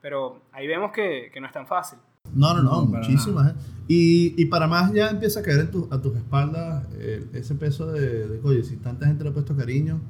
pero 0.00 0.40
ahí 0.52 0.66
vemos 0.66 0.90
que, 0.92 1.30
que 1.32 1.40
no 1.40 1.46
es 1.46 1.52
tan 1.52 1.66
fácil. 1.66 1.98
No, 2.34 2.52
no, 2.54 2.62
no, 2.62 2.70
No, 2.82 2.86
muchísimas. 2.86 3.52
¿eh? 3.52 3.54
Y, 3.88 4.34
y 4.40 4.46
para 4.46 4.66
más 4.66 4.92
ya 4.92 5.10
empieza 5.10 5.40
a 5.40 5.42
caer 5.42 5.60
en 5.60 5.70
tu- 5.70 5.88
a 5.90 6.00
tus 6.02 6.14
espaldas 6.16 6.86
eh, 6.94 7.24
ese 7.32 7.54
peso 7.54 7.86
de, 7.90 8.26
de, 8.28 8.40
oye, 8.42 8.62
si 8.64 8.76
tanta 8.76 9.06
gente 9.06 9.24
le 9.24 9.30
ha 9.30 9.32
puesto 9.32 9.56
cariño, 9.56 10.00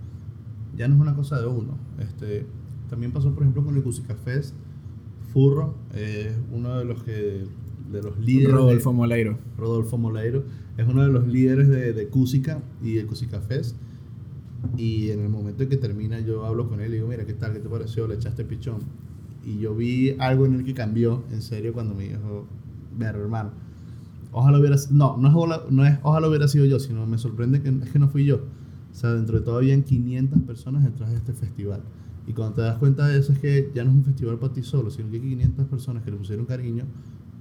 ya 0.75 0.89
no 0.89 0.95
es 0.97 1.01
una 1.01 1.15
cosa 1.15 1.39
de 1.41 1.47
uno. 1.47 1.77
Este, 1.99 2.47
también 2.91 3.13
pasó, 3.13 3.33
por 3.35 3.43
ejemplo, 3.43 3.65
con 3.65 3.77
el 3.77 3.83
Cusica 3.83 4.15
Fest. 4.15 4.55
Furro 5.33 5.75
es 5.95 6.35
uno 6.51 6.79
de 6.79 6.85
los 6.87 7.03
que 7.05 7.45
de 7.91 8.03
los 8.03 8.19
líderes. 8.19 8.49
de- 8.49 8.53
Rodolfo 8.55 8.93
Moleiro. 8.93 9.39
Rodolfo 9.57 9.99
Moleiro 9.99 10.45
es 10.77 10.87
uno 10.87 11.03
de 11.03 11.09
los 11.09 11.27
líderes 11.27 11.69
de, 11.69 11.93
de 11.93 12.09
Cusica 12.09 12.63
y 12.83 12.95
de 12.95 13.07
Cusica 13.07 13.41
Fest. 13.41 13.77
Y 14.77 15.11
en 15.11 15.21
el 15.21 15.29
momento 15.29 15.63
en 15.63 15.69
que 15.69 15.77
termina, 15.77 16.21
yo 16.21 16.45
hablo 16.45 16.69
con 16.69 16.81
él 16.81 16.91
y 16.93 16.95
digo, 16.97 17.09
mira, 17.09 17.25
¿qué 17.25 17.35
tal? 17.35 17.53
¿Qué 17.53 17.61
te 17.61 17.69
pareció? 17.69 18.07
Le 18.09 18.15
echaste 18.17 18.45
pichón. 18.45 18.79
Y 19.45 19.59
yo 19.61 19.75
vi 19.75 20.17
algo 20.19 20.47
en 20.47 20.55
él 20.55 20.65
que 20.65 20.75
cambió, 20.75 21.23
en 21.31 21.43
serio, 21.43 21.73
cuando 21.73 21.95
me 21.95 22.09
dijo, 22.09 22.47
ver, 22.99 23.15
hermano, 23.15 23.51
ojalá 24.33 24.59
hubiera 24.59 24.77
no, 24.91 25.17
no 25.17 25.29
es, 25.29 25.35
ojalá, 25.35 25.63
no 25.71 25.87
es 25.87 25.99
ojalá 26.03 26.29
hubiera 26.29 26.49
sido 26.49 26.67
yo, 26.67 26.79
sino 26.81 27.07
me 27.07 27.19
sorprende 27.19 27.63
que 27.63 27.69
es 27.69 27.91
que 27.91 27.99
no 27.99 28.09
fui 28.09 28.25
yo. 28.25 28.37
O 28.91 28.95
sea, 28.95 29.15
dentro 29.15 29.39
de 29.39 29.45
todo 29.45 29.57
habían 29.59 29.83
500 29.85 30.43
personas 30.43 30.83
detrás 30.85 31.11
de 31.11 31.17
este 31.17 31.33
festival. 31.33 31.83
Y 32.27 32.33
cuando 32.33 32.57
te 32.57 32.63
das 32.63 32.79
cuenta 32.79 33.07
de 33.07 33.19
eso 33.19 33.33
es 33.33 33.39
que 33.39 33.71
ya 33.75 33.85
no 33.85 33.91
es 33.91 33.97
un 33.97 34.05
festival 34.05 34.39
para 34.39 34.53
ti 34.53 34.63
solo, 34.63 34.91
sino 34.91 35.09
que 35.09 35.17
hay 35.17 35.23
500 35.23 35.67
personas 35.67 36.03
que 36.03 36.11
le 36.11 36.17
pusieron 36.17 36.45
cariño 36.45 36.85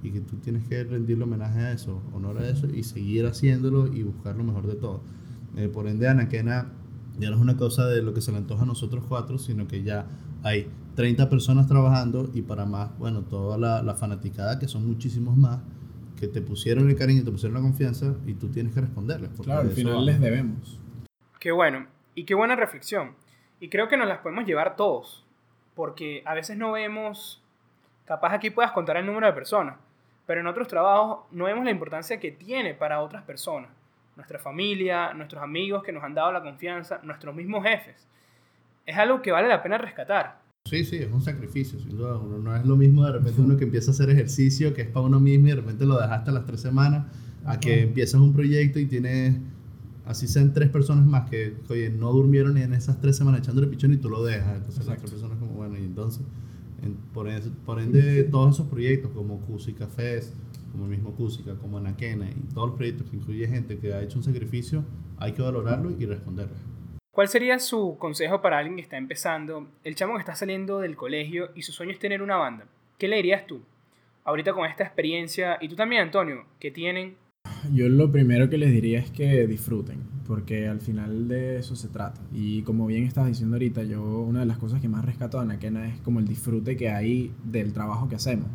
y 0.02 0.10
que 0.10 0.20
tú 0.20 0.36
tienes 0.36 0.64
que 0.68 0.84
rendirle 0.84 1.24
homenaje 1.24 1.60
a 1.60 1.72
eso, 1.72 2.02
honor 2.12 2.38
a 2.38 2.48
eso 2.48 2.66
y 2.66 2.82
seguir 2.82 3.26
haciéndolo 3.26 3.86
y 3.86 4.02
buscar 4.02 4.36
lo 4.36 4.44
mejor 4.44 4.66
de 4.66 4.74
todo. 4.74 5.02
Eh, 5.56 5.68
por 5.68 5.88
ende, 5.88 6.08
Anaquena 6.08 6.72
ya 7.18 7.30
no 7.30 7.36
es 7.36 7.42
una 7.42 7.56
cosa 7.56 7.86
de 7.86 8.02
lo 8.02 8.14
que 8.14 8.20
se 8.20 8.30
le 8.30 8.38
antoja 8.38 8.62
a 8.62 8.66
nosotros 8.66 9.04
cuatro, 9.08 9.38
sino 9.38 9.66
que 9.66 9.82
ya 9.82 10.06
hay 10.42 10.70
30 10.94 11.28
personas 11.28 11.66
trabajando 11.66 12.30
y 12.32 12.42
para 12.42 12.64
más, 12.64 12.96
bueno, 12.98 13.22
toda 13.22 13.58
la, 13.58 13.82
la 13.82 13.94
fanaticada, 13.94 14.58
que 14.58 14.68
son 14.68 14.86
muchísimos 14.86 15.36
más, 15.36 15.60
que 16.18 16.28
te 16.28 16.40
pusieron 16.40 16.88
el 16.88 16.96
cariño, 16.96 17.24
te 17.24 17.30
pusieron 17.30 17.54
la 17.54 17.60
confianza 17.60 18.14
y 18.26 18.34
tú 18.34 18.48
tienes 18.48 18.74
que 18.74 18.80
responderles. 18.80 19.30
porque 19.30 19.44
Claro, 19.44 19.62
al 19.62 19.70
final 19.70 20.04
les 20.04 20.20
debemos. 20.20 20.80
Qué 21.38 21.52
bueno, 21.52 21.86
y 22.14 22.24
qué 22.24 22.34
buena 22.34 22.56
reflexión. 22.56 23.14
Y 23.60 23.68
creo 23.68 23.88
que 23.88 23.96
nos 23.96 24.08
las 24.08 24.18
podemos 24.18 24.44
llevar 24.44 24.76
todos, 24.76 25.24
porque 25.74 26.22
a 26.24 26.34
veces 26.34 26.56
no 26.56 26.72
vemos, 26.72 27.42
capaz 28.04 28.34
aquí 28.34 28.50
puedas 28.50 28.72
contar 28.72 28.96
el 28.96 29.06
número 29.06 29.26
de 29.26 29.32
personas, 29.32 29.76
pero 30.28 30.42
en 30.42 30.46
otros 30.46 30.68
trabajos 30.68 31.20
no 31.32 31.46
vemos 31.46 31.64
la 31.64 31.70
importancia 31.70 32.20
que 32.20 32.30
tiene 32.30 32.74
para 32.74 33.00
otras 33.00 33.22
personas, 33.24 33.70
nuestra 34.14 34.38
familia, 34.38 35.14
nuestros 35.14 35.42
amigos 35.42 35.82
que 35.82 35.90
nos 35.90 36.04
han 36.04 36.12
dado 36.14 36.30
la 36.32 36.42
confianza, 36.42 37.00
nuestros 37.02 37.34
mismos 37.34 37.64
jefes. 37.64 38.06
Es 38.84 38.94
algo 38.96 39.22
que 39.22 39.32
vale 39.32 39.48
la 39.48 39.62
pena 39.62 39.78
rescatar. 39.78 40.38
Sí, 40.66 40.84
sí, 40.84 40.96
es 40.96 41.10
un 41.10 41.22
sacrificio, 41.22 41.78
sin 41.80 41.96
duda. 41.96 42.18
Uno 42.18 42.36
no 42.38 42.54
es 42.54 42.66
lo 42.66 42.76
mismo 42.76 43.06
de 43.06 43.12
repente 43.12 43.40
uno 43.40 43.56
que 43.56 43.64
empieza 43.64 43.90
a 43.90 43.94
hacer 43.94 44.10
ejercicio, 44.10 44.74
que 44.74 44.82
es 44.82 44.88
para 44.88 45.06
uno 45.06 45.18
mismo 45.18 45.46
y 45.46 45.50
de 45.50 45.56
repente 45.56 45.86
lo 45.86 45.98
dejaste 45.98 46.28
a 46.28 46.34
las 46.34 46.44
tres 46.44 46.60
semanas, 46.60 47.06
a 47.46 47.58
que 47.58 47.82
empiezas 47.84 48.20
un 48.20 48.34
proyecto 48.34 48.78
y 48.78 48.84
tienes, 48.84 49.38
así 50.04 50.26
sean 50.26 50.52
tres 50.52 50.68
personas 50.68 51.06
más 51.06 51.30
que, 51.30 51.56
oye, 51.70 51.88
no 51.88 52.12
durmieron 52.12 52.52
ni 52.54 52.60
en 52.62 52.74
esas 52.74 53.00
tres 53.00 53.16
semanas 53.16 53.40
echándole 53.40 53.66
pichón 53.68 53.94
y 53.94 53.96
tú 53.96 54.10
lo 54.10 54.22
dejas. 54.22 54.56
Entonces 54.56 54.86
las 54.86 54.98
tres 54.98 55.10
personas 55.10 55.38
como, 55.38 55.52
bueno, 55.52 55.78
y 55.78 55.84
entonces, 55.84 56.20
en- 56.20 56.47
por, 57.12 57.28
por 57.64 57.80
ende, 57.80 58.24
todos 58.24 58.54
esos 58.54 58.68
proyectos 58.68 59.10
como 59.12 59.40
Cusi 59.40 59.72
Cafés, 59.72 60.34
como 60.72 60.84
el 60.84 60.90
mismo 60.90 61.14
Cusica, 61.14 61.56
como 61.56 61.78
Anaquena 61.78 62.30
y 62.30 62.54
todos 62.54 62.68
los 62.68 62.76
proyectos 62.76 63.08
que 63.10 63.16
incluye 63.16 63.46
gente 63.48 63.78
que 63.78 63.92
ha 63.92 64.02
hecho 64.02 64.18
un 64.18 64.24
sacrificio, 64.24 64.84
hay 65.18 65.32
que 65.32 65.42
valorarlo 65.42 65.90
y 65.98 66.06
responderlo. 66.06 66.54
¿Cuál 67.10 67.28
sería 67.28 67.58
su 67.58 67.96
consejo 67.98 68.40
para 68.40 68.58
alguien 68.58 68.76
que 68.76 68.82
está 68.82 68.96
empezando, 68.96 69.66
el 69.82 69.96
chamo 69.96 70.14
que 70.14 70.20
está 70.20 70.36
saliendo 70.36 70.78
del 70.78 70.94
colegio 70.94 71.50
y 71.54 71.62
su 71.62 71.72
sueño 71.72 71.92
es 71.92 71.98
tener 71.98 72.22
una 72.22 72.36
banda? 72.36 72.66
¿Qué 72.96 73.08
le 73.08 73.16
dirías 73.16 73.46
tú? 73.46 73.60
Ahorita 74.24 74.52
con 74.52 74.66
esta 74.66 74.84
experiencia, 74.84 75.58
y 75.60 75.68
tú 75.68 75.74
también, 75.74 76.02
Antonio, 76.02 76.44
que 76.60 76.70
tienen 76.70 77.16
Yo 77.72 77.88
lo 77.88 78.12
primero 78.12 78.48
que 78.48 78.58
les 78.58 78.70
diría 78.70 79.00
es 79.00 79.10
que 79.10 79.46
disfruten, 79.46 79.98
porque 80.28 80.68
al 80.68 80.80
final 80.80 81.26
de 81.26 81.58
eso 81.58 81.74
se 81.74 81.88
trata. 81.88 82.20
Y 82.32 82.60
como 82.62 82.86
bien 82.86 83.04
estabas 83.04 83.30
diciendo 83.30 83.56
ahorita, 83.56 83.82
yo 83.82 84.20
una 84.20 84.40
de 84.40 84.46
las 84.46 84.58
cosas 84.58 84.80
que 84.80 84.88
más 84.88 85.02
rescato 85.02 85.38
de 85.38 85.44
Anaquena 85.44 85.88
es 85.88 85.98
como 86.02 86.20
el 86.20 86.28
disfrute 86.28 86.76
que 86.76 86.90
hay 86.90 87.32
del 87.44 87.72
trabajo 87.72 88.10
que 88.10 88.16
hacemos. 88.16 88.46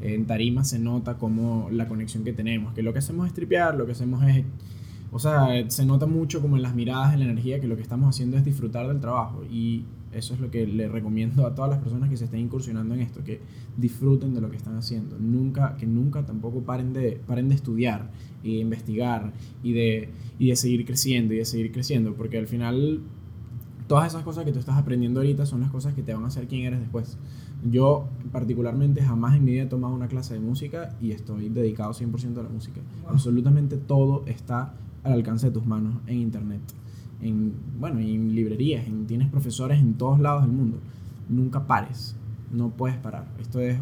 En 0.00 0.26
tarima 0.26 0.62
se 0.62 0.78
nota 0.78 1.18
como 1.18 1.68
la 1.72 1.88
conexión 1.88 2.22
que 2.22 2.32
tenemos, 2.32 2.72
que 2.72 2.84
lo 2.84 2.92
que 2.92 3.00
hacemos 3.00 3.26
es 3.26 3.34
tripear, 3.34 3.74
lo 3.74 3.84
que 3.84 3.92
hacemos 3.92 4.22
es... 4.28 4.44
O 5.10 5.18
sea, 5.18 5.48
se 5.70 5.86
nota 5.86 6.06
mucho 6.06 6.40
como 6.40 6.56
en 6.56 6.62
las 6.62 6.74
miradas, 6.74 7.14
en 7.14 7.20
la 7.20 7.26
energía, 7.26 7.60
que 7.60 7.66
lo 7.66 7.76
que 7.76 7.82
estamos 7.82 8.08
haciendo 8.08 8.36
es 8.36 8.44
disfrutar 8.44 8.86
del 8.88 9.00
trabajo. 9.00 9.42
Y 9.44 9.84
eso 10.12 10.34
es 10.34 10.40
lo 10.40 10.50
que 10.50 10.66
le 10.66 10.88
recomiendo 10.88 11.46
a 11.46 11.54
todas 11.54 11.70
las 11.70 11.80
personas 11.80 12.08
que 12.10 12.16
se 12.16 12.24
estén 12.24 12.40
incursionando 12.40 12.94
en 12.94 13.00
esto, 13.00 13.22
que 13.24 13.40
disfruten 13.76 14.34
de 14.34 14.40
lo 14.40 14.50
que 14.50 14.56
están 14.56 14.76
haciendo. 14.76 15.18
Nunca, 15.18 15.76
que 15.76 15.86
nunca 15.86 16.24
tampoco 16.24 16.62
paren 16.62 16.92
de, 16.92 17.20
paren 17.26 17.48
de 17.48 17.54
estudiar 17.54 18.10
e 18.42 18.58
investigar 18.58 19.32
y 19.62 19.72
de, 19.72 20.10
y 20.38 20.48
de 20.48 20.56
seguir 20.56 20.84
creciendo 20.84 21.34
y 21.34 21.38
de 21.38 21.44
seguir 21.44 21.72
creciendo, 21.72 22.14
porque 22.14 22.38
al 22.38 22.46
final 22.46 23.02
todas 23.86 24.08
esas 24.08 24.22
cosas 24.22 24.44
que 24.44 24.52
tú 24.52 24.58
estás 24.58 24.76
aprendiendo 24.76 25.20
ahorita 25.20 25.46
son 25.46 25.60
las 25.60 25.70
cosas 25.70 25.94
que 25.94 26.02
te 26.02 26.12
van 26.14 26.24
a 26.24 26.28
hacer 26.28 26.46
quien 26.46 26.66
eres 26.66 26.80
después. 26.80 27.18
Yo 27.68 28.08
particularmente 28.30 29.02
jamás 29.02 29.34
en 29.34 29.44
mi 29.44 29.52
vida 29.52 29.64
he 29.64 29.66
tomado 29.66 29.94
una 29.94 30.06
clase 30.06 30.34
de 30.34 30.40
música 30.40 30.94
y 31.00 31.10
estoy 31.10 31.48
dedicado 31.48 31.92
100% 31.92 32.38
a 32.38 32.42
la 32.42 32.48
música. 32.48 32.80
Absolutamente 33.08 33.76
todo 33.76 34.24
está 34.26 34.74
al 35.04 35.12
alcance 35.12 35.46
de 35.46 35.52
tus 35.52 35.66
manos 35.66 35.96
en 36.06 36.18
internet 36.18 36.60
en, 37.20 37.54
bueno, 37.78 38.00
en 38.00 38.34
librerías, 38.34 38.86
en, 38.86 39.06
tienes 39.06 39.28
profesores 39.28 39.80
en 39.80 39.94
todos 39.94 40.18
lados 40.20 40.42
del 40.42 40.52
mundo. 40.52 40.78
Nunca 41.28 41.66
pares, 41.66 42.16
no 42.50 42.70
puedes 42.70 42.96
parar. 42.96 43.26
Esto 43.40 43.60
es 43.60 43.78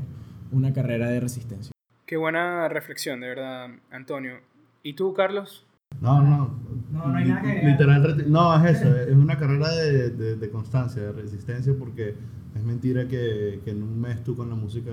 una 0.52 0.72
carrera 0.72 1.08
de 1.08 1.20
resistencia. 1.20 1.72
Qué 2.06 2.16
buena 2.16 2.68
reflexión, 2.68 3.20
de 3.20 3.28
verdad, 3.28 3.70
Antonio. 3.90 4.36
¿Y 4.82 4.94
tú, 4.94 5.12
Carlos? 5.12 5.66
No, 6.00 6.22
no. 6.22 6.58
No, 6.92 7.08
no 7.08 7.16
hay 7.16 7.26
nada 7.26 7.42
que 7.42 7.66
Literal, 7.66 8.30
no, 8.30 8.64
es 8.64 8.76
eso, 8.76 8.96
es 8.96 9.14
una 9.14 9.36
carrera 9.36 9.68
de, 9.70 10.10
de, 10.10 10.36
de, 10.36 10.50
constancia, 10.50 11.02
de 11.02 11.12
resistencia, 11.12 11.74
porque 11.78 12.14
es 12.54 12.62
mentira 12.62 13.06
que, 13.06 13.60
que, 13.64 13.70
en 13.70 13.82
un 13.82 14.00
mes 14.00 14.22
tú 14.22 14.36
con 14.36 14.48
la 14.48 14.54
música, 14.54 14.92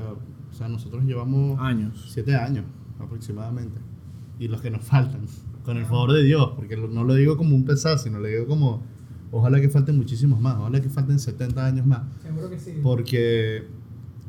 o 0.49 0.53
sea, 0.53 0.67
nosotros 0.67 1.03
llevamos 1.03 1.59
años, 1.59 2.11
siete 2.11 2.35
años 2.35 2.65
aproximadamente, 2.99 3.79
y 4.39 4.47
los 4.47 4.61
que 4.61 4.71
nos 4.71 4.81
faltan 4.83 5.27
con 5.63 5.77
el 5.77 5.85
favor 5.85 6.13
de 6.13 6.23
Dios, 6.23 6.51
porque 6.55 6.75
no 6.77 7.03
lo 7.03 7.15
digo 7.15 7.37
como 7.37 7.55
un 7.55 7.65
pesar, 7.65 7.99
sino 7.99 8.19
lo 8.19 8.27
digo 8.27 8.45
como, 8.45 8.83
ojalá 9.31 9.61
que 9.61 9.69
falten 9.69 9.97
muchísimos 9.97 10.39
más, 10.39 10.57
ojalá 10.57 10.81
que 10.81 10.89
falten 10.89 11.19
70 11.19 11.65
años 11.65 11.85
más. 11.85 12.01
Seguro 12.21 12.49
que 12.49 12.59
sí. 12.59 12.73
Porque, 12.83 13.63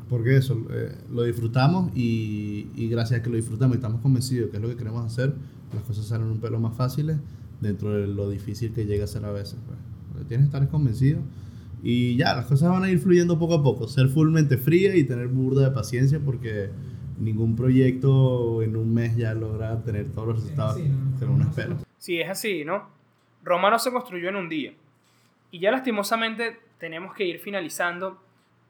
porque 0.09 0.37
eso, 0.37 0.57
eh, 0.71 0.95
lo 1.11 1.23
disfrutamos 1.23 1.91
y, 1.95 2.67
y, 2.75 2.87
gracias 2.89 3.19
a 3.19 3.23
que 3.23 3.29
lo 3.29 3.35
disfrutamos 3.35 3.75
y 3.75 3.77
estamos 3.77 4.01
convencidos 4.01 4.49
que 4.49 4.57
es 4.57 4.63
lo 4.63 4.69
que 4.69 4.77
queremos 4.77 5.05
hacer, 5.05 5.33
las 5.73 5.83
cosas 5.83 6.05
salen 6.05 6.27
un 6.27 6.39
pelo 6.39 6.59
más 6.59 6.75
fáciles 6.75 7.17
dentro 7.61 7.91
de 7.91 8.07
lo 8.07 8.29
difícil 8.29 8.71
que 8.71 8.85
llega 8.85 9.03
a 9.03 9.07
ser 9.07 9.25
a 9.25 9.31
veces. 9.31 9.57
Pues. 9.65 10.27
Tienes 10.27 10.49
que 10.49 10.55
estar 10.55 10.69
convencido 10.69 11.19
y 11.83 12.15
ya, 12.15 12.33
las 12.35 12.45
cosas 12.45 12.69
van 12.69 12.83
a 12.83 12.89
ir 12.89 12.99
fluyendo 12.99 13.37
poco 13.37 13.53
a 13.55 13.63
poco. 13.63 13.87
Ser 13.87 14.09
fullmente 14.09 14.57
fría 14.57 14.95
y 14.95 15.03
tener 15.03 15.27
burda 15.27 15.65
de 15.65 15.71
paciencia 15.71 16.19
porque 16.19 16.69
ningún 17.17 17.55
proyecto 17.55 18.61
en 18.61 18.75
un 18.75 18.93
mes 18.93 19.15
ya 19.15 19.33
logra 19.33 19.81
tener 19.83 20.11
todos 20.11 20.27
los 20.27 20.43
resultados 20.43 20.77
que 20.77 21.25
uno 21.25 21.43
espera. 21.43 21.75
Sí, 21.97 22.19
es 22.19 22.29
así, 22.29 22.65
¿no? 22.65 22.89
Roma 23.43 23.69
no 23.69 23.79
se 23.79 23.91
construyó 23.91 24.29
en 24.29 24.35
un 24.35 24.49
día. 24.49 24.73
Y 25.51 25.59
ya 25.59 25.71
lastimosamente 25.71 26.59
tenemos 26.79 27.13
que 27.13 27.25
ir 27.25 27.39
finalizando. 27.39 28.19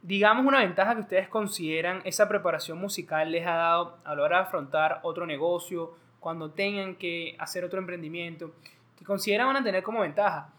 Digamos 0.01 0.45
una 0.45 0.59
ventaja 0.59 0.93
que 0.95 1.01
ustedes 1.01 1.27
consideran 1.27 2.01
esa 2.03 2.27
preparación 2.27 2.77
musical 2.77 3.31
les 3.31 3.47
ha 3.47 3.55
dado 3.55 3.97
a 4.03 4.15
la 4.15 4.21
hora 4.21 4.37
de 4.37 4.43
afrontar 4.43 4.99
otro 5.03 5.25
negocio, 5.25 5.95
cuando 6.19 6.51
tengan 6.51 6.95
que 6.95 7.35
hacer 7.39 7.63
otro 7.63 7.79
emprendimiento, 7.79 8.51
que 8.97 9.05
consideran 9.05 9.47
van 9.47 9.57
a 9.57 9.63
tener 9.63 9.83
como 9.83 10.01
ventaja. 10.01 10.49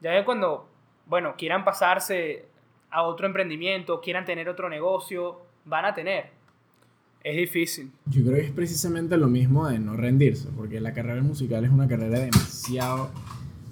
Ya 0.00 0.12
que 0.12 0.24
cuando, 0.24 0.68
bueno, 1.06 1.34
quieran 1.36 1.64
pasarse 1.64 2.46
a 2.90 3.02
otro 3.02 3.26
emprendimiento, 3.26 4.00
quieran 4.00 4.24
tener 4.24 4.48
otro 4.48 4.68
negocio, 4.68 5.40
van 5.64 5.84
a 5.84 5.94
tener. 5.94 6.30
Es 7.24 7.38
difícil. 7.38 7.90
Yo 8.04 8.22
creo 8.22 8.36
que 8.36 8.44
es 8.44 8.52
precisamente 8.52 9.16
lo 9.16 9.28
mismo 9.28 9.66
de 9.66 9.78
no 9.78 9.96
rendirse, 9.96 10.50
porque 10.54 10.78
la 10.78 10.92
carrera 10.92 11.22
musical 11.22 11.64
es 11.64 11.70
una 11.70 11.88
carrera 11.88 12.20
demasiado 12.20 13.10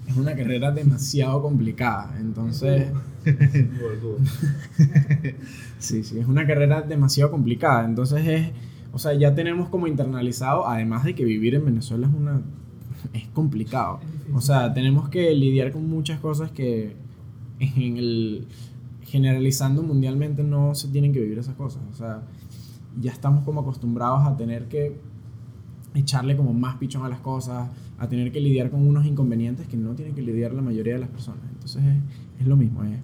es 0.07 0.17
una 0.17 0.35
carrera 0.35 0.73
demasiado 0.73 1.43
complicada. 1.43 2.17
Entonces. 2.19 2.89
sí, 5.79 6.03
sí, 6.03 6.19
es 6.19 6.27
una 6.27 6.47
carrera 6.47 6.83
demasiado 6.83 7.31
complicada. 7.31 7.85
Entonces 7.85 8.27
es. 8.27 8.51
O 8.95 8.99
sea, 8.99 9.15
ya 9.15 9.35
tenemos 9.35 9.69
como 9.69 9.87
internalizado, 9.87 10.67
además 10.67 11.05
de 11.05 11.15
que 11.15 11.25
vivir 11.25 11.55
en 11.55 11.65
Venezuela 11.65 12.07
es 12.07 12.15
una. 12.15 12.43
es 13.13 13.27
complicado. 13.29 14.01
O 14.35 14.41
sea, 14.41 14.73
tenemos 14.75 15.09
que 15.09 15.35
lidiar 15.35 15.73
con 15.73 15.89
muchas 15.89 16.21
cosas 16.21 16.51
que 16.51 16.95
en 17.61 17.97
el. 17.97 18.47
generalizando 19.03 19.83
mundialmente 19.83 20.43
no 20.43 20.75
se 20.75 20.89
tienen 20.89 21.13
que 21.13 21.21
vivir 21.21 21.39
esas 21.39 21.55
cosas. 21.55 21.83
O 21.93 21.95
sea 21.95 22.23
ya 23.01 23.13
estamos 23.13 23.45
como 23.45 23.61
acostumbrados 23.61 24.27
a 24.27 24.37
tener 24.37 24.69
que 24.69 25.01
echarle 25.95 26.37
como 26.37 26.53
más 26.53 26.77
pichón 26.77 27.05
a 27.05 27.09
las 27.09 27.21
cosas, 27.21 27.69
a 27.99 28.09
tener 28.09 28.33
que 28.33 28.41
lidiar 28.41 28.71
con 28.71 28.87
unos 28.87 29.07
inconvenientes 29.07 29.67
que 29.67 29.77
no 29.77 29.95
tienen 29.95 30.15
que 30.15 30.23
lidiar 30.23 30.53
la 30.53 30.63
mayoría 30.63 30.95
de 30.95 31.01
las 31.01 31.09
personas. 31.09 31.43
Entonces 31.53 31.83
es, 32.41 32.47
lo 32.47 32.57
mismo, 32.57 32.83
es, 32.85 32.99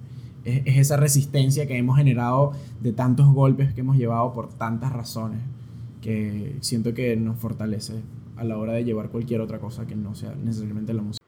es, 0.45 0.79
esa 0.79 0.97
resistencia 0.97 1.67
que 1.67 1.77
hemos 1.77 1.97
generado 1.97 2.53
de 2.81 2.93
tantos 2.93 3.33
golpes 3.33 3.75
que 3.75 3.81
hemos 3.81 3.97
llevado 3.97 4.33
por 4.33 4.49
tantas 4.53 4.93
razones 4.93 5.41
que 6.01 6.57
siento 6.61 6.95
que 6.95 7.17
nos 7.17 7.39
fortalece 7.39 8.03
a 8.37 8.45
la 8.45 8.57
hora 8.57 8.73
de 8.73 8.85
llevar 8.85 9.09
cualquier 9.11 9.41
otra 9.41 9.59
cosa 9.59 9.87
que 9.87 9.97
no 9.97 10.15
sea 10.15 10.35
necesariamente 10.35 10.95
la 10.95 11.03
música. 11.03 11.25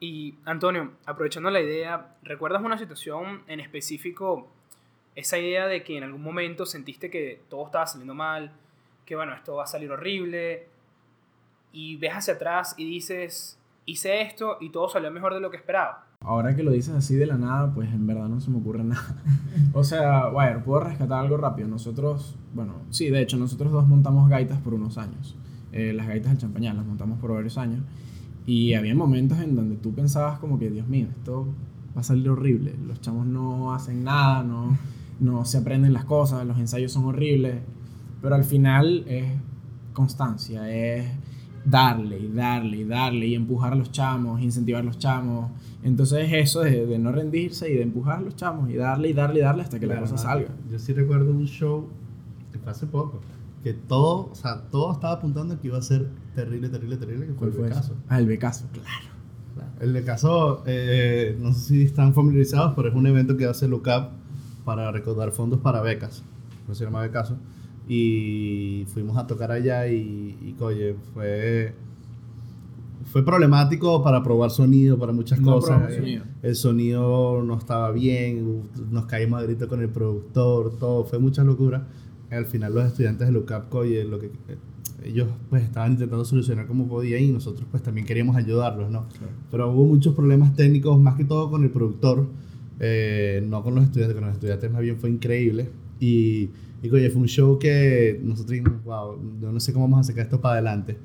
Y 0.00 0.34
Antonio, 0.44 0.92
aprovechando 1.06 1.50
la 1.50 1.60
idea, 1.60 2.16
¿recuerdas 2.22 2.62
una 2.62 2.78
situación 2.78 3.42
en 3.46 3.60
específico 3.60 4.48
esa 5.16 5.38
idea 5.38 5.66
de 5.66 5.82
que 5.82 5.96
en 5.96 6.04
algún 6.04 6.22
momento 6.22 6.66
sentiste 6.66 7.10
que 7.10 7.42
todo 7.48 7.66
estaba 7.66 7.86
saliendo 7.86 8.14
mal, 8.14 8.52
que 9.04 9.16
bueno, 9.16 9.34
esto 9.34 9.56
va 9.56 9.64
a 9.64 9.66
salir 9.66 9.90
horrible, 9.90 10.68
y 11.72 11.96
ves 11.96 12.12
hacia 12.12 12.34
atrás 12.34 12.74
y 12.78 12.84
dices, 12.84 13.58
hice 13.84 14.22
esto 14.22 14.56
y 14.62 14.70
todo 14.70 14.88
salió 14.88 15.10
mejor 15.10 15.34
de 15.34 15.40
lo 15.40 15.50
que 15.50 15.58
esperaba. 15.58 16.06
Ahora 16.20 16.56
que 16.56 16.62
lo 16.62 16.70
dices 16.70 16.94
así 16.94 17.14
de 17.16 17.26
la 17.26 17.36
nada, 17.36 17.72
pues 17.74 17.92
en 17.92 18.06
verdad 18.06 18.28
no 18.28 18.40
se 18.40 18.50
me 18.50 18.58
ocurre 18.58 18.82
nada. 18.84 19.22
o 19.74 19.84
sea, 19.84 20.28
bueno, 20.28 20.62
puedo 20.64 20.80
rescatar 20.80 21.20
algo 21.20 21.36
rápido. 21.36 21.68
Nosotros, 21.68 22.34
bueno, 22.54 22.80
sí, 22.90 23.10
de 23.10 23.20
hecho, 23.20 23.36
nosotros 23.36 23.72
dos 23.72 23.86
montamos 23.86 24.28
gaitas 24.30 24.58
por 24.60 24.72
unos 24.72 24.96
años. 24.96 25.36
Eh, 25.72 25.92
las 25.92 26.08
gaitas 26.08 26.30
del 26.30 26.38
champañán 26.38 26.76
las 26.76 26.86
montamos 26.86 27.18
por 27.20 27.32
varios 27.32 27.58
años. 27.58 27.82
Y 28.46 28.72
había 28.72 28.94
momentos 28.94 29.38
en 29.40 29.54
donde 29.54 29.76
tú 29.76 29.94
pensabas 29.94 30.38
como 30.38 30.58
que, 30.58 30.70
Dios 30.70 30.88
mío, 30.88 31.08
esto 31.10 31.46
va 31.94 32.00
a 32.00 32.04
salir 32.04 32.30
horrible. 32.30 32.74
Los 32.86 33.02
chamos 33.02 33.26
no 33.26 33.74
hacen 33.74 34.02
nada, 34.02 34.42
no 34.42 34.78
no 35.20 35.44
se 35.44 35.58
aprenden 35.58 35.92
las 35.92 36.04
cosas, 36.04 36.46
los 36.46 36.58
ensayos 36.58 36.92
son 36.92 37.04
horribles, 37.04 37.56
pero 38.20 38.34
al 38.34 38.44
final 38.44 39.04
es 39.06 39.26
constancia, 39.92 40.70
es 40.70 41.06
darle 41.64 42.20
y 42.20 42.28
darle 42.28 42.76
y 42.78 42.84
darle 42.84 43.26
y 43.26 43.34
empujar 43.34 43.72
a 43.72 43.76
los 43.76 43.90
chamos, 43.90 44.40
incentivar 44.40 44.82
a 44.82 44.84
los 44.84 44.98
chamos. 44.98 45.50
Entonces 45.82 46.28
eso 46.32 46.60
de, 46.60 46.86
de 46.86 46.98
no 46.98 47.12
rendirse 47.12 47.70
y 47.70 47.74
de 47.74 47.82
empujar 47.82 48.18
a 48.18 48.20
los 48.20 48.36
chamos 48.36 48.70
y 48.70 48.74
darle 48.74 49.10
y 49.10 49.12
darle 49.12 49.40
y 49.40 49.42
darle 49.42 49.62
hasta 49.62 49.78
que 49.78 49.86
la 49.86 50.00
cosa 50.00 50.16
salga. 50.16 50.48
Yo 50.70 50.78
sí 50.78 50.92
recuerdo 50.92 51.32
un 51.32 51.46
show 51.46 51.88
que 52.52 52.58
fue 52.58 52.70
hace 52.70 52.86
poco, 52.86 53.20
que 53.62 53.74
todo, 53.74 54.30
o 54.30 54.34
sea, 54.34 54.62
todo 54.70 54.92
estaba 54.92 55.14
apuntando 55.14 55.54
a 55.54 55.60
que 55.60 55.68
iba 55.68 55.78
a 55.78 55.82
ser 55.82 56.08
terrible, 56.34 56.68
terrible, 56.68 56.96
terrible, 56.96 57.26
que 57.26 57.32
fue 57.34 57.48
el 57.48 57.54
Becaso. 57.54 57.94
Ah, 58.08 58.18
el 58.18 58.26
Becaso, 58.26 58.66
claro. 58.72 59.16
El 59.80 59.92
Becaso, 59.92 60.62
eh, 60.66 61.36
no 61.40 61.52
sé 61.52 61.60
si 61.60 61.82
están 61.82 62.14
familiarizados, 62.14 62.74
pero 62.76 62.88
es 62.88 62.94
un 62.94 63.06
evento 63.06 63.36
que 63.36 63.46
hace 63.46 63.66
LUCAP 63.66 64.12
para 64.66 64.90
recaudar 64.90 65.30
fondos 65.30 65.60
para 65.60 65.80
becas, 65.80 66.24
no 66.66 66.74
se 66.74 66.84
llama 66.84 67.00
Becaso, 67.00 67.38
y 67.88 68.84
fuimos 68.88 69.16
a 69.16 69.28
tocar 69.28 69.52
allá 69.52 69.86
y, 69.86 70.36
y 70.42 70.56
oye, 70.58 70.96
fue, 71.14 71.72
fue 73.04 73.24
problemático 73.24 74.02
para 74.02 74.24
probar 74.24 74.50
sonido, 74.50 74.98
para 74.98 75.12
muchas 75.12 75.38
cosas. 75.38 75.92
El 76.42 76.56
sonido 76.56 77.44
no 77.44 77.56
estaba 77.56 77.92
bien, 77.92 78.64
nos 78.90 79.06
caímos 79.06 79.40
a 79.40 79.44
grito 79.44 79.68
con 79.68 79.80
el 79.82 79.88
productor, 79.88 80.76
todo, 80.78 81.04
fue 81.04 81.20
mucha 81.20 81.44
locura. 81.44 81.86
Al 82.28 82.46
final 82.46 82.74
los 82.74 82.86
estudiantes 82.86 83.28
de 83.28 83.32
LUCAP, 83.32 83.72
oye, 83.72 84.02
lo 84.04 84.18
que 84.18 84.32
ellos 85.04 85.28
pues 85.48 85.62
estaban 85.62 85.92
intentando 85.92 86.24
solucionar 86.24 86.66
como 86.66 86.88
podían 86.88 87.22
y 87.22 87.28
nosotros 87.28 87.68
pues 87.70 87.84
también 87.84 88.04
queríamos 88.04 88.34
ayudarlos, 88.34 88.90
¿no? 88.90 89.06
Pero 89.48 89.70
hubo 89.70 89.84
muchos 89.84 90.12
problemas 90.12 90.56
técnicos, 90.56 90.98
más 90.98 91.14
que 91.14 91.24
todo 91.24 91.48
con 91.52 91.62
el 91.62 91.70
productor, 91.70 92.26
eh, 92.80 93.42
no 93.46 93.62
con 93.62 93.74
los 93.74 93.84
estudiantes, 93.84 94.14
con 94.14 94.24
los 94.24 94.34
estudiantes 94.34 94.70
más 94.70 94.82
bien 94.82 94.96
fue 94.98 95.10
increíble. 95.10 95.68
Y, 96.00 96.50
y 96.82 96.90
oye, 96.90 97.10
fue 97.10 97.22
un 97.22 97.28
show 97.28 97.58
que 97.58 98.20
nosotros 98.22 98.50
dijimos, 98.50 98.84
wow, 98.84 99.18
yo 99.40 99.52
no 99.52 99.60
sé 99.60 99.72
cómo 99.72 99.88
vamos 99.88 100.00
a 100.00 100.10
sacar 100.10 100.24
esto 100.24 100.40
para 100.40 100.54
adelante. 100.54 100.96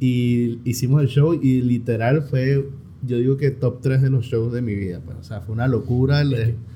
Y 0.00 0.60
hicimos 0.64 1.02
el 1.02 1.08
show 1.08 1.34
y 1.34 1.60
literal 1.60 2.22
fue 2.22 2.68
yo 3.02 3.18
digo 3.18 3.36
que 3.36 3.50
top 3.50 3.80
3 3.80 4.02
de 4.02 4.10
los 4.10 4.26
shows 4.26 4.52
de 4.52 4.60
mi 4.60 4.74
vida. 4.74 5.00
Pues. 5.04 5.18
O 5.18 5.22
sea, 5.22 5.40
fue 5.40 5.54
una 5.54 5.68
locura. 5.68 6.22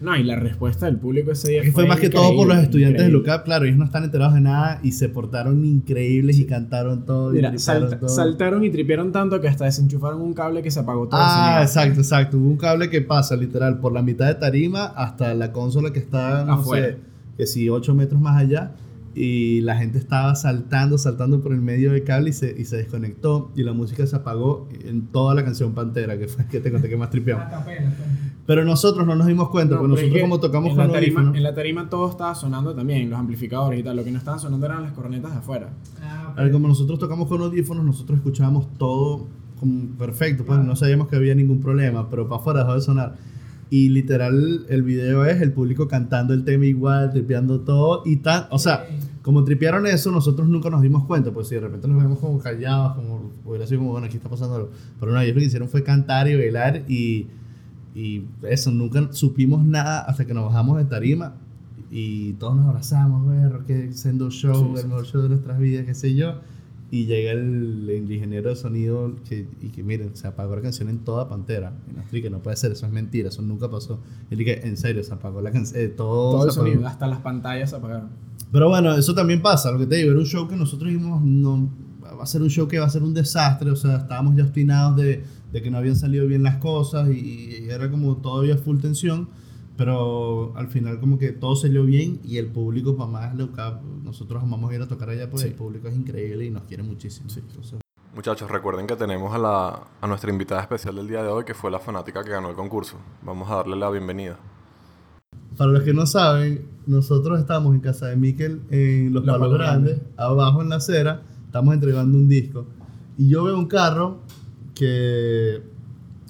No, 0.00 0.16
y 0.16 0.22
la 0.22 0.36
respuesta 0.36 0.86
del 0.86 0.96
público 0.96 1.32
ese 1.32 1.50
día 1.50 1.62
fue, 1.62 1.72
fue 1.72 1.86
más 1.86 1.98
que 1.98 2.10
todo 2.10 2.34
por 2.36 2.46
los 2.46 2.58
estudiantes 2.58 3.04
de 3.04 3.10
LUCAP. 3.10 3.44
Claro, 3.44 3.64
ellos 3.64 3.78
no 3.78 3.84
están 3.84 4.04
enterados 4.04 4.34
de 4.34 4.40
nada 4.40 4.78
y 4.82 4.92
se 4.92 5.08
portaron 5.08 5.64
increíbles 5.64 6.38
y 6.38 6.46
cantaron 6.46 7.04
todo. 7.04 7.30
Mira, 7.30 7.52
saltaron 7.58 8.64
y 8.64 8.70
tripearon 8.70 9.10
tanto 9.10 9.40
que 9.40 9.48
hasta 9.48 9.64
desenchufaron 9.64 10.20
un 10.20 10.34
cable 10.34 10.62
que 10.62 10.70
se 10.70 10.80
apagó 10.80 11.08
todo. 11.08 11.20
Ah, 11.20 11.60
exacto, 11.62 12.00
exacto. 12.00 12.38
Hubo 12.38 12.48
un 12.48 12.56
cable 12.56 12.88
que 12.88 13.00
pasa 13.00 13.34
literal 13.36 13.80
por 13.80 13.92
la 13.92 14.02
mitad 14.02 14.26
de 14.26 14.34
tarima 14.36 14.84
hasta 14.86 15.34
la 15.34 15.52
consola 15.52 15.92
que 15.92 15.98
está, 15.98 16.44
no 16.44 16.64
sé, 16.64 16.98
que 17.36 17.46
si 17.46 17.68
8 17.68 17.94
metros 17.94 18.20
más 18.20 18.36
allá. 18.36 18.72
Y 19.14 19.60
la 19.60 19.76
gente 19.76 19.98
estaba 19.98 20.34
saltando, 20.34 20.96
saltando 20.98 21.40
por 21.42 21.52
el 21.52 21.60
medio 21.60 21.92
del 21.92 22.04
cable 22.04 22.30
y 22.30 22.32
se, 22.32 22.54
y 22.58 22.64
se 22.64 22.76
desconectó 22.76 23.50
y 23.54 23.62
la 23.62 23.72
música 23.72 24.06
se 24.06 24.16
apagó 24.16 24.68
en 24.84 25.06
toda 25.08 25.34
la 25.34 25.44
canción 25.44 25.74
Pantera, 25.74 26.18
que 26.18 26.28
fue 26.28 26.46
que 26.50 26.60
te 26.60 26.70
conté 26.70 26.88
que 26.88 26.96
más 26.96 27.10
tripeamos. 27.10 27.46
Pero 28.46 28.64
nosotros 28.64 29.06
no 29.06 29.14
nos 29.14 29.26
dimos 29.26 29.50
cuenta, 29.50 29.74
No, 29.74 29.82
porque 29.82 30.02
nosotros 30.02 30.22
como 30.22 30.40
tocamos 30.40 30.70
en 30.70 30.76
con 30.76 30.86
la, 30.88 30.92
tarima, 30.92 31.32
en 31.34 31.42
la 31.42 31.54
tarima 31.54 31.88
todo 31.88 32.10
estaba 32.10 32.34
sonando 32.34 32.74
también, 32.74 33.08
los 33.08 33.18
amplificadores 33.18 33.80
y 33.80 33.82
tal. 33.82 33.96
Lo 33.96 34.04
que 34.04 34.10
no 34.10 34.18
estaban 34.18 34.40
sonando 34.40 34.66
eran 34.66 34.82
las 34.82 34.92
cornetas 34.92 35.32
de 35.32 35.38
afuera. 35.38 35.70
a 36.36 36.42
ver, 36.42 36.50
como 36.50 36.68
nosotros 36.68 36.98
tocamos 36.98 37.28
con 37.28 37.40
audífonos, 37.40 37.84
nosotros 37.84 38.18
escuchábamos 38.18 38.66
todo 38.78 39.26
como 39.60 39.96
perfecto, 39.96 40.44
pues 40.44 40.58
no 40.58 40.74
sabíamos 40.74 41.06
que 41.06 41.14
había 41.14 41.36
ningún 41.36 41.60
problema, 41.60 42.10
pero 42.10 42.28
para 42.28 42.40
afuera 42.40 42.60
dejó 42.60 42.74
de 42.74 42.80
sonar. 42.80 43.16
Y 43.72 43.88
literal, 43.88 44.66
el 44.68 44.82
video 44.82 45.24
es 45.24 45.40
el 45.40 45.50
público 45.50 45.88
cantando 45.88 46.34
el 46.34 46.44
tema 46.44 46.66
igual, 46.66 47.10
tripeando 47.10 47.60
todo 47.62 48.02
y 48.04 48.16
tal. 48.16 48.46
O 48.50 48.58
sea, 48.58 48.84
como 49.22 49.44
tripearon 49.44 49.86
eso, 49.86 50.10
nosotros 50.10 50.46
nunca 50.46 50.68
nos 50.68 50.82
dimos 50.82 51.06
cuenta. 51.06 51.30
Pues 51.32 51.48
si 51.48 51.54
de 51.54 51.62
repente 51.62 51.88
nos 51.88 51.96
vemos 52.02 52.18
como 52.18 52.38
callados, 52.38 52.96
como 52.96 53.30
hubiera 53.46 53.66
sido 53.66 53.78
como, 53.80 53.92
bueno, 53.92 54.08
aquí 54.08 54.18
está 54.18 54.28
pasando 54.28 54.56
algo. 54.56 54.70
Pero 55.00 55.12
no, 55.12 55.20
ellos 55.22 55.34
lo 55.36 55.40
que 55.40 55.46
hicieron 55.46 55.68
fue 55.70 55.82
cantar 55.82 56.28
y 56.28 56.36
bailar 56.36 56.82
y, 56.86 57.28
y 57.94 58.26
eso, 58.42 58.70
nunca 58.72 59.08
supimos 59.12 59.64
nada 59.64 60.00
hasta 60.00 60.26
que 60.26 60.34
nos 60.34 60.44
bajamos 60.44 60.76
de 60.76 60.84
tarima 60.84 61.36
y 61.90 62.34
todos 62.34 62.54
nos 62.56 62.66
abrazamos, 62.66 63.26
ver, 63.26 63.60
que 63.66 63.90
siendo 63.94 64.30
show, 64.30 64.54
Sí, 64.54 64.70
el 64.72 64.82
sí. 64.82 64.86
mejor 64.86 65.06
show 65.06 65.22
de 65.22 65.28
nuestras 65.30 65.58
vidas, 65.58 65.86
qué 65.86 65.94
sé 65.94 66.14
yo. 66.14 66.34
Y 66.92 67.06
llega 67.06 67.32
el, 67.32 67.88
el 67.88 68.12
ingeniero 68.12 68.50
de 68.50 68.54
sonido 68.54 69.14
que, 69.26 69.48
y 69.62 69.70
que 69.70 69.82
miren, 69.82 70.14
se 70.14 70.26
apagó 70.26 70.54
la 70.56 70.60
canción 70.60 70.90
en 70.90 70.98
toda 70.98 71.26
Pantera. 71.26 71.72
Y 71.90 71.96
nos 71.96 72.04
que 72.10 72.28
no 72.28 72.42
puede 72.42 72.54
ser, 72.58 72.72
eso 72.72 72.84
es 72.84 72.92
mentira, 72.92 73.30
eso 73.30 73.40
nunca 73.40 73.70
pasó. 73.70 73.98
Y 74.30 74.36
dije, 74.36 74.68
en 74.68 74.76
serio, 74.76 75.02
se 75.02 75.14
apagó 75.14 75.40
la 75.40 75.50
canción, 75.50 75.80
eh, 75.80 75.88
todo, 75.88 76.32
Todo 76.32 76.46
el 76.48 76.52
sonido, 76.52 76.86
hasta 76.86 77.06
las 77.06 77.20
pantallas 77.20 77.70
se 77.70 77.76
apagaron. 77.76 78.10
Pero 78.52 78.68
bueno, 78.68 78.94
eso 78.94 79.14
también 79.14 79.40
pasa, 79.40 79.72
lo 79.72 79.78
que 79.78 79.86
te 79.86 79.96
digo, 79.96 80.10
era 80.10 80.20
un 80.20 80.26
show 80.26 80.46
que 80.46 80.54
nosotros 80.54 80.92
dijimos, 80.92 81.22
no, 81.22 81.70
va 82.04 82.24
a 82.24 82.26
ser 82.26 82.42
un 82.42 82.50
show 82.50 82.68
que 82.68 82.78
va 82.78 82.84
a 82.84 82.90
ser 82.90 83.02
un 83.02 83.14
desastre, 83.14 83.70
o 83.70 83.76
sea, 83.76 83.96
estábamos 83.96 84.36
ya 84.36 84.44
obstinados 84.44 84.96
de, 84.96 85.24
de 85.50 85.62
que 85.62 85.70
no 85.70 85.78
habían 85.78 85.96
salido 85.96 86.26
bien 86.26 86.42
las 86.42 86.56
cosas 86.58 87.08
y, 87.08 87.64
y 87.64 87.70
era 87.70 87.90
como 87.90 88.18
todavía 88.18 88.58
full 88.58 88.78
tensión, 88.80 89.30
pero 89.76 90.52
al 90.56 90.68
final 90.68 91.00
como 91.00 91.18
que 91.18 91.32
todo 91.32 91.56
salió 91.56 91.84
bien 91.84 92.20
y 92.24 92.36
el 92.38 92.46
público, 92.48 92.96
para 92.96 93.10
más, 93.10 93.34
lo 93.36 93.52
que 93.52 93.62
nosotros 94.04 94.42
amamos 94.42 94.72
ir 94.74 94.82
a 94.82 94.88
tocar 94.88 95.10
allá, 95.10 95.28
pues 95.30 95.42
Sí. 95.42 95.48
el 95.48 95.54
público 95.54 95.88
es 95.88 95.96
increíble 95.96 96.44
y 96.44 96.50
nos 96.50 96.62
quiere 96.64 96.82
muchísimo. 96.82 97.28
Entonces, 97.34 97.78
Muchachos, 98.14 98.50
recuerden 98.50 98.86
que 98.86 98.94
tenemos 98.94 99.34
a, 99.34 99.38
la, 99.38 99.86
a 100.02 100.06
nuestra 100.06 100.30
invitada 100.30 100.60
especial 100.60 100.94
del 100.96 101.08
día 101.08 101.22
de 101.22 101.28
hoy, 101.30 101.44
que 101.44 101.54
fue 101.54 101.70
la 101.70 101.78
fanática 101.78 102.22
que 102.22 102.28
ganó 102.30 102.50
el 102.50 102.54
concurso. 102.54 102.98
Vamos 103.22 103.50
a 103.50 103.56
darle 103.56 103.74
la 103.74 103.88
bienvenida. 103.88 104.38
Para 105.56 105.70
los 105.72 105.82
que 105.82 105.94
no 105.94 106.04
saben, 106.04 106.66
nosotros 106.86 107.40
estamos 107.40 107.74
en 107.74 107.80
casa 107.80 108.08
de 108.08 108.16
Miquel 108.16 108.60
en 108.70 109.14
Los, 109.14 109.24
Los 109.24 109.34
Palos 109.38 109.48
Palos 109.48 109.58
Grandes, 109.58 110.00
abajo 110.18 110.60
en 110.60 110.68
la 110.68 110.76
acera, 110.76 111.22
estamos 111.46 111.72
entregando 111.72 112.18
un 112.18 112.28
disco. 112.28 112.66
Y 113.16 113.28
yo 113.30 113.44
veo 113.44 113.58
un 113.58 113.66
carro 113.66 114.18
que, 114.74 115.62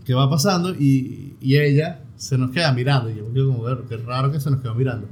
que 0.04 0.14
va 0.14 0.30
pasando 0.30 0.70
y, 0.74 1.36
y 1.40 1.56
ella 1.58 2.01
se 2.22 2.38
nos 2.38 2.52
queda 2.52 2.72
mirando. 2.72 3.10
Y 3.10 3.16
yo 3.16 3.26
me 3.26 3.34
quedo 3.34 3.48
como, 3.48 3.64
"Ver, 3.64 3.78
qué 3.88 3.96
raro 3.96 4.30
que 4.30 4.38
se 4.38 4.48
nos 4.50 4.60
quedó 4.60 4.74
mirando. 4.76 5.08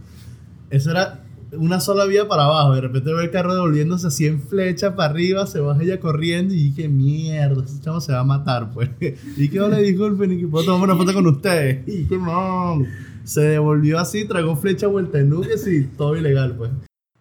Eso 0.71 0.93
era 0.93 1.25
una 1.53 1.81
sola 1.81 2.05
vía 2.07 2.29
para 2.29 2.45
abajo. 2.45 2.75
De 2.75 2.83
repente 2.83 3.11
veo 3.11 3.21
el 3.21 3.33
carro 3.33 3.53
devolviéndose 3.55 4.07
así 4.07 4.27
en 4.27 4.41
flecha 4.41 4.95
para 4.95 5.11
arriba, 5.11 5.45
se 5.49 5.59
baja 5.59 5.83
ella 5.83 5.99
corriendo 5.99 6.55
y 6.55 6.69
dije, 6.71 6.89
mierda, 6.89 7.65
ese 7.65 7.81
chavo 7.83 8.01
se 8.01 8.13
va 8.13 8.21
a 8.21 8.25
matar, 8.25 8.71
pues. 8.73 8.91
Y 9.37 9.49
que 9.49 9.59
le 9.61 9.83
disculpen 9.83 10.31
y 10.33 10.39
que 10.41 10.47
puedo 10.47 10.65
tomar 10.67 10.89
una 10.89 10.97
foto 10.97 11.13
con 11.13 11.27
ustedes. 11.27 11.83
Y 11.89 12.05
que 12.05 12.17
no. 12.17 12.81
Se 13.25 13.41
devolvió 13.41 13.99
así, 13.99 14.25
tragó 14.25 14.55
flecha 14.57 14.87
vuelta 14.87 15.19
en 15.19 15.31
nubes 15.31 15.67
y 15.67 15.85
todo 15.85 16.17
ilegal, 16.17 16.55
pues. 16.57 16.71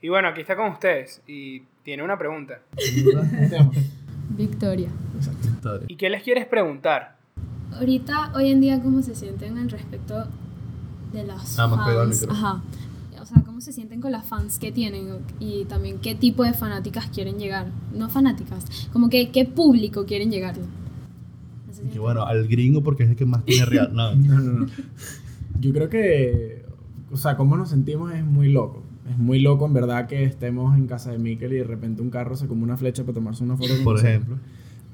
Y 0.02 0.10
bueno, 0.10 0.28
aquí 0.28 0.42
está 0.42 0.56
con 0.56 0.72
ustedes 0.72 1.22
y 1.28 1.64
tiene 1.84 2.04
una 2.04 2.18
pregunta. 2.18 2.60
¿Cómo 2.76 3.22
te 3.28 3.50
llamas? 3.50 3.78
Victoria. 4.30 4.90
¿Y 5.88 5.96
qué 5.96 6.10
les 6.10 6.22
quieres 6.22 6.46
preguntar? 6.46 7.18
Ahorita, 7.74 8.32
hoy 8.36 8.49
en 8.49 8.61
día, 8.61 8.82
¿cómo 8.82 9.01
se 9.01 9.15
sienten 9.15 9.57
al 9.57 9.70
respecto 9.70 10.26
de 11.13 11.24
las 11.26 11.57
Ah, 11.59 11.67
más 11.67 11.86
pegado 11.88 12.01
al 12.01 12.13
fans? 12.13 12.28
Ajá. 12.30 12.61
O 13.22 13.26
sea, 13.26 13.43
¿cómo 13.43 13.61
se 13.61 13.74
sienten 13.74 13.99
con 14.01 14.11
las 14.11 14.26
fans 14.26 14.57
que 14.59 14.72
tienen? 14.72 15.07
Y 15.39 15.65
también, 15.65 15.99
¿qué 15.99 16.15
tipo 16.15 16.43
de 16.43 16.53
fanáticas 16.53 17.09
quieren 17.09 17.38
llegar? 17.38 17.67
No 17.93 18.09
fanáticas, 18.09 18.65
como 18.91 19.09
que, 19.09 19.30
¿qué 19.30 19.45
público 19.45 20.05
quieren 20.05 20.32
llegar? 20.32 20.55
No 20.57 21.74
sé 21.74 21.82
si- 21.84 21.88
Y 21.89 21.91
que 21.91 21.99
bueno, 21.99 22.24
al 22.24 22.47
gringo 22.47 22.82
porque 22.82 23.03
es 23.03 23.09
el 23.09 23.15
que 23.15 23.26
más 23.26 23.43
tiene 23.45 23.65
real. 23.65 23.91
No, 23.93 24.15
No, 24.15 24.39
no, 24.39 24.51
no. 24.61 24.65
Yo 25.59 25.74
creo 25.74 25.89
que, 25.89 26.65
o 27.11 27.17
sea, 27.17 27.36
cómo 27.36 27.57
nos 27.57 27.70
sentimos 27.70 28.13
es 28.13 28.24
muy 28.24 28.51
loco. 28.51 28.84
Es 29.09 29.17
muy 29.17 29.39
loco, 29.39 29.65
en 29.65 29.74
verdad, 29.74 30.07
que 30.07 30.24
estemos 30.24 30.78
en 30.78 30.88
casa 30.88 31.11
de 31.11 31.17
Mikel 31.20 31.51
y 31.53 31.57
de 31.57 31.63
repente 31.65 32.01
un 32.01 32.09
carro 32.09 32.36
se 32.38 32.47
come 32.47 32.63
una 32.63 32.78
flecha 32.78 33.03
para 33.03 33.15
tomarse 33.15 33.43
una 33.43 33.57
foto 33.57 33.74
por 33.84 34.01
nosotros. 34.01 34.39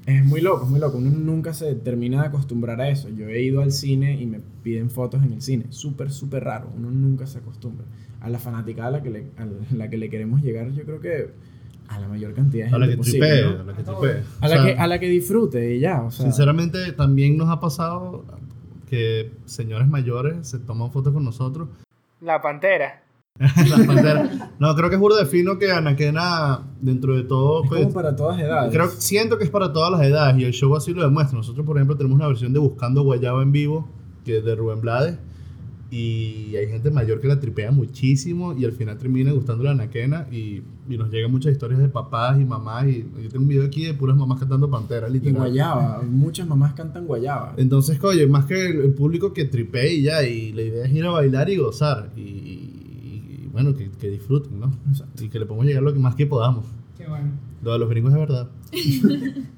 Es 0.06 0.24
muy 0.24 0.40
loco, 0.40 0.64
es 0.64 0.70
muy 0.70 0.78
loco. 0.78 0.98
Uno 0.98 1.10
nunca 1.10 1.52
se 1.52 1.74
termina 1.74 2.22
de 2.22 2.28
acostumbrar 2.28 2.80
a 2.80 2.88
eso. 2.88 3.08
Yo 3.08 3.28
he 3.28 3.42
ido 3.42 3.60
al 3.60 3.72
cine 3.72 4.20
y 4.20 4.26
me 4.26 4.40
piden 4.62 4.88
fotos 4.88 5.24
en 5.24 5.32
el 5.32 5.42
cine. 5.42 5.66
Súper, 5.70 6.12
súper 6.12 6.44
raro. 6.44 6.70
Uno 6.76 6.90
nunca 6.92 7.26
se 7.26 7.38
acostumbra. 7.38 7.84
A 8.20 8.30
la 8.30 8.38
fanática 8.38 8.86
a 8.86 8.90
la 8.92 9.02
que 9.02 9.10
le, 9.10 9.26
a 9.36 9.74
la 9.74 9.90
que 9.90 9.98
le 9.98 10.08
queremos 10.08 10.42
llegar, 10.42 10.70
yo 10.70 10.84
creo 10.84 11.00
que 11.00 11.30
a 11.88 11.98
la 12.00 12.08
mayor 12.08 12.34
cantidad 12.34 12.68
de 12.68 12.74
A 12.74 12.78
la 12.78 12.86
gente 12.86 12.96
que 12.96 12.98
posible, 12.98 13.28
tripee, 13.28 13.54
¿no? 13.54 13.60
a 13.60 13.64
la 13.64 13.76
que 13.76 13.82
tripee. 13.82 14.22
A 14.40 14.46
O 14.46 14.48
la, 14.48 14.48
sea, 14.48 14.64
que, 14.64 14.80
a 14.80 14.86
la 14.86 14.98
que 15.00 15.08
disfrute 15.08 15.74
y 15.74 15.80
ya, 15.80 16.02
o 16.02 16.10
sea. 16.10 16.24
Sinceramente, 16.24 16.92
también 16.92 17.36
nos 17.36 17.48
ha 17.48 17.60
pasado 17.60 18.24
que 18.88 19.32
señores 19.44 19.88
mayores 19.88 20.46
se 20.48 20.58
toman 20.60 20.92
fotos 20.92 21.12
con 21.12 21.24
nosotros. 21.24 21.68
La 22.20 22.40
pantera. 22.40 23.02
Las 23.68 23.86
panteras. 23.86 24.30
No, 24.58 24.74
creo 24.74 24.88
que 24.88 24.94
es 24.96 25.00
burda 25.00 25.18
de 25.20 25.26
fino 25.26 25.58
que 25.58 25.70
Anaquena, 25.70 26.62
dentro 26.80 27.14
de 27.16 27.24
todo, 27.24 27.62
es 27.64 27.68
pues, 27.68 27.82
como 27.82 27.94
para 27.94 28.16
todas 28.16 28.40
edades. 28.40 28.72
creo, 28.72 28.88
siento 28.88 29.36
que 29.38 29.44
es 29.44 29.50
para 29.50 29.72
todas 29.72 29.90
las 29.90 30.02
edades 30.02 30.38
y 30.38 30.44
el 30.44 30.52
show 30.52 30.74
así 30.74 30.92
lo 30.94 31.02
demuestra. 31.02 31.36
Nosotros, 31.36 31.66
por 31.66 31.76
ejemplo, 31.76 31.96
tenemos 31.96 32.16
una 32.16 32.28
versión 32.28 32.52
de 32.52 32.58
Buscando 32.58 33.02
Guayaba 33.02 33.42
en 33.42 33.52
vivo, 33.52 33.88
que 34.24 34.38
es 34.38 34.44
de 34.44 34.54
Rubén 34.54 34.80
Blades, 34.80 35.18
y 35.88 36.56
hay 36.56 36.66
gente 36.68 36.90
mayor 36.90 37.20
que 37.20 37.28
la 37.28 37.38
tripea 37.38 37.70
muchísimo 37.70 38.52
y 38.58 38.64
al 38.64 38.72
final 38.72 38.98
termina 38.98 39.30
gustándole 39.30 39.68
a 39.68 39.72
Anaquena 39.72 40.26
y, 40.32 40.62
y 40.88 40.96
nos 40.98 41.10
llegan 41.12 41.30
muchas 41.30 41.52
historias 41.52 41.78
de 41.80 41.88
papás 41.88 42.40
y 42.40 42.44
mamás 42.44 42.86
y 42.88 43.06
yo 43.22 43.28
tengo 43.28 43.44
un 43.44 43.48
video 43.48 43.64
aquí 43.64 43.84
de 43.84 43.94
puras 43.94 44.16
mamás 44.16 44.40
cantando 44.40 44.68
Pantera, 44.68 45.08
y 45.08 45.12
literal. 45.12 45.36
guayaba. 45.36 46.02
Muchas 46.02 46.48
mamás 46.48 46.72
cantan 46.74 47.06
guayaba. 47.06 47.54
Entonces, 47.56 48.00
coño, 48.00 48.26
más 48.28 48.46
que 48.46 48.66
el, 48.66 48.80
el 48.80 48.94
público 48.94 49.32
que 49.32 49.44
tripee 49.44 49.94
y 49.94 50.02
ya, 50.02 50.24
y 50.24 50.52
la 50.52 50.62
idea 50.62 50.86
es 50.86 50.92
ir 50.92 51.04
a 51.06 51.10
bailar 51.10 51.48
y 51.50 51.56
gozar. 51.58 52.10
Y, 52.16 52.20
y- 52.20 52.45
y, 52.45 52.45
bueno, 53.56 53.74
que, 53.74 53.90
que 53.90 54.10
disfruten, 54.10 54.60
¿no? 54.60 54.70
Exacto. 54.86 55.24
Y 55.24 55.30
que 55.30 55.38
le 55.38 55.46
podamos 55.46 55.64
llegar 55.64 55.82
lo 55.82 55.94
que 55.94 55.98
más 55.98 56.14
que 56.14 56.26
podamos. 56.26 56.66
Qué 56.94 57.06
bueno. 57.06 57.30
Lo 57.62 57.72
de 57.72 57.78
los 57.78 57.88
gringos 57.88 58.12
es 58.12 58.18
verdad. 58.18 58.50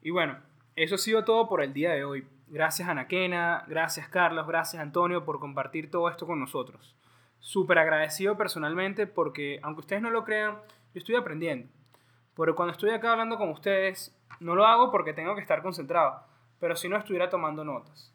Y 0.00 0.10
bueno, 0.10 0.38
eso 0.74 0.94
ha 0.94 0.98
sido 0.98 1.22
todo 1.24 1.50
por 1.50 1.62
el 1.62 1.74
día 1.74 1.92
de 1.92 2.02
hoy. 2.02 2.26
Gracias 2.46 2.88
Anaquena, 2.88 3.64
gracias 3.68 4.08
Carlos, 4.08 4.46
gracias 4.46 4.80
Antonio 4.80 5.26
por 5.26 5.38
compartir 5.38 5.90
todo 5.90 6.08
esto 6.08 6.26
con 6.26 6.40
nosotros. 6.40 6.96
Súper 7.40 7.76
agradecido 7.76 8.34
personalmente 8.38 9.06
porque, 9.06 9.60
aunque 9.62 9.80
ustedes 9.80 10.00
no 10.00 10.10
lo 10.10 10.24
crean, 10.24 10.54
yo 10.94 10.98
estoy 10.98 11.16
aprendiendo. 11.16 11.68
Pero 12.34 12.56
cuando 12.56 12.72
estoy 12.72 12.88
acá 12.88 13.12
hablando 13.12 13.36
con 13.36 13.50
ustedes, 13.50 14.16
no 14.40 14.54
lo 14.54 14.64
hago 14.64 14.90
porque 14.90 15.12
tengo 15.12 15.34
que 15.34 15.42
estar 15.42 15.60
concentrado, 15.60 16.22
pero 16.58 16.74
si 16.74 16.88
no 16.88 16.96
estuviera 16.96 17.28
tomando 17.28 17.62
notas. 17.62 18.14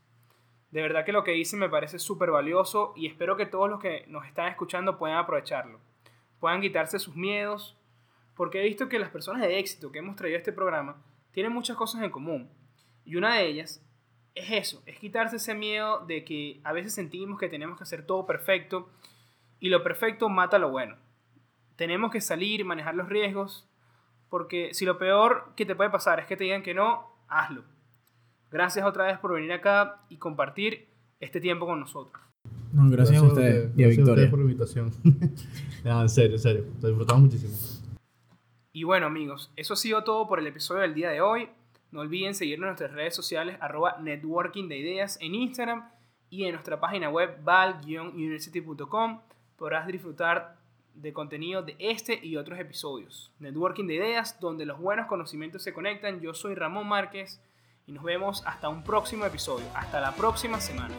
De 0.74 0.82
verdad 0.82 1.06
que 1.06 1.12
lo 1.12 1.24
que 1.24 1.38
hice 1.38 1.56
me 1.56 1.70
parece 1.70 2.00
súper 2.00 2.32
valioso 2.32 2.94
y 2.96 3.06
espero 3.06 3.38
que 3.38 3.46
todos 3.46 3.70
los 3.70 3.80
que 3.80 4.06
nos 4.08 4.26
están 4.26 4.48
escuchando 4.48 4.98
puedan 4.98 5.20
aprovecharlo. 5.20 5.80
Puedan 6.40 6.62
quitarse 6.62 6.98
sus 6.98 7.16
miedos, 7.16 7.78
porque 8.34 8.60
he 8.60 8.64
visto 8.64 8.90
que 8.90 8.98
las 8.98 9.12
personas 9.12 9.44
de 9.44 9.60
éxito 9.60 9.92
que 9.92 10.00
hemos 10.00 10.16
traído 10.16 10.36
a 10.36 10.40
este 10.40 10.52
programa 10.52 11.00
tienen 11.32 11.54
muchas 11.54 11.78
cosas 11.78 12.02
en 12.02 12.10
común. 12.10 12.50
Y 13.06 13.18
una 13.18 13.36
de 13.36 13.46
ellas 13.46 13.86
es 14.34 14.50
eso, 14.50 14.82
es 14.88 14.98
quitarse 14.98 15.36
ese 15.36 15.54
miedo 15.54 16.08
de 16.08 16.26
que 16.26 16.60
a 16.64 16.74
veces 16.74 16.96
sentimos 16.96 17.38
que 17.38 17.50
tenemos 17.50 17.78
que 17.78 17.84
hacer 17.84 18.08
todo 18.08 18.26
perfecto 18.26 18.90
y 19.60 19.70
lo 19.70 19.84
perfecto 19.84 20.28
mata 20.28 20.58
lo 20.58 20.72
bueno. 20.72 20.98
Tenemos 21.76 22.10
que 22.10 22.20
salir 22.20 22.66
manejar 22.66 22.96
los 22.96 23.10
riesgos, 23.10 23.70
porque 24.28 24.74
si 24.74 24.86
lo 24.86 24.98
peor 24.98 25.54
que 25.56 25.68
te 25.68 25.76
puede 25.76 25.92
pasar 25.92 26.20
es 26.20 26.26
que 26.26 26.36
te 26.36 26.46
digan 26.46 26.64
que 26.64 26.74
no, 26.74 27.16
hazlo. 27.28 27.64
Gracias 28.54 28.86
otra 28.86 29.06
vez 29.06 29.18
por 29.18 29.34
venir 29.34 29.52
acá 29.52 30.06
y 30.10 30.18
compartir 30.18 30.88
este 31.20 31.42
tiempo 31.42 31.66
con 31.66 31.80
nosotros. 31.80 32.22
No, 32.72 32.88
gracias, 32.88 33.20
a 33.20 33.26
ustedes 33.26 33.72
y 33.76 33.82
a 33.82 33.88
gracias 33.88 33.98
Victoria. 33.98 34.30
por 34.30 34.40
la 34.40 34.46
invitación. 34.46 34.92
no, 35.84 36.02
en 36.04 36.10
serio, 36.10 36.36
en 36.36 36.40
serio. 36.40 36.66
Lo 36.80 36.90
disfrutamos 36.90 37.24
muchísimo. 37.24 37.56
Y 38.72 38.84
bueno 38.84 39.08
amigos, 39.08 39.52
eso 39.56 39.74
ha 39.74 39.76
sido 39.76 40.04
todo 40.04 40.28
por 40.28 40.38
el 40.38 40.46
episodio 40.46 40.82
del 40.82 40.94
día 40.94 41.10
de 41.10 41.20
hoy. 41.20 41.50
No 41.90 42.02
olviden 42.02 42.36
seguirnos 42.36 42.66
en 42.66 42.70
nuestras 42.70 42.92
redes 42.92 43.16
sociales 43.16 43.58
arroba 43.60 43.98
networking 44.00 44.68
de 44.68 44.78
ideas 44.78 45.18
en 45.20 45.34
Instagram 45.34 45.90
y 46.30 46.44
en 46.44 46.52
nuestra 46.52 46.80
página 46.80 47.10
web 47.10 47.44
val-university.com 47.44 49.20
podrás 49.58 49.88
disfrutar 49.88 50.58
de 50.94 51.12
contenido 51.12 51.64
de 51.64 51.76
este 51.80 52.24
y 52.24 52.38
otros 52.38 52.60
episodios. 52.60 53.32
Networking 53.40 53.88
de 53.88 53.96
ideas 53.96 54.40
donde 54.40 54.68
los 54.68 54.80
buenos 54.80 55.08
conocimientos 55.08 55.64
se 55.64 55.74
conectan. 55.74 56.22
Yo 56.22 56.36
soy 56.36 56.54
Ramón 56.54 56.88
Márquez 56.88 57.42
y 57.86 57.92
nos 57.92 58.04
vemos 58.04 58.44
hasta 58.46 58.70
un 58.70 58.84
próximo 58.84 59.26
episodio. 59.26 59.66
Hasta 59.76 60.00
la 60.00 60.14
próxima 60.14 60.60
semana. 60.60 60.96